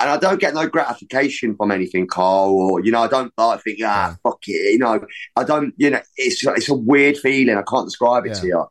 and 0.00 0.10
I 0.10 0.16
don't 0.16 0.40
get 0.40 0.54
no 0.54 0.68
gratification 0.68 1.54
from 1.54 1.70
anything, 1.70 2.08
Carl. 2.08 2.50
Or 2.50 2.84
you 2.84 2.90
know, 2.90 3.02
I 3.02 3.08
don't 3.08 3.32
like 3.38 3.62
think, 3.62 3.78
ah, 3.84 4.16
fuck 4.24 4.40
it. 4.48 4.72
You 4.72 4.78
know, 4.78 5.00
I 5.36 5.44
don't. 5.44 5.72
You 5.76 5.90
know, 5.90 6.00
it's 6.16 6.44
it's 6.44 6.68
a 6.68 6.74
weird 6.74 7.18
feeling. 7.18 7.56
I 7.56 7.62
can't 7.62 7.86
describe 7.86 8.26
it 8.26 8.30
yeah. 8.30 8.40
to 8.40 8.46
you. 8.48 8.66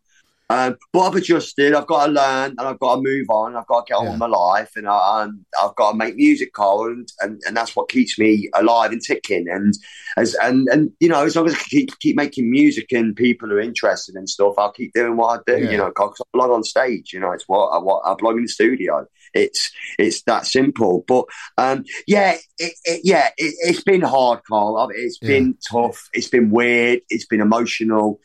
Um, 0.50 0.78
but 0.92 1.00
I've 1.08 1.16
adjusted. 1.16 1.74
I've 1.74 1.88
got 1.88 2.06
to 2.08 2.12
learn, 2.12 2.52
and 2.52 2.62
I've 2.62 2.78
got 2.80 2.96
to 2.96 3.02
move 3.02 3.28
on. 3.30 3.56
I've 3.56 3.66
got 3.66 3.88
to 3.88 3.92
get 3.92 3.98
on 3.98 4.06
Yeah. 4.06 4.12
with 4.12 4.20
my 4.20 4.28
life, 4.28 4.72
and 4.76 4.88
I, 4.88 5.24
and 5.24 5.46
I've 5.60 5.76
got 5.76 5.92
to 5.92 5.98
make 5.98 6.16
music, 6.16 6.54
Carl, 6.54 6.86
and, 6.88 7.08
and 7.22 7.42
and 7.48 7.56
that's 7.58 7.76
what 7.76 7.90
keeps 7.90 8.20
me 8.20 8.50
alive 8.54 8.92
and 8.92 9.02
ticking. 9.02 9.48
And 9.50 9.74
as 10.18 10.36
and 10.36 10.68
and 10.70 10.92
you 11.00 11.10
know, 11.10 11.24
as 11.24 11.36
long 11.36 11.48
as 11.48 11.56
I 11.56 11.58
keep 11.58 11.98
keep 12.00 12.16
making 12.16 12.52
music 12.52 12.92
and 12.92 13.16
people 13.16 13.52
are 13.52 13.60
interested 13.60 14.16
in 14.16 14.28
stuff, 14.28 14.56
I'll 14.58 14.72
keep 14.74 14.94
doing 14.94 15.16
what 15.16 15.40
I 15.40 15.56
do. 15.56 15.64
Yeah. 15.64 15.72
You 15.72 15.78
know, 15.78 15.88
because 15.88 16.20
I 16.22 16.26
belong 16.34 16.52
on 16.52 16.64
stage. 16.64 17.14
You 17.14 17.22
know, 17.22 17.32
it's 17.32 17.48
what 17.48 17.70
I 17.70 17.80
what 17.80 18.02
I 18.06 18.14
belong 18.14 18.38
in 18.38 18.44
the 18.44 18.50
studio. 18.50 19.08
It's 19.34 19.72
it's 19.98 20.22
that 20.24 20.46
simple. 20.46 21.04
But 21.08 21.26
um, 21.58 21.86
yeah, 22.06 22.36
it, 22.60 22.74
it, 22.84 23.02
yeah, 23.04 23.30
it, 23.38 23.56
it's 23.62 23.84
been 23.84 24.02
hard, 24.02 24.42
Carl. 24.48 24.78
I 24.78 24.88
It's 24.94 25.18
Yeah. 25.22 25.30
been 25.30 25.58
tough. 25.72 26.10
It's 26.14 26.28
been 26.28 26.52
weird. 26.52 27.00
It's 27.10 27.26
been 27.26 27.42
emotional. 27.42 28.20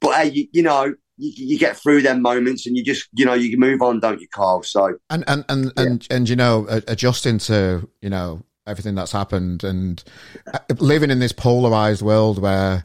But 0.00 0.14
hey, 0.14 0.30
you, 0.30 0.48
you 0.52 0.62
know, 0.62 0.94
you, 1.20 1.32
you 1.48 1.58
get 1.58 1.76
through 1.76 2.02
them 2.02 2.22
moments, 2.22 2.66
and 2.66 2.76
you 2.76 2.84
just, 2.84 3.08
you 3.12 3.24
know, 3.24 3.34
you 3.34 3.56
move 3.58 3.82
on, 3.82 4.00
don't 4.00 4.20
you, 4.20 4.28
Carl? 4.28 4.62
So 4.62 4.98
and 5.10 5.24
and 5.26 5.44
and 5.48 5.72
and, 5.76 6.06
and 6.10 6.28
you 6.28 6.36
know 6.36 6.66
adjusting 6.88 7.38
to 7.38 7.88
you 8.00 8.10
know 8.10 8.42
everything 8.66 8.94
that's 8.94 9.12
happened 9.12 9.64
and 9.64 10.02
uh, 10.52 10.58
living 10.78 11.10
in 11.10 11.18
this 11.18 11.32
polarized 11.32 12.02
world 12.02 12.38
where 12.38 12.84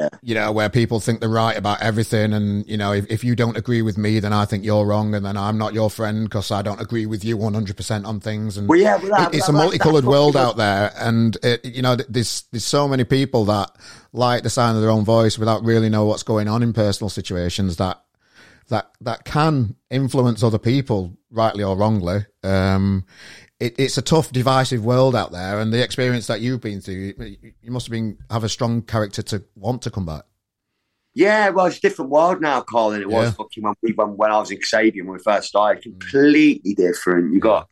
Yeah. 0.00 0.08
you 0.22 0.34
know 0.34 0.50
where 0.52 0.68
people 0.70 0.98
think 1.00 1.20
they're 1.20 1.28
right 1.28 1.56
about 1.56 1.82
everything 1.82 2.32
and 2.32 2.66
you 2.66 2.76
know 2.76 2.92
if, 2.92 3.04
if 3.10 3.22
you 3.22 3.36
don't 3.36 3.56
agree 3.56 3.82
with 3.82 3.98
me 3.98 4.18
then 4.18 4.32
i 4.32 4.44
think 4.46 4.64
you're 4.64 4.86
wrong 4.86 5.14
and 5.14 5.24
then 5.26 5.36
i'm 5.36 5.58
not 5.58 5.74
your 5.74 5.90
friend 5.90 6.24
because 6.24 6.50
i 6.50 6.62
don't 6.62 6.80
agree 6.80 7.04
with 7.06 7.24
you 7.24 7.36
100% 7.36 8.06
on 8.06 8.18
things 8.20 8.56
and 8.56 8.68
well, 8.68 8.78
yeah, 8.78 8.96
well, 8.96 9.10
that, 9.10 9.34
it- 9.34 9.38
it's 9.38 9.46
that- 9.46 9.52
a 9.52 9.56
multicolored 9.56 10.04
world 10.04 10.36
out 10.36 10.56
there 10.56 10.92
and 10.96 11.36
it, 11.42 11.64
you 11.64 11.82
know 11.82 11.96
there's 11.96 12.44
there's 12.52 12.64
so 12.64 12.88
many 12.88 13.04
people 13.04 13.44
that 13.46 13.70
like 14.12 14.42
the 14.42 14.50
sound 14.50 14.76
of 14.76 14.82
their 14.82 14.90
own 14.90 15.04
voice 15.04 15.38
without 15.38 15.62
really 15.64 15.88
know 15.88 16.04
what's 16.06 16.22
going 16.22 16.48
on 16.48 16.62
in 16.62 16.72
personal 16.72 17.10
situations 17.10 17.76
that 17.76 18.02
that 18.68 18.90
that 19.00 19.24
can 19.24 19.74
influence 19.90 20.42
other 20.42 20.58
people 20.58 21.16
rightly 21.30 21.62
or 21.64 21.76
wrongly 21.76 22.20
um 22.44 23.04
it, 23.60 23.74
it's 23.78 23.98
a 23.98 24.02
tough 24.02 24.32
divisive 24.32 24.84
world 24.84 25.14
out 25.14 25.32
there 25.32 25.60
and 25.60 25.72
the 25.72 25.82
experience 25.82 26.26
that 26.26 26.40
you've 26.40 26.60
been 26.60 26.80
through 26.80 27.12
you, 27.62 27.70
must 27.70 27.86
have 27.86 27.92
been 27.92 28.18
have 28.30 28.42
a 28.44 28.48
strong 28.48 28.82
character 28.82 29.22
to 29.22 29.44
want 29.54 29.82
to 29.82 29.90
come 29.90 30.06
back 30.06 30.24
Yeah, 31.14 31.50
well, 31.50 31.66
it's 31.66 31.78
a 31.78 31.80
different 31.80 32.10
world 32.10 32.40
now, 32.40 32.60
Carl, 32.62 32.90
than 32.90 33.02
it 33.02 33.08
was 33.08 33.26
Yeah. 33.26 33.32
fucking 33.32 33.62
when, 33.64 33.74
we, 33.82 33.92
when, 33.92 34.08
when 34.16 34.30
I 34.30 34.38
was 34.38 34.50
in 34.50 34.60
Xavier 34.62 35.04
when 35.04 35.14
we 35.14 35.22
first 35.22 35.48
started. 35.48 35.82
Completely 35.82 36.74
different. 36.74 37.34
You 37.34 37.40
got 37.40 37.68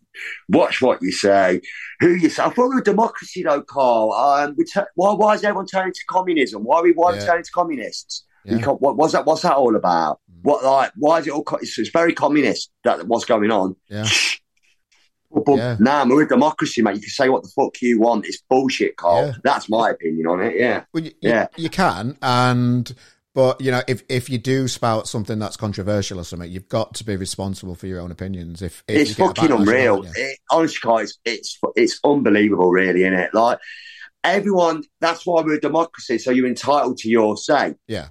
watch 0.48 0.82
what 0.82 1.00
you 1.00 1.12
say, 1.12 1.60
who 2.00 2.14
you 2.14 2.28
say. 2.28 2.42
I 2.42 2.50
thought 2.50 2.68
we 2.70 2.74
were 2.74 2.80
democracy, 2.82 3.44
though, 3.44 3.62
Carl. 3.62 4.12
Um, 4.12 4.56
why, 4.96 5.12
why 5.12 5.34
is 5.34 5.44
everyone 5.44 5.66
turning 5.66 5.92
to 5.92 6.04
communism? 6.08 6.64
Why 6.64 6.78
are 6.78 6.82
we, 6.82 6.92
why 6.92 7.10
are 7.10 7.12
we 7.12 7.18
Yeah. 7.20 7.26
turning 7.26 7.44
to 7.44 7.50
communists? 7.52 8.24
Yeah. 8.44 8.56
What, 8.66 8.96
what's 8.96 9.12
that? 9.12 9.24
What's 9.26 9.42
that 9.42 9.54
all 9.56 9.76
about? 9.76 10.20
Mm. 10.30 10.42
What 10.42 10.64
like? 10.64 10.90
Why 10.96 11.18
is 11.20 11.26
it 11.28 11.32
all? 11.32 11.44
Co- 11.44 11.56
it's, 11.62 11.78
it's 11.78 11.90
very 11.90 12.14
communist. 12.14 12.70
That 12.84 13.06
what's 13.06 13.24
going 13.26 13.50
on. 13.52 13.76
yeah 13.88 14.06
But, 15.30 15.56
Yeah. 15.56 15.76
nah, 15.78 16.06
we're 16.06 16.22
a 16.22 16.28
democracy, 16.28 16.80
mate. 16.82 16.96
You 16.96 17.00
can 17.02 17.10
say 17.10 17.28
what 17.28 17.42
the 17.42 17.50
fuck 17.50 17.80
you 17.82 18.00
want. 18.00 18.26
It's 18.26 18.42
bullshit, 18.48 18.96
Carl. 18.96 19.26
Yeah. 19.26 19.32
That's 19.44 19.68
my 19.68 19.90
opinion 19.90 20.26
on 20.26 20.40
it. 20.40 20.56
Yeah. 20.56 20.84
Well, 20.92 21.04
you, 21.04 21.12
Yeah. 21.20 21.48
you, 21.56 21.64
you 21.64 21.70
can, 21.70 22.16
and 22.22 22.94
but 23.34 23.60
you 23.60 23.70
know, 23.70 23.82
if 23.86 24.02
if 24.08 24.30
you 24.30 24.38
do 24.38 24.66
spout 24.68 25.06
something 25.06 25.38
that's 25.38 25.56
controversial 25.56 26.18
or 26.18 26.24
something, 26.24 26.50
you've 26.50 26.68
got 26.68 26.94
to 26.94 27.04
be 27.04 27.14
responsible 27.14 27.74
for 27.74 27.86
your 27.86 28.00
own 28.00 28.10
opinions. 28.10 28.62
If, 28.62 28.82
if 28.88 28.96
it's 28.96 29.10
you 29.10 29.16
get 29.16 29.24
a 29.24 29.34
fucking 29.34 29.52
unreal. 29.56 30.04
It, 30.16 30.38
honestly, 30.50 30.78
guys, 30.82 31.18
it's 31.24 31.58
it's 31.76 32.00
unbelievable, 32.02 32.70
really, 32.70 33.02
isn't 33.02 33.14
it? 33.14 33.34
Like 33.34 33.58
everyone, 34.24 34.82
that's 35.00 35.26
why 35.26 35.42
we're 35.42 35.54
a 35.54 35.60
democracy. 35.60 36.18
So 36.18 36.30
you're 36.30 36.46
entitled 36.48 36.98
to 36.98 37.08
your 37.08 37.36
say. 37.36 37.74
Yeah. 37.86 38.08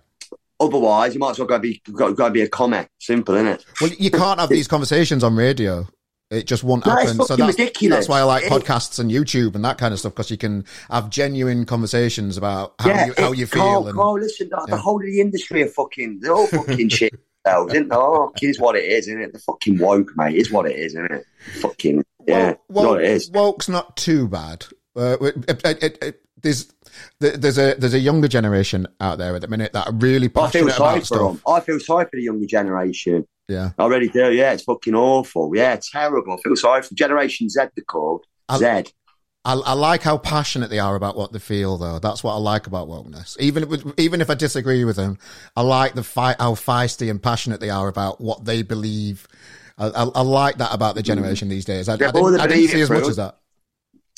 Otherwise, 0.60 1.14
you 1.14 1.20
might 1.20 1.32
as 1.32 1.40
well 1.40 1.48
go 1.48 1.60
be 1.60 1.82
go, 1.92 2.14
go 2.14 2.30
be 2.30 2.42
a 2.42 2.48
comment. 2.50 2.88
Simple, 3.00 3.36
isn't 3.36 3.48
it? 3.48 3.66
Well, 3.82 3.92
you 3.98 4.10
can't 4.12 4.40
have 4.40 4.50
these 4.50 4.68
conversations 4.70 5.24
on 5.24 5.36
radio. 5.36 5.88
It 6.30 6.46
just 6.46 6.64
won't 6.64 6.86
it's 6.86 6.94
happen. 6.94 7.26
So 7.26 7.36
that's, 7.38 7.58
ridiculous. 7.58 7.96
that's 8.00 8.10
why 8.10 8.20
I 8.20 8.24
like 8.24 8.44
It- 8.44 8.52
podcasts 8.52 9.00
and 9.00 9.10
YouTube 9.10 9.56
and 9.56 9.64
that 9.64 9.78
kind 9.78 9.94
of 9.94 10.00
stuff 10.00 10.14
because 10.14 10.30
you 10.30 10.38
can 10.38 10.66
have 10.90 11.10
genuine 11.10 11.66
conversations 11.66 12.36
about 12.38 12.74
how 12.80 13.06
you 13.06 13.14
how 13.18 13.32
you 13.32 13.46
feel. 13.48 13.62
Carl, 13.62 13.88
and, 13.88 13.96
Carl, 13.98 14.20
listen, 14.20 14.50
the, 14.50 14.66
the 14.70 14.78
whole 14.78 14.98
of 15.00 15.06
the 15.06 15.22
industry 15.22 15.64
are 15.64 15.68
fucking. 15.68 16.20
They're 16.22 16.34
all 16.34 16.48
fucking 16.48 16.90
shit. 16.90 17.14
themselves, 17.46 17.74
Isn't 17.74 17.88
they? 17.90 17.96
Oh, 17.96 18.34
here's 18.40 18.60
what 18.60 18.76
it 18.76 18.84
is, 18.84 19.08
isn't 19.08 19.22
it? 19.22 19.32
The 19.34 19.40
fucking 19.40 19.78
woke, 19.78 20.12
mate. 20.18 20.36
Is 20.36 20.52
what 20.52 20.66
it 20.66 20.76
is, 20.78 20.94
isn't 20.96 21.12
it? 21.12 21.26
Fucking 21.62 22.04
yeah, 22.28 22.56
well, 22.68 22.90
what 22.90 23.04
it 23.04 23.10
is. 23.10 23.32
woke's 23.32 23.70
not 23.70 23.96
too 23.96 24.28
bad. 24.28 24.66
Uh, 24.98 25.16
it, 25.22 25.98
it, 26.04 26.22
there's 26.42 26.74
there's 27.20 27.58
a 27.58 27.76
there's 27.76 27.94
a 27.94 28.00
younger 28.00 28.28
generation 28.28 28.86
out 29.00 29.18
there 29.18 29.34
at 29.36 29.42
the 29.42 29.48
minute 29.48 29.72
that 29.74 29.88
are 29.88 29.94
really 29.94 30.30
I 30.36 30.50
feel 30.50 30.70
sorry 30.70 30.92
about 30.94 31.00
for 31.00 31.06
stuff. 31.06 31.20
them. 31.20 31.42
I 31.48 31.60
feel 31.62 31.80
sorry 31.80 32.06
for 32.06 32.16
the 32.18 32.24
younger 32.24 32.46
generation. 32.48 33.26
Yeah, 33.48 33.72
I 33.78 33.86
really 33.88 34.10
do. 34.10 34.32
Yeah, 34.32 34.54
it's 34.54 34.64
fucking 34.64 34.96
awful. 34.96 35.52
Yeah, 35.56 35.78
terrible. 35.78 36.34
I 36.34 36.38
feel 36.42 36.56
sorry 36.56 36.82
for 36.82 36.94
Generation 36.96 37.50
Z. 37.50 37.62
They're 37.76 37.86
called 37.86 38.26
I- 38.50 38.58
Z. 38.58 38.94
I, 39.46 39.54
I 39.54 39.74
like 39.74 40.02
how 40.02 40.18
passionate 40.18 40.70
they 40.70 40.80
are 40.80 40.96
about 40.96 41.16
what 41.16 41.32
they 41.32 41.40
feel, 41.40 41.78
though. 41.78 42.00
That's 42.00 42.22
what 42.22 42.34
I 42.34 42.38
like 42.38 42.68
about 42.68 42.90
wokeness. 42.90 43.40
Even 43.40 43.64
if, 43.64 43.98
even 43.98 44.20
if 44.20 44.30
I 44.30 44.34
disagree 44.34 44.84
with 44.84 44.98
them, 44.98 45.18
I 45.56 45.62
like 45.62 45.94
the 45.94 46.04
fight 46.04 46.36
how 46.38 46.56
feisty 46.56 47.10
and 47.10 47.24
passionate 47.24 47.62
they 47.62 47.70
are 47.70 47.88
about 47.88 48.20
what 48.20 48.44
they 48.44 48.62
believe. 48.62 49.26
I, 49.78 49.88
I, 49.88 50.04
I 50.04 50.22
like 50.22 50.58
that 50.58 50.74
about 50.74 50.96
the 50.96 51.02
generation 51.02 51.48
mm. 51.48 51.52
these 51.52 51.64
days. 51.64 51.88
I, 51.88 51.96
yeah, 51.96 52.10
I 52.10 52.12
didn't, 52.12 52.40
I 52.42 52.48
didn't 52.48 52.68
see 52.68 52.82
as 52.82 52.90
much 52.90 53.08
as 53.08 53.16
that. 53.16 53.38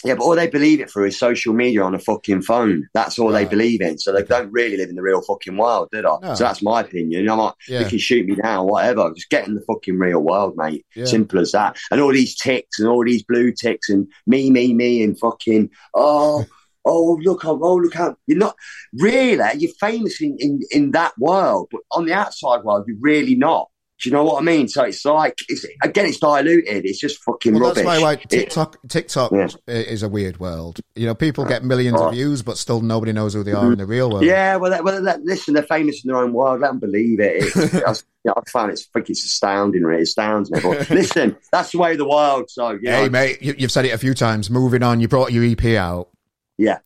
Yeah, 0.05 0.15
but 0.15 0.23
all 0.23 0.35
they 0.35 0.47
believe 0.47 0.79
it 0.79 0.89
through 0.89 1.05
is 1.05 1.19
social 1.19 1.53
media 1.53 1.83
on 1.83 1.93
a 1.93 1.99
fucking 1.99 2.43
phone. 2.43 2.87
That's 2.93 3.19
all 3.19 3.29
they 3.31 3.45
believe 3.45 3.81
in. 3.81 3.97
So 3.97 4.11
they 4.13 4.23
don't 4.23 4.51
really 4.51 4.77
live 4.77 4.89
in 4.89 4.95
the 4.95 5.01
real 5.01 5.21
fucking 5.21 5.57
world, 5.57 5.89
do 5.91 5.97
they? 6.01 6.03
No. 6.03 6.35
So 6.35 6.43
that's 6.45 6.61
my 6.61 6.81
opinion. 6.81 7.29
I'm 7.29 7.37
like, 7.37 7.53
Yeah. 7.67 7.81
you 7.81 7.85
can 7.87 7.97
shoot 7.97 8.25
me 8.25 8.35
down, 8.35 8.67
whatever. 8.67 9.11
Just 9.13 9.29
get 9.29 9.47
in 9.47 9.55
the 9.55 9.61
fucking 9.61 9.97
real 9.97 10.19
world, 10.21 10.55
mate. 10.55 10.85
Yeah. 10.95 11.05
Simple 11.05 11.39
as 11.39 11.51
that. 11.51 11.77
And 11.91 11.99
all 12.01 12.13
these 12.13 12.35
ticks 12.35 12.79
and 12.79 12.87
all 12.87 13.03
these 13.03 13.23
blue 13.23 13.51
ticks 13.51 13.89
and 13.89 14.07
me, 14.25 14.49
me, 14.51 14.73
me, 14.73 15.03
and 15.03 15.19
fucking 15.19 15.69
oh, 15.93 16.45
oh 16.85 17.19
look, 17.21 17.43
how 17.43 17.59
oh 17.61 17.75
look 17.75 17.93
how 17.93 18.15
you're 18.25 18.37
not 18.37 18.55
really. 18.93 19.43
You're 19.57 19.73
famous 19.79 20.21
in, 20.21 20.37
in 20.39 20.61
in 20.71 20.91
that 20.91 21.13
world, 21.17 21.67
but 21.71 21.81
on 21.91 22.05
the 22.05 22.13
outside 22.13 22.63
world, 22.63 22.85
you're 22.87 22.97
really 22.99 23.35
not. 23.35 23.69
Do 24.01 24.09
you 24.09 24.15
know 24.15 24.23
what 24.23 24.41
I 24.41 24.45
mean? 24.45 24.67
So 24.69 24.83
it's 24.83 25.03
like, 25.03 25.39
it's 25.49 25.65
again, 25.83 26.05
it's 26.05 26.19
diluted. 26.19 26.85
It's 26.85 26.99
just 26.99 27.21
fucking 27.23 27.53
Well, 27.53 27.63
rubbish. 27.63 27.83
that's 27.83 27.85
why 27.85 27.97
like 27.97 28.23
It- 28.23 28.29
TikTok 28.29 28.77
TikTok 28.87 29.31
Yeah. 29.33 29.47
is 29.67 30.03
a 30.03 30.07
weird 30.09 30.39
world. 30.39 30.79
You 30.95 31.05
know, 31.05 31.15
people 31.15 31.43
get 31.45 31.63
millions 31.65 31.97
Oh. 31.99 32.07
of 32.07 32.13
views, 32.13 32.41
but 32.41 32.57
still 32.57 32.79
nobody 32.81 33.11
knows 33.11 33.33
who 33.33 33.43
they 33.43 33.51
are 33.51 33.71
in 33.73 33.77
the 33.77 33.85
real 33.85 34.09
world. 34.09 34.23
Yeah, 34.23 34.55
well, 34.55 34.71
that, 34.71 34.83
well 34.85 35.01
that, 35.03 35.23
listen, 35.23 35.53
they're 35.53 35.63
famous 35.63 36.03
in 36.03 36.07
their 36.07 36.17
own 36.17 36.31
world. 36.31 36.61
Let 36.61 36.69
them 36.69 36.79
believe 36.79 37.19
it. 37.19 37.43
It's, 37.43 37.57
I, 37.57 37.91
you 37.91 37.95
know, 38.25 38.33
I 38.37 38.49
find 38.49 38.71
it's, 38.71 38.87
I 38.95 38.99
it's 38.99 39.25
astounding. 39.25 39.83
Really. 39.83 39.99
It 39.99 40.03
astounds 40.03 40.49
me. 40.49 40.59
But 40.61 40.89
listen, 40.89 41.35
that's 41.51 41.71
the 41.71 41.77
way 41.79 41.91
of 41.93 41.97
the 41.97 42.07
world. 42.07 42.49
So, 42.49 42.77
yeah, 42.81 43.01
Hey, 43.01 43.09
mate, 43.09 43.41
you, 43.41 43.53
you've 43.57 43.71
said 43.71 43.83
it 43.85 43.89
a 43.93 43.97
few 43.97 44.13
times. 44.13 44.49
Moving 44.49 44.81
on, 44.83 45.01
you 45.01 45.07
brought 45.09 45.31
your 45.33 45.43
EP 45.43 45.63
out. 45.77 46.09
Yeah. 46.57 46.79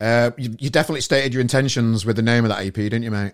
Uh, 0.00 0.32
you, 0.36 0.54
you 0.58 0.68
definitely 0.68 1.00
stated 1.00 1.32
your 1.32 1.40
intentions 1.40 2.04
with 2.04 2.16
the 2.16 2.22
name 2.22 2.44
of 2.44 2.48
that 2.50 2.64
EP, 2.66 2.74
didn't 2.74 3.04
you, 3.04 3.10
mate? 3.10 3.32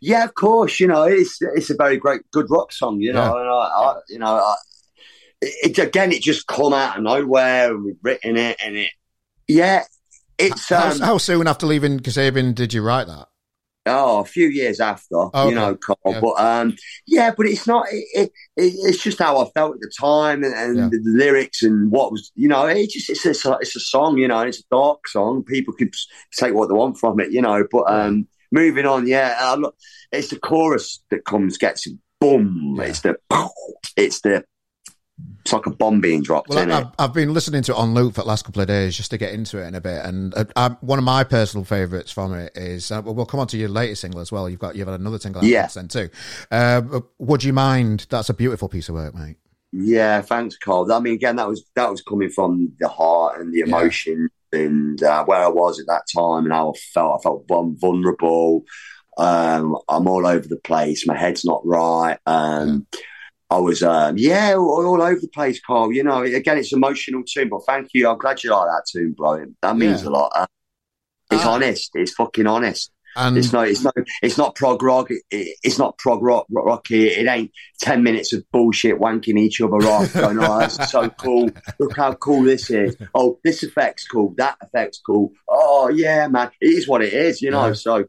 Yeah, 0.00 0.24
of 0.24 0.34
course. 0.34 0.80
You 0.80 0.86
know, 0.88 1.04
it's 1.04 1.38
it's 1.40 1.70
a 1.70 1.74
very 1.76 1.96
great, 1.96 2.22
good 2.30 2.46
rock 2.50 2.72
song. 2.72 3.00
You 3.00 3.12
know, 3.12 3.36
Yeah. 3.36 3.40
and 3.40 3.48
I, 3.48 3.52
I, 3.52 3.96
you 4.08 4.18
know, 4.18 4.34
I, 4.36 4.54
it 5.40 5.78
again, 5.78 6.12
it 6.12 6.22
just 6.22 6.46
come 6.46 6.72
out 6.72 6.96
of 6.96 7.02
nowhere, 7.02 7.72
and 7.72 7.84
we've 7.84 7.96
written 8.02 8.36
it, 8.36 8.56
and 8.64 8.76
it, 8.76 8.90
yeah, 9.48 9.84
it's 10.38 10.68
How, 10.68 10.90
um, 10.90 11.00
how 11.00 11.18
soon 11.18 11.46
after 11.46 11.66
leaving 11.66 12.00
Kasabian 12.00 12.54
did 12.54 12.72
you 12.72 12.82
write 12.82 13.06
that? 13.06 13.28
Oh, 13.84 14.20
a 14.20 14.24
few 14.24 14.46
years 14.46 14.78
after, 14.78 15.16
okay. 15.16 15.48
you 15.48 15.54
know, 15.56 15.74
Carl. 15.74 15.98
Yeah. 16.06 16.20
But 16.20 16.40
um, 16.40 16.76
yeah, 17.04 17.34
but 17.36 17.46
it's 17.46 17.66
not. 17.66 17.86
It, 17.90 18.30
it, 18.56 18.74
it's 18.76 19.02
just 19.02 19.18
how 19.18 19.44
I 19.44 19.50
felt 19.50 19.74
at 19.74 19.80
the 19.80 19.90
time, 20.00 20.44
and, 20.44 20.54
and 20.54 20.76
Yeah. 20.76 20.88
the, 20.88 21.00
lyrics, 21.04 21.64
and 21.64 21.90
what 21.90 22.12
was, 22.12 22.30
you 22.36 22.46
know, 22.46 22.64
it 22.66 22.90
just 22.90 23.10
it's, 23.10 23.26
it's 23.26 23.44
a 23.44 23.58
it's 23.60 23.74
a 23.74 23.80
song, 23.80 24.18
you 24.18 24.28
know, 24.28 24.38
and 24.38 24.48
it's 24.48 24.60
a 24.60 24.68
dark 24.70 25.08
song. 25.08 25.42
People 25.42 25.74
could 25.74 25.92
take 26.38 26.54
what 26.54 26.68
they 26.68 26.74
want 26.74 26.98
from 26.98 27.18
it, 27.18 27.32
you 27.32 27.42
know. 27.42 27.66
But 27.72 27.90
um, 27.90 28.28
moving 28.52 28.86
on, 28.86 29.06
yeah, 29.08 29.36
I 29.40 29.54
look, 29.56 29.74
it's 30.12 30.28
the 30.28 30.38
chorus 30.38 31.02
that 31.10 31.24
comes, 31.24 31.58
gets 31.58 31.88
boom. 32.20 32.76
Yeah. 32.78 32.84
It's 32.84 33.00
the 33.00 33.16
it's 33.96 34.20
the 34.20 34.44
it's 35.42 35.52
like 35.52 35.66
a 35.66 35.70
bomb 35.70 36.00
being 36.00 36.22
dropped 36.22 36.48
Well, 36.48 36.70
I. 36.70 36.78
I've, 36.80 36.86
I've 36.98 37.12
been 37.12 37.34
listening 37.34 37.62
to 37.64 37.72
it 37.72 37.78
on 37.78 37.94
loop 37.94 38.14
for 38.14 38.22
the 38.22 38.28
last 38.28 38.44
couple 38.44 38.62
of 38.62 38.68
days 38.68 38.96
just 38.96 39.10
to 39.10 39.18
get 39.18 39.32
into 39.32 39.58
it 39.62 39.66
in 39.66 39.74
a 39.74 39.80
bit. 39.80 40.04
And 40.04 40.32
uh, 40.34 40.44
I, 40.56 40.68
one 40.80 40.98
of 40.98 41.04
my 41.04 41.24
personal 41.24 41.64
favourites 41.64 42.10
from 42.12 42.32
it 42.34 42.56
is, 42.56 42.90
uh, 42.90 43.02
well, 43.04 43.26
come 43.26 43.40
on 43.40 43.46
to 43.48 43.56
your 43.56 43.68
latest 43.68 44.02
single 44.02 44.20
as 44.20 44.30
well. 44.32 44.48
You've 44.48 44.60
got 44.60 44.76
you've 44.76 44.86
had 44.88 44.98
another 45.00 45.18
single 45.18 45.44
Yeah. 45.44 45.66
then 45.66 45.88
too. 45.88 46.10
Uh, 46.50 47.00
would 47.18 47.42
you 47.44 47.52
mind? 47.52 48.06
That's 48.08 48.30
a 48.30 48.34
beautiful 48.34 48.68
piece 48.68 48.88
of 48.88 48.94
work, 48.94 49.14
mate. 49.14 49.36
Yeah, 49.72 50.20
thanks, 50.22 50.56
Carl. 50.58 50.92
I 50.92 51.00
mean, 51.00 51.14
again, 51.14 51.36
that 51.36 51.48
was 51.48 51.64
that 51.74 51.90
was 51.90 52.02
coming 52.02 52.28
from 52.30 52.72
the 52.78 52.88
heart 52.88 53.40
and 53.40 53.52
the 53.52 53.64
Yeah. 53.66 53.74
And 54.52 55.02
uh, 55.02 55.24
where 55.24 55.42
I 55.42 55.48
was 55.48 55.80
at 55.80 55.86
that 55.86 56.04
time 56.14 56.44
and 56.44 56.52
how 56.52 56.70
I 56.70 56.78
felt. 56.94 57.20
I 57.20 57.22
felt 57.22 57.44
vulnerable. 57.48 58.64
Um, 59.18 59.76
I'm 59.88 60.08
all 60.08 60.26
over 60.26 60.46
the 60.48 60.56
place. 60.58 61.06
My 61.06 61.16
head's 61.16 61.44
not 61.44 61.60
right. 61.64 62.18
Um, 62.26 62.86
I 63.50 63.58
was, 63.58 63.82
um, 63.82 64.16
yeah, 64.16 64.54
all, 64.54 64.86
all 64.86 65.02
over 65.02 65.20
the 65.20 65.28
place, 65.28 65.60
Carl. 65.60 65.92
You 65.92 66.02
know, 66.02 66.22
again, 66.22 66.56
it's 66.56 66.72
emotional 66.72 67.22
too, 67.22 67.46
but 67.46 67.60
thank 67.66 67.88
you. 67.92 68.08
I'm 68.08 68.16
glad 68.18 68.42
you 68.42 68.50
like 68.50 68.66
that 68.68 68.84
tune, 68.90 69.12
bro. 69.12 69.44
That 69.60 69.76
means 69.76 70.02
Yeah. 70.02 70.08
a 70.08 70.10
lot. 70.10 70.32
Uh, 70.34 70.46
it's 71.30 71.44
Uh, 71.44 71.50
honest. 71.50 71.90
It's 71.94 72.12
fucking 72.14 72.46
honest. 72.46 72.90
And 73.16 73.36
it's 73.36 73.52
not, 73.52 73.68
it's 73.68 73.82
not, 73.82 73.94
it's 74.22 74.38
not 74.38 74.54
prog 74.54 74.82
rock. 74.82 75.10
It, 75.10 75.22
it, 75.30 75.56
it's 75.62 75.78
not 75.78 75.98
prog 75.98 76.22
rock, 76.22 76.46
rock 76.50 76.66
rocky. 76.66 77.08
It 77.08 77.26
ain't 77.26 77.52
ten 77.80 78.02
minutes 78.02 78.32
of 78.32 78.44
bullshit 78.50 78.98
wanking 78.98 79.38
each 79.38 79.60
other 79.60 79.76
off. 79.86 80.12
Going, 80.14 80.38
oh, 80.38 80.58
that's 80.58 80.90
so 80.90 81.08
cool. 81.10 81.50
Look 81.78 81.96
how 81.96 82.14
cool 82.14 82.42
this 82.42 82.70
is. 82.70 82.96
Oh, 83.14 83.38
this 83.44 83.62
effect's 83.62 84.06
cool. 84.06 84.34
That 84.38 84.56
effect's 84.62 85.00
cool. 85.04 85.32
Oh 85.48 85.88
yeah, 85.88 86.28
man. 86.28 86.50
It 86.60 86.68
is 86.68 86.88
what 86.88 87.02
it 87.02 87.12
is, 87.12 87.42
you 87.42 87.50
know. 87.50 87.68
Yeah. 87.68 87.72
So 87.74 88.04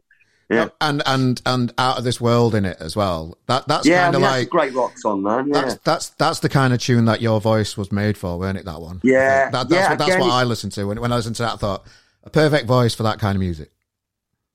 yeah, 0.50 0.68
and 0.80 1.02
and 1.06 1.40
and 1.46 1.72
out 1.78 1.98
of 1.98 2.04
this 2.04 2.20
world 2.20 2.54
in 2.54 2.64
it 2.64 2.76
as 2.80 2.94
well. 2.94 3.38
That 3.46 3.66
that's 3.66 3.86
yeah. 3.86 4.04
Kind 4.04 4.16
of 4.16 4.20
that's 4.22 4.34
a 4.34 4.38
like 4.40 4.50
great 4.50 4.74
rock 4.74 4.98
song, 4.98 5.22
man. 5.22 5.48
Yeah. 5.48 5.60
that's 5.60 5.74
that's 5.78 6.08
that's 6.10 6.40
the 6.40 6.48
kind 6.48 6.72
of 6.72 6.80
tune 6.80 7.06
that 7.06 7.20
your 7.20 7.40
voice 7.40 7.76
was 7.76 7.90
made 7.90 8.18
for, 8.18 8.38
weren't 8.38 8.58
it? 8.58 8.64
That 8.64 8.80
one. 8.80 9.00
Yeah, 9.02 9.50
That, 9.50 9.68
that's 9.68 9.72
yeah, 9.72 9.90
what, 9.90 9.98
that's 9.98 10.20
what 10.20 10.30
I 10.30 10.44
listened 10.44 10.72
to 10.72 10.84
when 10.84 11.00
when 11.00 11.12
I 11.12 11.16
listened 11.16 11.36
to 11.36 11.42
that. 11.44 11.54
I 11.54 11.56
thought 11.56 11.86
a 12.24 12.30
perfect 12.30 12.66
voice 12.66 12.94
for 12.94 13.04
that 13.04 13.18
kind 13.18 13.36
of 13.36 13.40
music. 13.40 13.70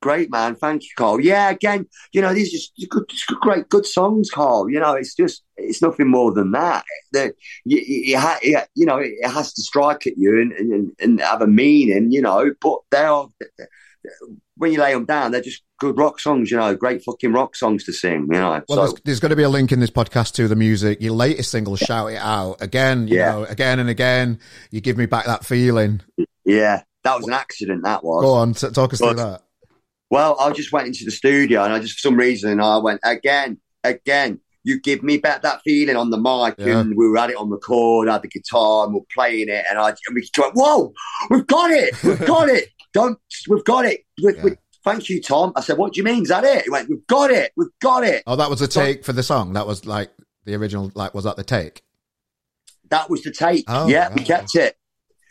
Great 0.02 0.32
man, 0.32 0.56
thank 0.56 0.84
you, 0.84 0.90
Carl. 0.96 1.20
Yeah, 1.20 1.50
again, 1.50 1.86
you 2.14 2.22
know, 2.22 2.34
these 2.34 2.48
are 2.48 2.52
just 2.58 2.90
good, 2.90 3.04
just 3.10 3.28
great, 3.42 3.68
good 3.68 3.86
songs, 3.86 4.30
Carl. 4.30 4.70
You 4.70 4.80
know, 4.80 4.94
it's 4.94 5.14
just, 5.14 5.44
it's 5.58 5.82
nothing 5.82 6.08
more 6.10 6.32
than 6.32 6.52
that. 6.52 6.86
That 7.12 7.34
you, 7.66 7.80
you, 7.86 8.18
ha, 8.18 8.40
you 8.42 8.86
know, 8.86 9.00
it 9.00 9.30
has 9.30 9.54
to 9.54 9.62
strike 9.62 10.08
at 10.08 10.14
you 10.18 10.40
and, 10.42 10.54
and, 10.54 10.92
and 11.02 11.20
have 11.20 11.42
a 11.42 11.48
meaning, 11.48 12.12
you 12.14 12.22
know. 12.22 12.52
But 12.62 12.78
they 12.92 13.04
are, 13.04 13.28
when 14.56 14.72
you 14.72 14.80
lay 14.80 14.94
them 14.94 15.04
down, 15.06 15.32
they're 15.34 15.42
just 15.42 15.64
good 15.80 15.98
rock 15.98 16.22
songs, 16.22 16.50
you 16.50 16.56
know, 16.56 16.74
great 16.76 17.04
fucking 17.04 17.34
rock 17.34 17.58
songs 17.58 17.84
to 17.84 17.92
sing, 17.92 18.22
you 18.32 18.40
know. 18.40 18.62
Well, 18.70 18.78
so 18.78 18.86
there's, 18.86 18.94
there's 19.04 19.20
going 19.20 19.32
to 19.32 19.36
be 19.36 19.44
a 19.44 19.50
link 19.50 19.74
in 19.74 19.82
this 19.82 19.92
podcast 19.92 20.34
to 20.36 20.48
the 20.48 20.56
music. 20.56 21.02
Your 21.02 21.14
latest 21.14 21.52
single, 21.52 21.76
"Shout 21.76 22.12
It 22.14 22.18
Out," 22.22 22.62
again, 22.62 23.10
you 23.10 23.18
Yeah. 23.18 23.32
know, 23.32 23.44
again 23.44 23.80
and 23.80 23.90
again. 23.90 24.40
You 24.72 24.80
give 24.80 24.98
me 24.98 25.08
back 25.08 25.26
that 25.26 25.44
feeling. 25.46 26.02
yeah, 26.46 26.84
that 27.04 27.18
was 27.18 27.28
an 27.28 27.34
accident. 27.34 27.84
That 27.84 28.02
was. 28.02 28.24
Go 28.24 28.34
on, 28.36 28.54
t- 28.54 28.70
talk 28.70 28.94
us 28.94 29.00
through 29.00 29.16
that. 29.16 29.42
Well, 30.10 30.36
I 30.40 30.52
just 30.52 30.72
went 30.72 30.88
into 30.88 31.06
the 31.06 31.12
studio 31.12 31.64
and 31.64 31.72
I 31.74 31.80
just, 31.80 31.96
for 31.96 32.00
some 32.10 32.16
reason, 32.18 32.60
I 32.60 32.78
went 32.78 33.00
again, 33.04 33.60
again. 33.84 34.40
You 34.64 34.80
give 34.80 35.04
me 35.04 35.18
back 35.18 35.42
that 35.44 35.62
feeling 35.64 35.96
on 35.96 36.10
the 36.10 36.18
mic, 36.18 36.56
Yeah. 36.58 36.80
and 36.80 36.96
we 36.96 37.08
were 37.08 37.18
at 37.18 37.30
it 37.30 37.38
on 37.38 37.50
record, 37.50 38.10
had 38.10 38.24
the 38.24 38.28
guitar, 38.28 38.86
and 38.86 38.94
we're 38.94 39.02
playing 39.14 39.48
it, 39.48 39.64
and 39.70 39.80
I 39.80 39.90
and 39.90 39.98
we 40.14 40.28
went, 40.38 40.54
"Whoa, 40.54 40.94
we've 41.30 41.48
got 41.48 41.72
it, 41.72 42.04
we've 42.04 42.26
got 42.26 42.50
it, 42.50 42.68
don't, 42.94 43.18
we've 43.48 43.64
got 43.64 43.86
it." 43.86 44.02
With, 44.22 44.36
Yeah. 44.36 44.44
with, 44.44 44.58
thank 44.84 45.08
you, 45.10 45.22
Tom. 45.22 45.54
I 45.56 45.62
said, 45.62 45.78
"What 45.78 45.94
do 45.94 45.98
you 46.00 46.04
mean? 46.04 46.24
Is 46.24 46.28
that 46.30 46.44
it?" 46.44 46.66
He 46.66 46.70
went, 46.70 46.90
"We've 46.90 47.08
got 47.08 47.32
it, 47.32 47.54
we've 47.56 47.70
got 47.82 48.04
it." 48.04 48.22
Oh, 48.28 48.36
that 48.36 48.50
was 48.50 48.60
the 48.60 48.68
take 48.68 49.06
for 49.06 49.14
the 49.14 49.24
song. 49.24 49.54
That 49.54 49.66
was 49.66 49.86
like 49.86 50.12
the 50.44 50.56
original. 50.56 50.92
Like, 50.94 51.14
was 51.14 51.24
that 51.24 51.38
the 51.38 51.44
take? 51.46 51.82
That 52.90 53.10
was 53.10 53.24
the 53.24 53.32
take. 53.32 53.64
Oh, 53.70 53.88
yeah, 53.88 54.14
we 54.14 54.24
kept 54.24 54.56
it. 54.56 54.76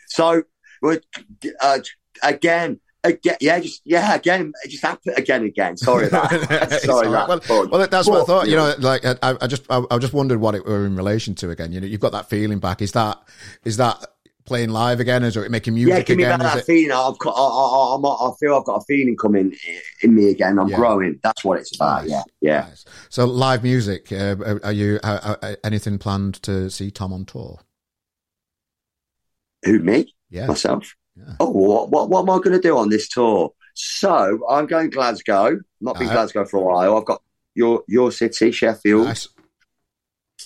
So 0.07 0.41
we're 0.81 1.01
uh, 1.61 1.79
again. 2.23 2.79
Again, 3.05 3.37
yeah, 3.39 3.59
just 3.61 3.81
yeah, 3.85 4.13
again, 4.15 4.51
it 4.65 4.69
just 4.69 4.83
happened 4.83 5.17
again, 5.17 5.43
again. 5.43 5.77
Sorry 5.77 6.07
about 6.07 6.29
that. 6.49 6.81
Sorry 6.81 7.07
about 7.07 7.29
right. 7.29 7.41
that. 7.41 7.49
Well, 7.49 7.69
well, 7.69 7.87
that's 7.87 8.07
what 8.09 8.21
I 8.21 8.25
thought. 8.25 8.49
You 8.49 8.57
know, 8.57 8.73
like 8.79 9.05
I, 9.05 9.15
I 9.39 9.47
just, 9.47 9.63
I, 9.69 9.81
I 9.89 9.97
just 9.99 10.11
wondered 10.11 10.41
what 10.41 10.53
it 10.53 10.65
were 10.65 10.85
in 10.85 10.97
relation 10.97 11.33
to 11.35 11.49
again. 11.49 11.71
You 11.71 11.79
know, 11.79 11.87
you've 11.87 12.01
got 12.01 12.11
that 12.11 12.29
feeling 12.29 12.59
back. 12.59 12.81
Is 12.81 12.91
that, 12.91 13.17
is 13.63 13.77
that 13.77 14.05
playing 14.43 14.71
live 14.71 14.99
again? 14.99 15.23
Is 15.23 15.37
it 15.37 15.49
making 15.49 15.75
music 15.75 15.93
yeah, 15.93 16.01
give 16.01 16.17
me 16.17 16.23
again? 16.23 16.39
back 16.39 16.47
Is 16.47 16.53
that 16.55 16.59
it- 16.59 16.65
feeling. 16.65 16.91
I've 16.91 17.17
got, 17.19 17.35
I, 17.37 17.41
I, 17.41 17.95
I'm, 17.95 18.05
I 18.05 18.31
feel 18.37 18.55
I've 18.57 18.65
got 18.65 18.75
a 18.81 18.83
feeling 18.85 19.15
coming 19.15 19.55
in 20.01 20.13
me 20.15 20.29
again. 20.31 20.59
I'm 20.59 20.67
Yeah. 20.67 20.75
growing. 20.75 21.19
That's 21.23 21.45
what 21.45 21.57
it's 21.57 21.73
about. 21.73 22.01
Nice. 22.01 22.09
Yeah, 22.11 22.23
yeah. 22.41 22.59
Nice. 22.67 22.83
So 23.07 23.23
live 23.25 23.63
music. 23.63 24.11
Uh, 24.11 24.35
are 24.61 24.73
you 24.73 24.99
uh, 25.05 25.35
uh, 25.41 25.55
anything 25.63 25.99
planned 25.99 26.41
to 26.43 26.69
see 26.69 26.91
Tom 26.91 27.13
on 27.13 27.23
tour? 27.23 27.59
Who 29.63 29.79
me? 29.79 30.13
Yeah. 30.29 30.47
Myself. 30.47 30.95
Yeah. 31.19 31.35
Oh, 31.39 31.49
what, 31.51 31.89
what, 31.89 32.09
what 32.09 32.21
am 32.21 32.29
I 32.29 32.37
going 32.37 32.59
to 32.59 32.59
do 32.59 32.77
on 32.77 32.89
this 32.89 33.07
tour? 33.09 33.51
So 33.75 34.39
I'm 34.49 34.65
going 34.67 34.89
Glasgow. 34.89 35.59
Not 35.81 35.97
been 35.99 36.07
Right. 36.07 36.13
Glasgow 36.13 36.45
for 36.45 36.57
a 36.57 36.63
while. 36.63 36.97
I've 36.97 37.05
got 37.05 37.21
your 37.55 37.83
your 37.87 38.11
city, 38.11 38.51
Sheffield, 38.51 39.05
Nice. 39.07 39.27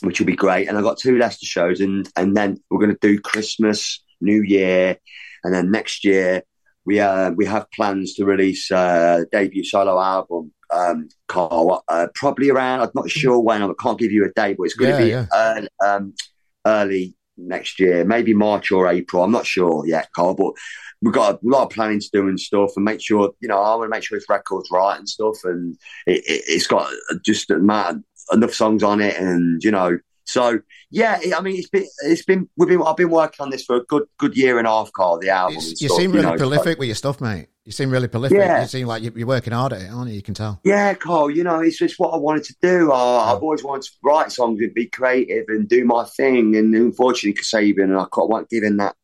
which 0.01 0.19
will 0.19 0.27
be 0.27 0.35
great, 0.35 0.67
and 0.67 0.77
I've 0.77 0.83
got 0.83 0.97
two 0.99 1.17
Leicester 1.17 1.45
shows, 1.45 1.79
and 1.79 2.07
and 2.15 2.35
then 2.35 2.57
we're 2.69 2.79
going 2.79 2.91
to 2.91 2.97
do 3.01 3.19
Christmas, 3.19 4.03
New 4.21 4.41
Year, 4.43 4.97
and 5.43 5.53
then 5.53 5.71
next 5.71 6.03
year 6.05 6.43
we 6.85 6.99
uh, 6.99 7.31
we 7.31 7.45
have 7.45 7.69
plans 7.71 8.13
to 8.15 8.25
release 8.25 8.71
uh, 8.71 9.23
debut 9.31 9.63
solo 9.63 9.99
album. 9.99 10.51
Um, 10.71 11.07
Carl, 11.27 11.83
uh, 11.87 12.07
probably 12.15 12.49
around. 12.49 12.81
I'm 12.81 12.89
not 12.95 13.09
sure 13.09 13.39
when. 13.39 13.61
I 13.63 13.69
can't 13.81 13.99
give 13.99 14.11
you 14.11 14.25
a 14.25 14.31
date, 14.33 14.57
but 14.57 14.63
it's 14.63 14.73
going 14.75 14.91
Yeah, 14.91 14.97
to 14.97 15.03
be 15.03 15.09
yeah. 15.09 15.25
early, 15.33 15.67
um, 15.83 16.13
early 16.65 17.15
next 17.37 17.79
year, 17.79 18.03
maybe 18.03 18.33
March 18.33 18.71
or 18.71 18.87
April. 18.87 19.23
I'm 19.23 19.31
not 19.31 19.45
sure 19.45 19.85
yet, 19.85 20.09
Carl, 20.13 20.35
but 20.35 20.53
we've 21.01 21.13
got 21.13 21.35
a 21.35 21.39
lot 21.43 21.63
of 21.63 21.69
planning 21.69 21.99
to 21.99 22.09
do 22.13 22.27
and 22.27 22.39
stuff, 22.39 22.71
and 22.75 22.85
make 22.85 23.01
sure 23.01 23.31
you 23.39 23.47
know 23.47 23.59
I 23.59 23.75
want 23.75 23.85
to 23.85 23.89
make 23.89 24.03
sure 24.03 24.17
this 24.17 24.29
record's 24.29 24.71
right 24.71 24.97
and 24.97 25.07
stuff, 25.07 25.37
and 25.43 25.77
it, 26.05 26.19
it, 26.25 26.43
it's 26.47 26.67
got 26.67 26.91
just 27.23 27.51
a 27.51 27.59
man, 27.59 28.03
enough 28.31 28.53
songs 28.53 28.83
on 28.83 29.01
it, 29.01 29.17
and 29.17 29.63
you 29.63 29.71
know. 29.71 29.99
So 30.25 30.59
yeah, 30.89 31.19
I 31.35 31.41
mean, 31.41 31.57
it's 31.57 31.69
been 31.69 31.85
it's 32.05 32.23
been 32.23 32.47
we've 32.57 32.69
been 32.69 32.81
I've 32.81 32.95
been 32.97 33.09
working 33.09 33.43
on 33.43 33.49
this 33.49 33.63
for 33.65 33.75
a 33.77 33.83
good 33.85 34.03
good 34.17 34.35
year 34.37 34.57
and 34.57 34.67
a 34.67 34.69
half, 34.69 34.91
Carl. 34.93 35.19
The 35.19 35.29
album. 35.29 35.57
It's- 35.57 35.81
you 35.81 35.87
stuff, 35.89 35.97
seem 35.99 36.11
really 36.11 36.23
know, 36.25 36.31
so- 36.33 36.37
prolific 36.37 36.79
with 36.79 36.87
your 36.87 36.95
stuff, 36.95 37.19
mate. 37.21 37.47
You 37.65 37.71
seem 37.71 37.91
really 37.91 38.09
prolific. 38.09 38.37
Yeah. 38.37 38.61
You 38.61 38.67
seem 38.67 38.87
like 38.87 39.03
you- 39.03 39.13
you're 39.15 39.25
working 39.27 39.53
hard 39.53 39.71
at 39.71 39.81
it, 39.83 39.89
aren't 39.89 40.09
you? 40.09 40.15
You 40.17 40.21
can 40.21 40.33
tell. 40.33 40.59
Yeah, 40.65 40.93
Carl, 40.95 41.29
you 41.29 41.45
know, 41.45 41.61
it's 41.61 41.77
just 41.77 41.97
what 41.97 42.09
I 42.13 42.17
wanted 42.17 42.43
to 42.45 42.55
do. 42.61 42.91
I, 42.91 43.31
I've 43.33 43.41
always 43.41 43.63
wanted 43.63 43.83
to 43.83 43.91
write 44.03 44.33
songs 44.33 44.59
and 44.61 44.73
be 44.73 44.87
creative 44.87 45.45
and 45.47 45.65
do 45.67 45.85
my 45.85 46.03
thing. 46.03 46.57
And 46.57 46.75
unfortunately, 46.75 47.41
Kasabian 47.41 47.83
and 47.83 47.95
I 47.97 48.05
weren't 48.17 48.49
given 48.49 48.75
that 48.77 48.95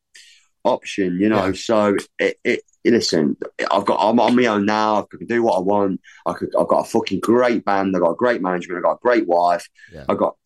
option, 0.64 1.18
you 1.20 1.28
know. 1.30 1.46
Yeah. 1.46 1.52
So, 1.54 1.96
it, 2.18 2.38
it, 2.44 2.60
listen, 2.84 3.36
I've 3.70 3.86
got, 3.86 3.96
I'm 3.98 4.20
on 4.20 4.36
my 4.36 4.44
own 4.46 4.66
now. 4.66 4.98
I 5.10 5.16
can 5.16 5.26
do 5.26 5.42
what 5.42 5.56
I 5.56 5.60
want. 5.60 6.00
I 6.26 6.34
could, 6.34 6.50
I've 6.58 6.68
got 6.68 6.86
a 6.86 6.88
fucking 6.90 7.20
great 7.20 7.64
band. 7.64 7.94
I've 7.96 8.02
got 8.02 8.10
a 8.10 8.16
great 8.16 8.42
management. 8.42 8.76
I've 8.78 8.84
got 8.84 8.92
a 8.96 8.98
great 9.02 9.26
wife. 9.26 9.68
Yeah. 9.92 10.04
I've 10.08 10.18
got, 10.18 10.36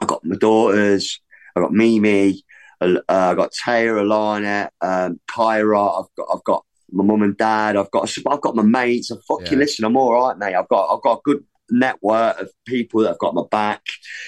I've 0.00 0.08
got 0.08 0.24
my 0.24 0.36
daughters. 0.36 1.20
I've 1.54 1.62
got 1.62 1.72
Mimi. 1.72 2.42
Uh, 2.80 2.96
I've 3.08 3.36
got 3.36 3.52
Taylor, 3.64 3.96
Alana, 4.04 4.68
um, 4.80 5.20
Kyra. 5.30 6.00
I've 6.02 6.14
got, 6.16 6.28
I've 6.34 6.44
got 6.44 6.64
my 6.92 7.04
mum 7.04 7.22
and 7.22 7.36
dad. 7.36 7.76
I've 7.76 7.90
got, 7.90 8.12
I've 8.30 8.40
got 8.40 8.54
my 8.54 8.62
mates. 8.62 9.10
I 9.10 9.16
fucking 9.26 9.46
Yeah. 9.52 9.58
listen. 9.58 9.84
I'm 9.84 9.96
all 9.96 10.12
right, 10.12 10.36
mate. 10.36 10.54
I've 10.54 10.68
got, 10.68 10.94
I've 10.94 11.02
got 11.02 11.18
a 11.18 11.20
good 11.24 11.44
network 11.70 12.40
of 12.40 12.50
people 12.66 13.00
that 13.02 13.08
have 13.08 13.18
got 13.18 13.34
my 13.34 13.42
back, 13.50 13.82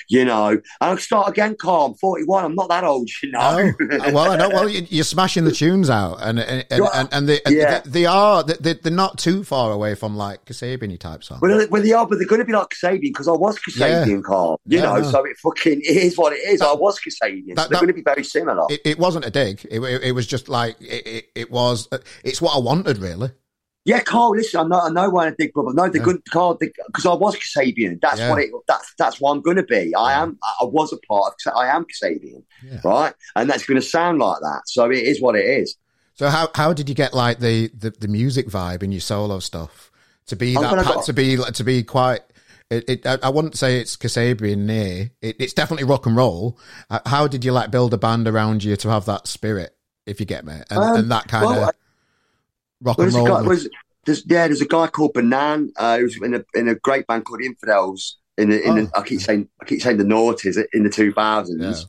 you 0.09 0.25
know. 0.25 0.49
And 0.49 0.63
I'll 0.81 0.97
start 0.99 1.29
again, 1.29 1.57
Carl. 1.61 1.87
I'm 1.87 1.95
41. 1.95 2.45
I'm 2.45 2.55
not 2.55 2.69
that 2.69 2.85
old, 2.85 3.09
you 3.23 3.31
know. 3.31 3.39
Oh, 3.81 4.11
well, 4.13 4.31
I 4.33 4.37
know. 4.37 4.49
Well, 4.49 4.69
you- 4.69 4.87
you're 4.91 5.05
smashing 5.05 5.45
the 5.45 5.53
tunes 5.53 5.91
out, 5.91 6.19
and 6.21 6.39
and 6.41 6.65
and, 6.71 6.83
and, 6.95 7.09
and 7.13 7.29
they, 7.29 7.41
and 7.45 7.55
Yeah. 7.55 7.81
they, 7.81 7.91
they 7.91 8.07
are 8.07 8.43
they, 8.43 8.73
they're 8.75 8.93
not 8.93 9.19
too 9.19 9.45
far 9.45 9.73
away 9.73 9.95
from 9.95 10.17
like 10.17 10.45
Kasabian 10.45 10.99
type 10.99 11.23
songs. 11.25 11.41
Well, 11.43 11.67
well, 11.71 11.83
they 11.83 11.93
are, 11.93 12.07
but 12.07 12.19
they're 12.19 12.27
going 12.27 12.41
to 12.41 12.45
be 12.45 12.53
like 12.53 12.69
Kasabian 12.69 13.01
because 13.01 13.29
I 13.29 13.33
was 13.33 13.59
Kasabian, 13.59 14.23
Carl. 14.23 14.61
You 14.67 14.79
Yeah, 14.79 14.85
know, 14.85 14.97
no. 14.99 15.11
so 15.11 15.25
it 15.25 15.37
fucking 15.39 15.81
it 15.83 15.97
is 15.97 16.17
what 16.19 16.33
it 16.33 16.41
is. 16.47 16.61
That- 16.61 16.69
I 16.69 16.75
was 16.75 16.99
Kasabian. 16.99 17.55
that- 17.55 17.63
so 17.65 17.69
they're 17.69 17.69
that- 17.69 17.81
going 17.81 17.87
to 17.89 17.93
be 17.95 18.03
very 18.03 18.25
similar. 18.25 18.67
it, 18.71 18.81
it 18.85 18.99
wasn't 18.99 19.25
a 19.27 19.31
dig. 19.31 19.65
It, 19.71 19.81
it, 19.81 20.03
it 20.05 20.13
was 20.13 20.27
just 20.27 20.49
like 20.49 20.77
it, 20.81 21.07
it, 21.07 21.25
it 21.35 21.51
was. 21.51 21.89
Uh, 21.93 21.99
it's 22.25 22.41
what 22.43 22.55
I 22.57 22.61
wanted, 22.61 22.99
really. 22.99 23.31
Yeah, 23.85 24.01
Carl. 24.01 24.31
Listen, 24.33 24.61
I 24.61 24.65
know, 24.65 24.81
I 24.81 24.91
know 24.91 25.09
why 25.11 25.27
I'm 25.27 25.33
a 25.33 25.37
big 25.37 25.53
brother. 25.55 25.73
No, 25.73 25.89
they're 25.89 26.01
Yeah. 26.01 26.05
good, 26.05 26.23
Carl, 26.31 26.55
because 26.61 27.07
I 27.07 27.15
was 27.15 27.37
Kasabian. 27.37 28.01
That's 28.03 28.19
Yeah. 28.19 28.31
what 28.31 28.43
it. 28.43 28.51
That's 28.67 28.93
that's 28.99 29.21
what 29.21 29.31
I'm 29.33 29.41
going 29.41 29.57
to 29.57 29.63
be. 29.63 29.95
I 29.95 30.11
Yeah. 30.13 30.23
am. 30.23 30.39
I 30.61 30.65
was 30.65 30.93
a 30.93 30.99
part 31.09 31.35
of. 31.47 31.53
I 31.57 31.69
am 31.69 31.85
Kasabian, 31.87 32.43
right? 32.85 33.15
And 33.35 33.49
that's 33.49 33.65
going 33.65 33.81
to 33.81 33.87
sound 33.87 34.19
like 34.19 34.41
that. 34.41 34.63
So 34.67 34.91
it 34.91 34.99
is 35.05 35.23
what 35.23 35.37
it 35.37 35.47
is. 35.47 35.77
So 36.15 36.29
how 36.29 36.51
how 36.55 36.73
did 36.73 36.89
you 36.89 36.95
get 36.95 37.15
like 37.15 37.39
the 37.39 37.71
the, 37.79 37.91
the 37.91 38.09
music 38.09 38.49
vibe 38.49 38.83
in 38.83 38.93
your 38.93 39.01
solo 39.01 39.39
stuff 39.39 39.91
to 40.27 40.37
be 40.37 40.55
I'm 40.57 40.63
that 40.65 40.71
gonna 40.71 40.83
pa- 40.83 40.95
go- 40.97 41.03
to 41.03 41.13
be 41.13 41.37
to 41.37 41.65
be 41.65 41.83
quite. 41.83 42.21
It, 42.71 42.85
it, 42.91 43.07
I 43.07 43.19
I 43.23 43.29
wouldn't 43.31 43.57
say 43.57 43.81
it's 43.81 43.97
Kasabian 43.97 44.67
near. 44.67 45.13
It, 45.23 45.37
it's 45.39 45.55
definitely 45.55 45.85
rock 45.85 46.05
and 46.05 46.15
roll. 46.15 46.59
How 47.07 47.27
did 47.27 47.43
you 47.43 47.53
like 47.53 47.71
build 47.71 47.95
a 47.95 47.99
band 47.99 48.29
around 48.29 48.63
you 48.65 48.77
to 48.77 48.91
have 48.91 49.07
that 49.07 49.27
spirit, 49.27 49.75
if 50.05 50.21
you 50.21 50.27
get 50.27 50.45
me, 50.45 50.53
and, 50.69 50.79
Um, 50.79 50.97
and 50.97 51.11
that 51.11 51.29
kind 51.29 51.47
well, 51.47 51.69
of 51.71 51.75
rock 52.81 52.99
and 52.99 53.05
there's 53.05 53.15
a 53.15 53.19
roll? 53.19 53.27
guy, 53.27 53.43
was, 53.43 53.69
there's, 54.07 54.25
yeah, 54.27 54.47
there's 54.47 54.61
a 54.61 54.67
guy 54.67 54.87
called 54.89 55.15
Bnann 55.15 55.69
uh, 55.77 55.99
who's 55.99 56.17
in 56.23 56.35
a 56.35 56.45
in 56.55 56.69
a 56.69 56.75
great 56.75 57.07
band 57.07 57.25
called 57.25 57.41
Infadels. 57.43 58.17
In 58.37 58.51
the, 58.51 58.63
in 58.65 58.75
the, 58.77 58.91
Oh. 58.95 59.01
I 59.01 59.03
keep 59.03 59.21
saying 59.21 59.49
I 59.61 59.65
keep 59.65 59.83
saying 59.83 59.97
the 59.99 60.05
noughties 60.05 60.57
in 60.73 60.85
the 60.85 60.91
two 60.91 61.13
thousands. 61.13 61.81
Yeah. 61.81 61.85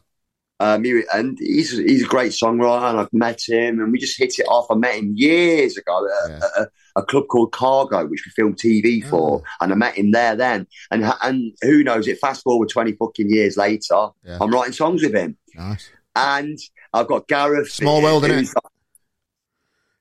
Um, 0.61 0.83
he- 0.83 1.03
and 1.13 1.37
he's 1.39 1.77
he's 1.77 2.03
a 2.03 2.07
great 2.07 2.31
songwriter, 2.33 2.89
and 2.89 2.99
I've 2.99 3.13
met 3.13 3.39
him, 3.47 3.79
and 3.79 3.91
we 3.93 3.99
just 3.99 4.17
hit 4.17 4.39
it 4.39 4.47
off. 4.47 4.65
I 4.69 4.75
met 4.75 4.95
him 4.95 5.13
years 5.15 5.77
ago 5.77 6.05
at, 6.25 6.29
Yeah. 6.31 6.35
at 6.37 6.43
a, 6.63 6.69
a 6.97 7.03
club 7.03 7.25
called 7.29 7.51
Cargo, 7.53 8.05
which 8.07 8.25
we 8.25 8.31
filmed 8.31 8.57
TV 8.57 9.07
for, 9.07 9.41
and 9.61 9.71
I 9.71 9.75
met 9.75 9.95
him 9.95 10.11
there 10.11 10.35
then. 10.35 10.67
And 10.91 11.05
and 11.23 11.53
who 11.61 11.83
knows? 11.83 12.07
It 12.07 12.19
fast 12.19 12.43
forward 12.43 12.67
twenty 12.69 12.91
fucking 12.93 13.29
years 13.29 13.55
later, 13.55 14.07
Yeah. 14.25 14.39
I'm 14.41 14.49
writing 14.51 14.73
songs 14.73 15.01
with 15.03 15.13
him, 15.13 15.37
Nice. 15.55 15.89
and 16.15 16.57
I've 16.93 17.07
got 17.07 17.27
Gareth. 17.29 17.69
Small 17.71 18.01
world, 18.01 18.23
innit? 18.23 18.51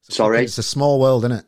Sorry? 0.08 0.44
It's 0.44 0.58
a 0.58 0.62
small 0.62 1.00
world, 1.00 1.24
isn't 1.24 1.38
it? 1.38 1.44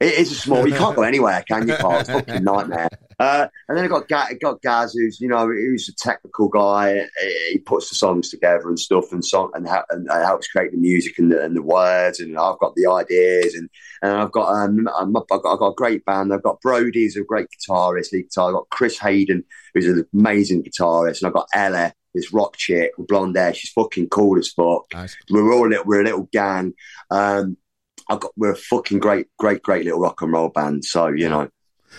It 0.00 0.14
is 0.14 0.32
a 0.32 0.34
small. 0.34 0.66
You 0.66 0.74
can't 0.74 0.96
go 0.96 1.02
anywhere, 1.14 1.44
can 1.46 1.68
you, 1.68 1.76
Carl? 1.76 2.00
It's 2.00 2.08
a 2.08 2.14
fucking 2.14 2.44
nightmare. 2.44 2.88
Uh, 3.20 3.46
and 3.68 3.76
then 3.76 3.84
I 3.84 3.88
got 3.88 4.08
Gaz, 4.08 4.32
got 4.40 4.62
Gaz, 4.62 4.94
who's 4.94 5.20
you 5.20 5.28
know 5.28 5.46
who's 5.46 5.90
a 5.90 5.94
technical 5.94 6.48
guy. 6.48 7.06
He 7.50 7.58
puts 7.58 7.90
the 7.90 7.94
songs 7.94 8.30
together 8.30 8.66
and 8.66 8.80
stuff, 8.80 9.12
and 9.12 9.22
song 9.22 9.50
and, 9.52 9.68
ha- 9.68 9.84
and 9.90 10.08
helps 10.10 10.48
create 10.48 10.70
the 10.72 10.78
music 10.78 11.18
and 11.18 11.30
the, 11.30 11.44
and 11.44 11.54
the, 11.54 11.60
words. 11.60 12.18
And 12.18 12.38
I've 12.38 12.58
got 12.60 12.74
the 12.76 12.86
ideas, 12.90 13.54
and 13.54 13.68
and 14.00 14.12
I've 14.12 14.32
got 14.32 14.48
um 14.48 14.88
I've 14.98 15.12
got, 15.12 15.52
I've 15.52 15.58
got 15.58 15.68
a 15.68 15.74
great 15.74 16.02
band. 16.06 16.32
I've 16.32 16.42
got 16.42 16.62
Brody, 16.62 17.02
who's 17.02 17.16
a 17.16 17.22
great 17.22 17.48
guitarist, 17.50 18.10
lead 18.10 18.30
guitar. 18.30 18.48
I've 18.48 18.54
got 18.54 18.70
Chris 18.70 18.98
Hayden, 18.98 19.44
who's 19.74 19.86
an 19.86 20.06
amazing 20.14 20.62
guitarist, 20.62 21.20
and 21.20 21.26
I've 21.26 21.34
got 21.34 21.48
Ella, 21.54 21.92
this 22.14 22.32
rock 22.32 22.56
chick 22.56 22.92
with 22.96 23.08
blonde 23.08 23.36
hair. 23.36 23.52
She's 23.52 23.72
fucking 23.72 24.08
cool 24.08 24.38
as 24.38 24.48
fuck. 24.48 24.86
Nice. 24.94 25.14
We're 25.28 25.52
all 25.52 25.68
little, 25.68 25.84
we're 25.84 26.00
a 26.00 26.04
little 26.04 26.26
gang. 26.32 26.72
Um, 27.10 27.58
I 28.10 28.18
got 28.18 28.32
we're 28.36 28.52
a 28.52 28.56
fucking 28.56 28.98
great, 28.98 29.28
great, 29.38 29.62
great 29.62 29.86
little 29.86 30.00
rock 30.00 30.20
and 30.20 30.32
roll 30.32 30.50
band. 30.50 30.84
So 30.84 31.06
you 31.06 31.30
know. 31.30 31.48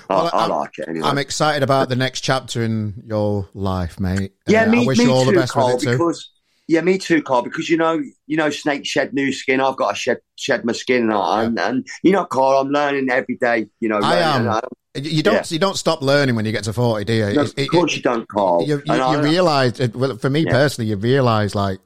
Well, 0.09 0.29
I, 0.33 0.43
I 0.43 0.45
like 0.47 0.79
it. 0.79 0.87
Anyway. 0.87 1.05
I'm 1.05 1.17
excited 1.17 1.63
about 1.63 1.89
the 1.89 1.97
next 1.97 2.21
chapter 2.21 2.63
in 2.63 3.03
your 3.05 3.49
life, 3.53 3.99
mate. 3.99 4.31
Yeah, 4.47 4.63
uh, 4.63 4.71
me, 4.71 4.83
I 4.83 4.87
wish 4.87 4.97
me 4.97 5.03
you 5.03 5.11
all 5.11 5.25
too, 5.25 5.31
the 5.31 5.39
best 5.41 5.51
Carl, 5.51 5.73
with 5.73 5.83
it 5.83 5.85
too. 5.85 5.91
Because, 5.97 6.31
yeah, 6.69 6.79
me 6.79 6.97
too, 6.97 7.21
Carl. 7.21 7.41
Because 7.41 7.69
you 7.69 7.75
know, 7.75 8.01
you 8.25 8.37
know, 8.37 8.49
snakes 8.49 8.87
shed 8.87 9.13
new 9.13 9.33
skin. 9.33 9.59
I've 9.59 9.75
got 9.75 9.89
to 9.89 9.95
shed 9.95 10.19
shed 10.37 10.63
my 10.63 10.71
skin, 10.71 11.11
and, 11.11 11.57
yeah. 11.57 11.69
and 11.69 11.87
you 12.03 12.13
know, 12.13 12.23
Carl, 12.23 12.61
I'm 12.61 12.69
learning 12.69 13.09
every 13.09 13.35
day. 13.35 13.67
You 13.81 13.89
know, 13.89 13.99
I 14.01 14.19
am. 14.19 14.61
You 14.95 15.23
don't. 15.23 15.33
Yeah. 15.33 15.43
You 15.47 15.59
don't 15.59 15.77
stop 15.77 16.01
learning 16.01 16.35
when 16.35 16.45
you 16.45 16.53
get 16.53 16.63
to 16.63 16.73
forty, 16.73 17.03
do 17.03 17.13
you? 17.13 17.33
No, 17.33 17.41
of 17.41 17.55
course, 17.69 17.91
it, 17.91 17.97
you 17.97 18.01
don't, 18.01 18.27
Carl. 18.29 18.63
You, 18.65 18.81
you, 18.85 18.93
you 18.93 19.21
realise. 19.21 19.77
Well, 19.89 20.17
for 20.17 20.29
me 20.29 20.45
yeah. 20.45 20.51
personally, 20.51 20.89
you 20.89 20.95
realise 20.95 21.53
like, 21.53 21.79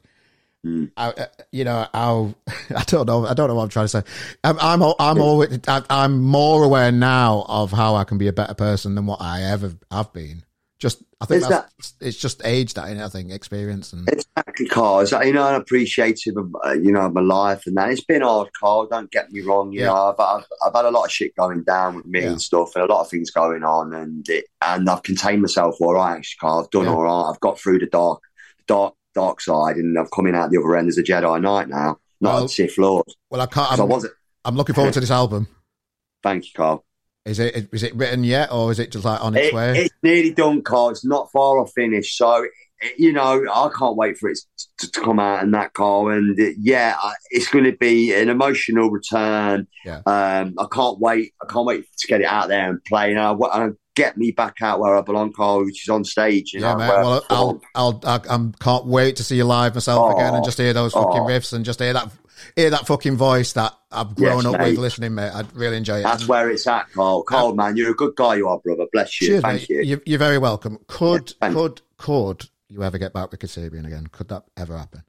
mm. 0.66 0.90
I, 0.96 1.08
uh, 1.10 1.26
you 1.52 1.64
know, 1.64 1.86
how 1.92 2.34
I 2.76 2.82
don't 2.86 3.06
know. 3.06 3.26
I 3.26 3.34
don't 3.34 3.48
know 3.48 3.54
what 3.54 3.64
I'm 3.64 3.68
trying 3.68 3.84
to 3.84 3.88
say. 3.88 4.02
I'm. 4.44 4.58
I'm. 4.60 4.82
I'm, 4.98 5.20
always, 5.20 5.58
I'm 5.68 6.22
more 6.22 6.64
aware 6.64 6.92
now 6.92 7.44
of 7.48 7.72
how 7.72 7.94
I 7.94 8.04
can 8.04 8.18
be 8.18 8.28
a 8.28 8.32
better 8.32 8.54
person 8.54 8.94
than 8.94 9.06
what 9.06 9.20
I 9.20 9.42
ever 9.42 9.74
have 9.90 10.12
been. 10.12 10.44
Just 10.78 11.02
I 11.22 11.24
think 11.24 11.44
that, 11.44 11.70
it's 12.02 12.18
just 12.18 12.42
age 12.44 12.74
that 12.74 12.84
I 12.84 13.08
think 13.08 13.32
experience 13.32 13.94
and 13.94 14.06
exactly 14.06 14.66
cars. 14.66 15.12
You 15.12 15.32
know, 15.32 15.44
I'm 15.44 15.62
appreciative 15.62 16.36
of 16.36 16.54
uh, 16.62 16.72
you 16.72 16.92
know 16.92 17.08
my 17.08 17.22
life 17.22 17.66
and 17.66 17.74
that. 17.78 17.90
It's 17.90 18.04
been 18.04 18.20
hard, 18.20 18.50
Carl. 18.60 18.86
Don't 18.86 19.10
get 19.10 19.32
me 19.32 19.40
wrong. 19.40 19.72
You 19.72 19.80
yeah. 19.80 19.86
know, 19.86 20.14
I've, 20.14 20.20
I've, 20.20 20.44
I've 20.66 20.74
had 20.74 20.84
a 20.84 20.90
lot 20.90 21.06
of 21.06 21.10
shit 21.10 21.34
going 21.34 21.62
down 21.62 21.96
with 21.96 22.06
me 22.06 22.20
yeah. 22.20 22.32
and 22.32 22.42
stuff, 22.42 22.74
and 22.74 22.84
a 22.84 22.92
lot 22.92 23.00
of 23.00 23.08
things 23.08 23.30
going 23.30 23.64
on, 23.64 23.94
and 23.94 24.28
it, 24.28 24.44
and 24.60 24.90
I've 24.90 25.02
contained 25.02 25.40
myself 25.40 25.76
all 25.80 25.94
right. 25.94 26.18
Actually, 26.18 26.38
Carl, 26.40 26.60
I've 26.60 26.70
done 26.70 26.84
yeah. 26.84 26.90
all 26.90 27.02
right. 27.02 27.30
I've 27.30 27.40
got 27.40 27.58
through 27.58 27.78
the 27.78 27.86
dark, 27.86 28.20
dark, 28.66 28.94
dark 29.16 29.40
side, 29.40 29.76
and 29.76 29.98
I've 29.98 30.10
coming 30.12 30.36
out 30.36 30.50
the 30.50 30.58
other 30.58 30.76
end 30.76 30.88
as 30.88 30.98
a 30.98 31.02
Jedi 31.02 31.40
Knight 31.40 31.68
now, 31.68 31.98
not 32.20 32.34
well, 32.34 32.44
a 32.44 32.48
Sith 32.48 32.78
Lord. 32.78 33.06
Well, 33.30 33.40
I 33.40 33.46
can't. 33.46 33.72
I'm, 33.72 33.80
I 33.80 33.84
wasn't. 33.84 34.12
I'm 34.44 34.54
looking 34.54 34.74
forward 34.74 34.94
to 34.94 35.00
this 35.00 35.10
album. 35.10 35.48
Thank 36.22 36.44
you, 36.44 36.50
Carl. 36.54 36.84
Is 37.24 37.40
it 37.40 37.68
is 37.72 37.82
it 37.82 37.94
written 37.96 38.22
yet, 38.22 38.52
or 38.52 38.70
is 38.70 38.78
it 38.78 38.92
just 38.92 39.04
like 39.04 39.22
on 39.24 39.34
its 39.34 39.48
it, 39.48 39.54
way? 39.54 39.78
It's 39.78 39.94
nearly 40.02 40.32
done, 40.32 40.62
Carl. 40.62 40.90
It's 40.90 41.04
not 41.04 41.30
far 41.32 41.58
off 41.58 41.72
finish, 41.74 42.16
so 42.16 42.44
it, 42.44 42.50
you 42.96 43.12
know 43.12 43.44
I 43.52 43.68
can't 43.76 43.96
wait 43.96 44.16
for 44.18 44.28
it 44.28 44.38
to, 44.78 44.90
to 44.92 45.00
come 45.00 45.18
out 45.18 45.42
in 45.42 45.50
that 45.50 45.72
car. 45.72 46.12
And 46.12 46.38
it, 46.38 46.56
yeah, 46.60 46.96
it's 47.30 47.48
going 47.48 47.64
to 47.64 47.76
be 47.76 48.14
an 48.14 48.28
emotional 48.28 48.90
return. 48.90 49.66
Yeah. 49.84 50.02
Um, 50.06 50.54
I 50.58 50.66
can't 50.72 51.00
wait. 51.00 51.32
I 51.42 51.52
can't 51.52 51.66
wait 51.66 51.86
to 51.98 52.06
get 52.06 52.20
it 52.20 52.26
out 52.26 52.48
there 52.48 52.70
and 52.70 52.84
play. 52.84 53.10
And 53.10 53.18
I, 53.18 53.32
I 53.32 53.70
get 53.96 54.16
me 54.16 54.30
back 54.30 54.58
out 54.62 54.78
where 54.78 54.96
I 54.96 55.00
belong, 55.00 55.32
Carl, 55.32 55.64
which 55.64 55.82
is 55.82 55.88
on 55.88 56.04
stage. 56.04 56.52
You 56.52 56.60
yeah, 56.60 56.74
know, 56.74 56.78
Well, 56.78 57.26
I'll, 57.28 57.62
I'll, 57.74 58.00
I'll, 58.04 58.20
I 58.28 58.50
can't 58.60 58.86
wait 58.86 59.16
to 59.16 59.24
see 59.24 59.36
you 59.36 59.44
live 59.44 59.74
myself 59.74 60.12
oh, 60.12 60.16
again 60.16 60.34
and 60.34 60.44
just 60.44 60.58
hear 60.58 60.72
those 60.72 60.92
fucking 60.92 61.22
oh. 61.22 61.26
riffs 61.26 61.52
and 61.52 61.64
just 61.64 61.80
hear 61.80 61.94
that 61.94 62.12
hear 62.54 62.70
that 62.70 62.86
fucking 62.86 63.16
voice 63.16 63.54
that 63.54 63.74
I've 63.90 64.14
grown 64.14 64.44
yes, 64.44 64.46
up 64.46 64.60
mate. 64.60 64.70
with 64.70 64.78
listening, 64.78 65.14
mate. 65.14 65.30
I'd 65.30 65.54
really 65.56 65.78
enjoy 65.78 66.00
it. 66.00 66.02
That's 66.02 66.28
where 66.28 66.50
it's 66.50 66.66
at, 66.66 66.92
Carl. 66.92 67.22
Carl, 67.22 67.48
um, 67.48 67.56
man, 67.56 67.76
you're 67.76 67.90
a 67.90 67.94
good 67.94 68.14
guy, 68.14 68.36
you 68.36 68.46
are, 68.48 68.58
brother. 68.58 68.86
Bless 68.92 69.20
you. 69.20 69.28
Cheers, 69.28 69.42
Thank 69.42 69.60
mate. 69.62 69.86
you. 69.86 70.00
You're, 70.06 70.18
very 70.18 70.38
welcome. 70.38 70.78
Could 70.86 71.34
yeah, 71.42 71.52
could 71.52 71.80
could 71.96 72.48
you 72.68 72.82
ever 72.84 72.98
get 72.98 73.12
back 73.12 73.30
with 73.30 73.40
Kasabian 73.40 73.86
again? 73.86 74.06
Could 74.08 74.28
that 74.28 74.44
ever 74.56 74.76
happen? 74.76 75.02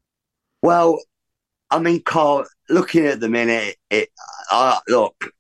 Well, 0.62 1.00
I 1.70 1.80
mean, 1.80 2.02
Carl, 2.02 2.46
looking 2.70 3.06
at 3.06 3.20
the 3.20 3.30
minute, 3.30 3.76
it 3.90 4.10
uh, 4.52 4.80
look, 4.88 5.34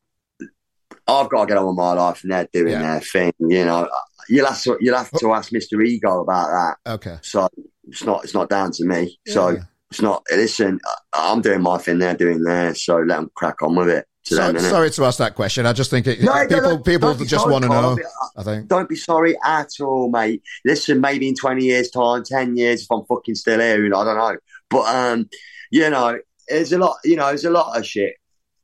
I've 1.07 1.29
got 1.29 1.41
to 1.41 1.47
get 1.47 1.57
on 1.57 1.67
with 1.67 1.77
my 1.77 1.93
life, 1.93 2.23
and 2.23 2.31
they're 2.31 2.47
doing 2.51 2.73
yeah. 2.73 2.81
their 2.81 2.99
thing. 2.99 3.33
You 3.39 3.65
know, 3.65 3.89
you'll 4.29 4.47
have 4.47 4.61
to 4.63 4.77
you'll 4.81 4.97
have 4.97 5.11
to 5.11 5.33
ask 5.33 5.51
Mister 5.51 5.81
Ego 5.81 6.21
about 6.21 6.47
that. 6.47 6.91
Okay. 6.93 7.17
So 7.21 7.47
it's 7.87 8.03
not 8.03 8.23
it's 8.23 8.33
not 8.33 8.49
down 8.49 8.71
to 8.73 8.85
me. 8.85 9.17
Yeah. 9.25 9.33
So 9.33 9.57
it's 9.89 10.01
not. 10.01 10.23
Listen, 10.29 10.79
I'm 11.13 11.41
doing 11.41 11.61
my 11.61 11.77
thing. 11.77 11.99
They're 11.99 12.15
doing 12.15 12.43
theirs. 12.43 12.83
So 12.83 12.97
let 12.97 13.15
them 13.15 13.31
crack 13.35 13.61
on 13.61 13.75
with 13.75 13.89
it. 13.89 14.05
So, 14.23 14.35
them, 14.35 14.59
sorry 14.59 14.91
to 14.91 15.05
ask 15.05 15.19
that 15.19 15.35
question. 15.35 15.65
I 15.65 15.71
just 15.71 15.89
think 15.89 16.05
it, 16.05 16.21
no, 16.21 16.45
people 16.45 16.61
no, 16.61 16.75
no, 16.75 16.79
people 16.79 17.15
just 17.15 17.49
want 17.49 17.63
to 17.63 17.69
know. 17.69 17.97
I 18.35 18.43
think. 18.43 18.67
Don't 18.67 18.89
be 18.89 18.97
sorry 18.97 19.37
at 19.45 19.69
all, 19.79 20.11
mate. 20.11 20.43
Listen, 20.65 20.99
maybe 20.99 21.29
in 21.29 21.35
twenty 21.35 21.63
years' 21.63 21.89
time, 21.89 22.23
ten 22.25 22.57
years, 22.57 22.81
if 22.81 22.87
I'm 22.91 23.05
fucking 23.05 23.35
still 23.35 23.61
here, 23.61 23.81
you 23.81 23.87
know, 23.87 24.01
I 24.01 24.03
don't 24.03 24.17
know. 24.17 24.37
But 24.69 24.93
um, 24.93 25.29
you 25.71 25.89
know, 25.89 26.19
there's 26.49 26.73
a 26.73 26.77
lot. 26.77 26.97
You 27.05 27.15
know, 27.15 27.27
there's 27.27 27.45
a 27.45 27.49
lot 27.49 27.77
of 27.77 27.85
shit 27.85 28.15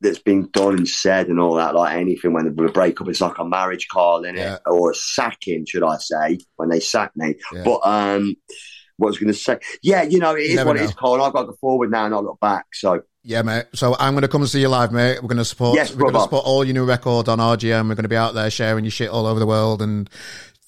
that's 0.03 0.19
been 0.19 0.49
done 0.51 0.77
and 0.77 0.87
said 0.87 1.27
and 1.27 1.39
all 1.39 1.55
that. 1.55 1.73
Like 1.73 1.97
anything 1.97 2.33
when 2.33 2.45
the 2.45 2.71
breakup, 2.71 3.07
it's 3.07 3.21
like 3.21 3.39
a 3.39 3.45
marriage 3.45 3.87
call 3.87 4.23
in 4.23 4.37
it 4.37 4.61
or 4.65 4.91
a 4.91 4.95
sacking, 4.95 5.65
should 5.65 5.83
I 5.83 5.97
say, 5.97 6.39
when 6.57 6.69
they 6.69 6.79
sack 6.79 7.11
me. 7.15 7.35
Yeah. 7.51 7.63
But 7.63 7.79
um 7.83 8.35
what 8.97 9.07
I 9.07 9.11
was 9.11 9.17
going 9.17 9.33
to 9.33 9.37
say. 9.37 9.59
Yeah, 9.81 10.03
you 10.03 10.19
know, 10.19 10.35
it 10.35 10.41
is 10.43 10.57
what 10.57 10.75
know. 10.75 10.81
it 10.81 10.85
is, 10.85 10.93
Cole. 10.93 11.21
I've 11.21 11.33
got 11.33 11.41
to 11.41 11.47
go 11.47 11.57
forward 11.59 11.91
now 11.91 12.05
and 12.05 12.11
not 12.11 12.23
look 12.23 12.39
back. 12.39 12.67
So. 12.73 13.01
Yeah, 13.23 13.41
mate. 13.41 13.65
So 13.73 13.95
I'm 13.99 14.13
going 14.13 14.23
to 14.23 14.27
come 14.27 14.41
and 14.41 14.49
see 14.49 14.61
you 14.61 14.67
live, 14.67 14.91
mate. 14.91 15.21
We're 15.21 15.29
going 15.29 15.37
to 15.37 15.45
support. 15.45 15.75
Yes, 15.75 15.93
we're 15.93 16.11
going 16.11 16.15
to 16.15 16.21
support 16.21 16.45
all 16.45 16.63
your 16.63 16.73
new 16.73 16.85
records 16.85 17.29
on 17.29 17.39
RGM. 17.39 17.87
We're 17.87 17.95
going 17.95 18.03
to 18.03 18.09
be 18.09 18.17
out 18.17 18.33
there 18.33 18.49
sharing 18.49 18.83
your 18.83 18.91
shit 18.91 19.09
all 19.09 19.25
over 19.25 19.39
the 19.39 19.45
world, 19.45 19.81
and 19.81 20.09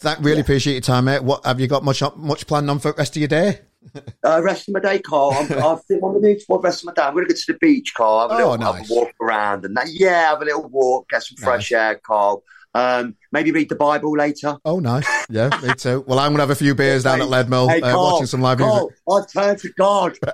that 0.02 0.20
really 0.20 0.38
yeah. 0.38 0.42
appreciate 0.42 0.74
your 0.74 0.82
time, 0.82 1.06
mate. 1.06 1.22
What 1.24 1.46
have 1.46 1.60
you 1.60 1.68
got 1.68 1.84
much 1.84 2.02
much 2.16 2.48
planned 2.48 2.70
on 2.70 2.80
for 2.80 2.94
the 2.94 2.98
rest 2.98 3.18
of 3.18 3.20
your 3.20 3.28
day? 3.28 3.60
uh, 4.24 4.42
rest 4.44 4.68
of 4.68 4.74
my 4.74 4.80
day, 4.80 5.00
Carl. 5.00 5.34
I'm, 5.34 5.52
I 5.52 5.76
think 5.88 6.04
I'm 6.04 6.22
going 6.22 6.22
to 6.22 6.60
rest 6.60 6.82
of 6.82 6.86
my 6.88 6.94
day. 6.94 7.02
I'm 7.02 7.14
going 7.14 7.28
to 7.28 7.34
go 7.34 7.38
to 7.38 7.54
the 7.54 7.58
beach, 7.60 7.94
Carl. 7.96 8.22
Have 8.22 8.32
a, 8.32 8.44
oh, 8.44 8.52
little, 8.52 8.58
nice. 8.58 8.82
have 8.82 8.90
a 8.90 8.94
walk 8.94 9.12
around 9.22 9.66
and 9.66 9.76
that. 9.78 9.88
Yeah, 9.90 10.30
have 10.30 10.42
a 10.42 10.46
little 10.46 10.68
walk, 10.70 11.10
get 11.10 11.24
some 11.24 11.38
fresh 11.38 11.72
nice. 11.72 11.80
air, 11.80 12.02
Carl. 12.04 12.44
Um, 12.74 13.16
maybe 13.32 13.52
read 13.52 13.70
the 13.70 13.76
Bible 13.76 14.12
later. 14.12 14.58
Oh, 14.66 14.80
nice. 14.80 15.08
Yeah, 15.30 15.50
me 15.64 15.74
too. 15.76 16.04
Well, 16.08 16.20
I'm 16.20 16.32
going 16.32 16.40
to 16.40 16.44
have 16.44 16.50
a 16.50 16.56
few 16.56 16.76
beers 16.76 17.04
down 17.04 17.22
at 17.22 17.30
Leadmill, 17.30 17.70
hey, 17.70 17.82
uh, 17.82 17.96
watching 17.98 18.28
some 18.28 18.42
live 18.42 18.58
Carl, 18.58 18.90
music. 18.90 19.00
I've 19.10 19.32
turned 19.32 19.60
to 19.60 19.70
God. 19.78 20.18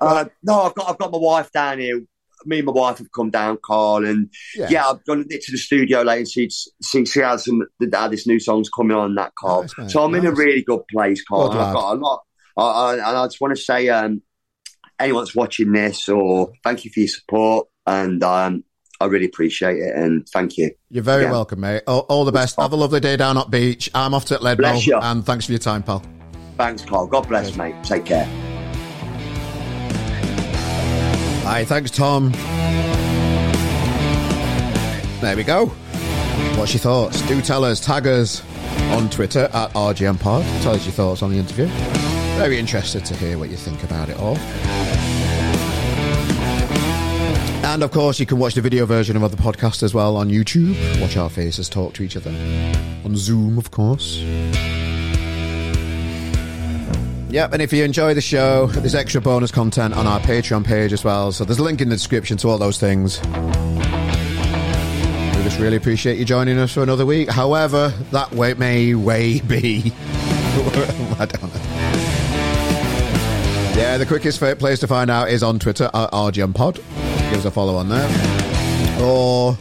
uh, 0.00 0.24
no, 0.42 0.62
I've 0.62 0.74
got 0.74 0.90
I've 0.90 0.98
got 0.98 1.12
my 1.12 1.18
wife 1.18 1.52
down 1.52 1.78
here. 1.78 2.02
Me 2.44 2.58
and 2.58 2.66
my 2.66 2.72
wife 2.72 2.98
have 2.98 3.12
come 3.12 3.30
down, 3.30 3.58
Carl, 3.62 4.04
and 4.04 4.30
yeah, 4.54 4.68
yeah 4.70 4.88
I've 4.88 5.04
gone 5.04 5.26
to 5.28 5.52
the 5.52 5.58
studio 5.58 6.02
later 6.02 6.18
and 6.18 6.28
see 6.28 6.48
see, 6.82 7.04
see 7.04 7.20
how 7.20 7.36
some 7.36 7.62
how 7.92 8.08
this 8.08 8.26
new 8.26 8.40
song's 8.40 8.68
coming 8.68 8.96
on 8.96 9.14
that, 9.16 9.34
Carl. 9.34 9.66
Nice, 9.78 9.92
so 9.92 10.04
I'm 10.04 10.12
nice. 10.12 10.20
in 10.20 10.26
a 10.26 10.32
really 10.32 10.62
good 10.62 10.86
place, 10.88 11.22
Carl. 11.24 11.50
I've 11.50 11.74
got 11.74 11.94
a 11.94 11.98
lot, 11.98 12.22
I, 12.56 12.62
I, 12.62 12.92
and 12.94 13.02
I 13.02 13.26
just 13.26 13.40
want 13.40 13.56
to 13.56 13.62
say, 13.62 13.88
um, 13.88 14.22
anyone 14.98 15.24
that's 15.24 15.34
watching 15.34 15.72
this, 15.72 16.08
or 16.08 16.52
thank 16.64 16.84
you 16.84 16.90
for 16.90 17.00
your 17.00 17.08
support, 17.08 17.68
and 17.86 18.22
um, 18.22 18.64
I 19.00 19.06
really 19.06 19.26
appreciate 19.26 19.78
it 19.78 19.96
and 19.96 20.28
thank 20.28 20.58
you. 20.58 20.70
You're 20.90 21.02
very 21.02 21.24
yeah. 21.24 21.32
welcome, 21.32 21.60
mate. 21.60 21.82
All, 21.86 22.00
all, 22.10 22.24
the 22.24 22.32
best. 22.32 22.60
Have 22.60 22.72
a 22.72 22.76
lovely 22.76 23.00
day 23.00 23.16
down 23.16 23.38
at 23.38 23.50
beach. 23.50 23.90
I'm 23.94 24.12
off 24.12 24.26
to 24.26 24.36
Leadmill 24.36 25.02
and 25.02 25.24
thanks 25.24 25.46
for 25.46 25.52
your 25.52 25.58
time, 25.58 25.82
pal. 25.82 26.02
Thanks, 26.58 26.84
Carl. 26.84 27.06
God 27.06 27.26
bless, 27.26 27.46
Cheers. 27.46 27.56
mate. 27.56 27.74
Take 27.82 28.04
care. 28.04 28.28
Hi, 31.50 31.64
thanks, 31.64 31.90
Tom. 31.90 32.30
There 35.20 35.36
we 35.36 35.42
go. 35.42 35.66
What's 36.56 36.74
your 36.74 36.80
thoughts? 36.80 37.22
Do 37.22 37.42
tell 37.42 37.64
us. 37.64 37.84
Tag 37.84 38.06
us 38.06 38.40
on 38.92 39.10
Twitter 39.10 39.50
at 39.52 39.72
RGMPod. 39.72 40.62
Tell 40.62 40.74
us 40.74 40.84
your 40.84 40.92
thoughts 40.92 41.24
on 41.24 41.32
the 41.32 41.38
interview. 41.38 41.66
Very 42.38 42.56
interested 42.56 43.04
to 43.04 43.16
hear 43.16 43.36
what 43.36 43.50
you 43.50 43.56
think 43.56 43.82
about 43.82 44.08
it 44.08 44.16
all. 44.18 44.36
And 47.66 47.82
of 47.82 47.90
course, 47.90 48.20
you 48.20 48.26
can 48.26 48.38
watch 48.38 48.54
the 48.54 48.60
video 48.60 48.86
version 48.86 49.20
of 49.20 49.28
the 49.32 49.36
podcast 49.36 49.82
as 49.82 49.92
well 49.92 50.16
on 50.16 50.28
YouTube. 50.28 51.00
Watch 51.00 51.16
our 51.16 51.28
faces 51.28 51.68
talk 51.68 51.94
to 51.94 52.04
each 52.04 52.16
other. 52.16 52.30
On 53.04 53.16
Zoom, 53.16 53.58
of 53.58 53.72
course. 53.72 54.22
Yep, 57.30 57.52
and 57.52 57.62
if 57.62 57.72
you 57.72 57.84
enjoy 57.84 58.14
the 58.14 58.20
show, 58.20 58.66
there's 58.66 58.94
extra 58.94 59.20
bonus 59.20 59.50
content 59.50 59.94
on 59.94 60.06
our 60.06 60.20
Patreon 60.20 60.64
page 60.64 60.92
as 60.92 61.04
well. 61.04 61.32
So 61.32 61.44
there's 61.44 61.58
a 61.58 61.62
link 61.62 61.80
in 61.80 61.88
the 61.88 61.94
description 61.94 62.36
to 62.38 62.48
all 62.48 62.58
those 62.58 62.78
things. 62.78 63.20
We 63.20 63.26
just 65.44 65.58
really 65.58 65.76
appreciate 65.76 66.18
you 66.18 66.24
joining 66.24 66.58
us 66.58 66.72
for 66.72 66.82
another 66.82 67.06
week. 67.06 67.30
However, 67.30 67.88
that 68.10 68.32
way 68.32 68.54
may 68.54 68.94
way 68.94 69.40
be. 69.40 69.92
I 71.18 71.26
don't 71.26 71.42
know. 71.42 71.60
Yeah, 73.80 73.96
the 73.96 74.06
quickest 74.06 74.40
place 74.58 74.80
to 74.80 74.86
find 74.86 75.10
out 75.10 75.30
is 75.30 75.42
on 75.42 75.58
Twitter 75.58 75.90
at 75.94 76.10
RGMPod 76.10 76.82
give 77.30 77.38
us 77.38 77.44
a 77.44 77.50
follow 77.50 77.76
on 77.76 77.88
there. 77.88 78.08
Or 79.00 79.56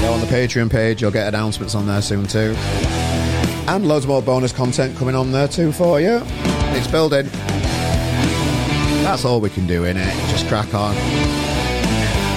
go 0.00 0.12
on 0.12 0.20
the 0.20 0.26
Patreon 0.26 0.70
page, 0.70 1.02
you'll 1.02 1.10
get 1.10 1.28
announcements 1.28 1.74
on 1.74 1.86
there 1.86 2.00
soon 2.00 2.26
too. 2.26 2.54
And 3.68 3.86
loads 3.86 4.06
more 4.06 4.22
bonus 4.22 4.52
content 4.52 4.96
coming 4.96 5.14
on 5.14 5.30
there 5.30 5.46
too 5.46 5.72
for 5.72 6.00
you. 6.00 6.22
It's 6.76 6.86
building. 6.86 7.26
That's 9.02 9.24
all 9.24 9.40
we 9.40 9.50
can 9.50 9.66
do 9.66 9.84
in 9.84 9.96
it. 9.96 10.12
Just 10.30 10.46
crack 10.48 10.72
on. 10.74 10.94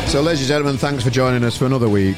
So, 0.08 0.22
ladies 0.22 0.42
and 0.42 0.48
gentlemen, 0.48 0.78
thanks 0.78 1.04
for 1.04 1.10
joining 1.10 1.44
us 1.44 1.58
for 1.58 1.66
another 1.66 1.90
week 1.90 2.18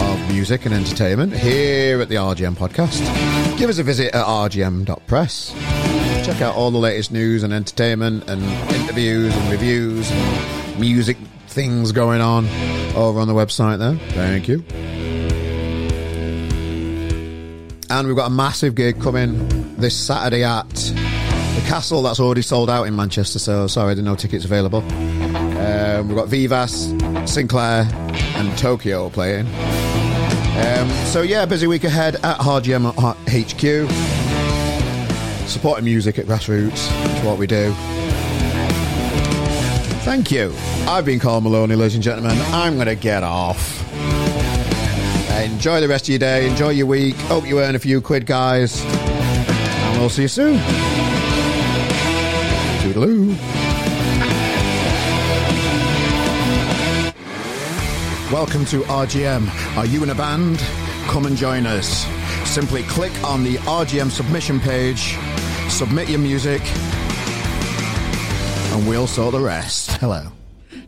of 0.00 0.28
music 0.28 0.64
and 0.64 0.74
entertainment 0.74 1.34
here 1.34 2.00
at 2.00 2.08
the 2.08 2.14
RGM 2.14 2.54
podcast. 2.54 3.04
Give 3.58 3.68
us 3.68 3.78
a 3.78 3.82
visit 3.82 4.14
at 4.14 4.24
rgm.press. 4.24 5.52
Check 6.26 6.40
out 6.40 6.54
all 6.56 6.70
the 6.70 6.78
latest 6.78 7.12
news 7.12 7.42
and 7.42 7.52
entertainment 7.52 8.28
and 8.28 8.42
interviews 8.74 9.34
and 9.36 9.50
reviews 9.50 10.10
and 10.10 10.80
music 10.80 11.16
things 11.48 11.92
going 11.92 12.20
on 12.20 12.46
over 12.96 13.20
on 13.20 13.28
the 13.28 13.34
website 13.34 13.78
there. 13.78 13.96
Thank 14.12 14.48
you. 14.48 14.64
And 17.88 18.08
we've 18.08 18.16
got 18.16 18.26
a 18.26 18.34
massive 18.34 18.74
gig 18.74 19.00
coming 19.00 19.76
this 19.76 19.96
Saturday 19.96 20.42
at 20.42 20.92
the 21.56 21.62
Castle 21.66 22.02
that's 22.02 22.20
already 22.20 22.42
sold 22.42 22.68
out 22.68 22.84
in 22.84 22.94
Manchester, 22.94 23.38
so 23.38 23.66
sorry, 23.66 23.94
there 23.94 24.02
are 24.02 24.04
no 24.04 24.14
tickets 24.14 24.44
available. 24.44 24.80
Um, 24.80 26.08
we've 26.08 26.16
got 26.16 26.28
Vivas, 26.28 26.92
Sinclair, 27.24 27.88
and 28.36 28.56
Tokyo 28.58 29.08
playing. 29.08 29.46
Um, 29.46 30.88
so 31.06 31.22
yeah, 31.22 31.44
busy 31.46 31.66
week 31.66 31.84
ahead 31.84 32.16
at 32.16 32.38
RGM 32.38 32.92
HQ. 33.26 33.90
Supporting 35.48 35.84
music 35.84 36.18
at 36.18 36.26
grassroots 36.26 36.72
is 37.18 37.24
what 37.24 37.38
we 37.38 37.46
do. 37.46 37.72
Thank 40.04 40.30
you. 40.30 40.52
I've 40.86 41.04
been 41.04 41.18
Carl 41.18 41.40
Maloney, 41.40 41.74
ladies 41.74 41.94
and 41.94 42.02
gentlemen. 42.04 42.38
I'm 42.52 42.74
going 42.74 42.86
to 42.86 42.94
get 42.94 43.22
off. 43.22 43.82
Enjoy 45.42 45.80
the 45.80 45.88
rest 45.88 46.04
of 46.04 46.10
your 46.10 46.18
day. 46.18 46.48
Enjoy 46.48 46.68
your 46.70 46.86
week. 46.86 47.16
Hope 47.16 47.46
you 47.46 47.60
earn 47.60 47.74
a 47.74 47.78
few 47.78 48.00
quid, 48.00 48.26
guys. 48.26 48.82
And 48.84 50.00
we'll 50.00 50.10
see 50.10 50.22
you 50.22 50.28
soon. 50.28 50.85
Toodaloo. 52.86 53.36
Welcome 58.30 58.64
to 58.66 58.82
RGM. 58.82 59.76
Are 59.76 59.86
you 59.86 60.04
in 60.04 60.10
a 60.10 60.14
band? 60.14 60.58
Come 61.08 61.26
and 61.26 61.36
join 61.36 61.66
us. 61.66 62.06
Simply 62.48 62.84
click 62.84 63.12
on 63.24 63.42
the 63.42 63.56
RGM 63.56 64.10
submission 64.10 64.60
page, 64.60 65.16
submit 65.68 66.08
your 66.08 66.20
music, 66.20 66.62
and 68.72 68.88
we'll 68.88 69.08
sort 69.08 69.32
the 69.32 69.40
rest. 69.40 69.90
Hello. 69.92 70.28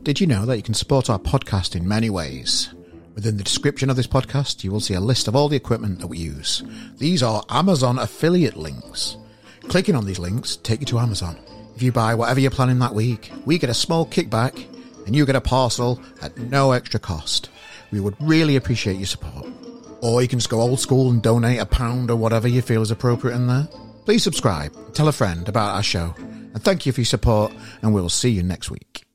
Did 0.04 0.20
you 0.20 0.28
know 0.28 0.46
that 0.46 0.56
you 0.56 0.62
can 0.62 0.74
support 0.74 1.10
our 1.10 1.18
podcast 1.18 1.74
in 1.74 1.88
many 1.88 2.10
ways? 2.10 2.72
Within 3.16 3.38
the 3.38 3.42
description 3.42 3.90
of 3.90 3.96
this 3.96 4.06
podcast, 4.06 4.62
you 4.62 4.70
will 4.70 4.78
see 4.78 4.94
a 4.94 5.00
list 5.00 5.26
of 5.26 5.34
all 5.34 5.48
the 5.48 5.56
equipment 5.56 5.98
that 5.98 6.06
we 6.06 6.18
use. 6.18 6.62
These 6.98 7.24
are 7.24 7.42
Amazon 7.48 7.98
affiliate 7.98 8.56
links. 8.56 9.16
Clicking 9.62 9.96
on 9.96 10.06
these 10.06 10.20
links 10.20 10.54
take 10.54 10.78
you 10.78 10.86
to 10.86 11.00
Amazon. 11.00 11.36
If 11.78 11.82
you 11.82 11.92
buy 11.92 12.16
whatever 12.16 12.40
you're 12.40 12.50
planning 12.50 12.80
that 12.80 12.92
week, 12.92 13.30
we 13.44 13.56
get 13.56 13.70
a 13.70 13.74
small 13.74 14.04
kickback 14.04 14.66
and 15.06 15.14
you 15.14 15.24
get 15.24 15.36
a 15.36 15.40
parcel 15.40 16.02
at 16.20 16.36
no 16.36 16.72
extra 16.72 16.98
cost. 16.98 17.50
We 17.92 18.00
would 18.00 18.16
really 18.18 18.56
appreciate 18.56 18.96
your 18.96 19.06
support. 19.06 19.46
Or 20.00 20.20
you 20.20 20.26
can 20.26 20.40
just 20.40 20.50
go 20.50 20.60
old 20.60 20.80
school 20.80 21.08
and 21.08 21.22
donate 21.22 21.60
a 21.60 21.66
pound 21.66 22.10
or 22.10 22.16
whatever 22.16 22.48
you 22.48 22.62
feel 22.62 22.82
is 22.82 22.90
appropriate 22.90 23.36
in 23.36 23.46
there. 23.46 23.68
Please 24.06 24.24
subscribe, 24.24 24.72
tell 24.92 25.06
a 25.06 25.12
friend 25.12 25.48
about 25.48 25.76
our 25.76 25.84
show, 25.84 26.16
and 26.18 26.60
thank 26.64 26.84
you 26.84 26.90
for 26.90 27.02
your 27.02 27.06
support, 27.06 27.52
and 27.80 27.94
we'll 27.94 28.08
see 28.08 28.30
you 28.30 28.42
next 28.42 28.72
week. 28.72 29.07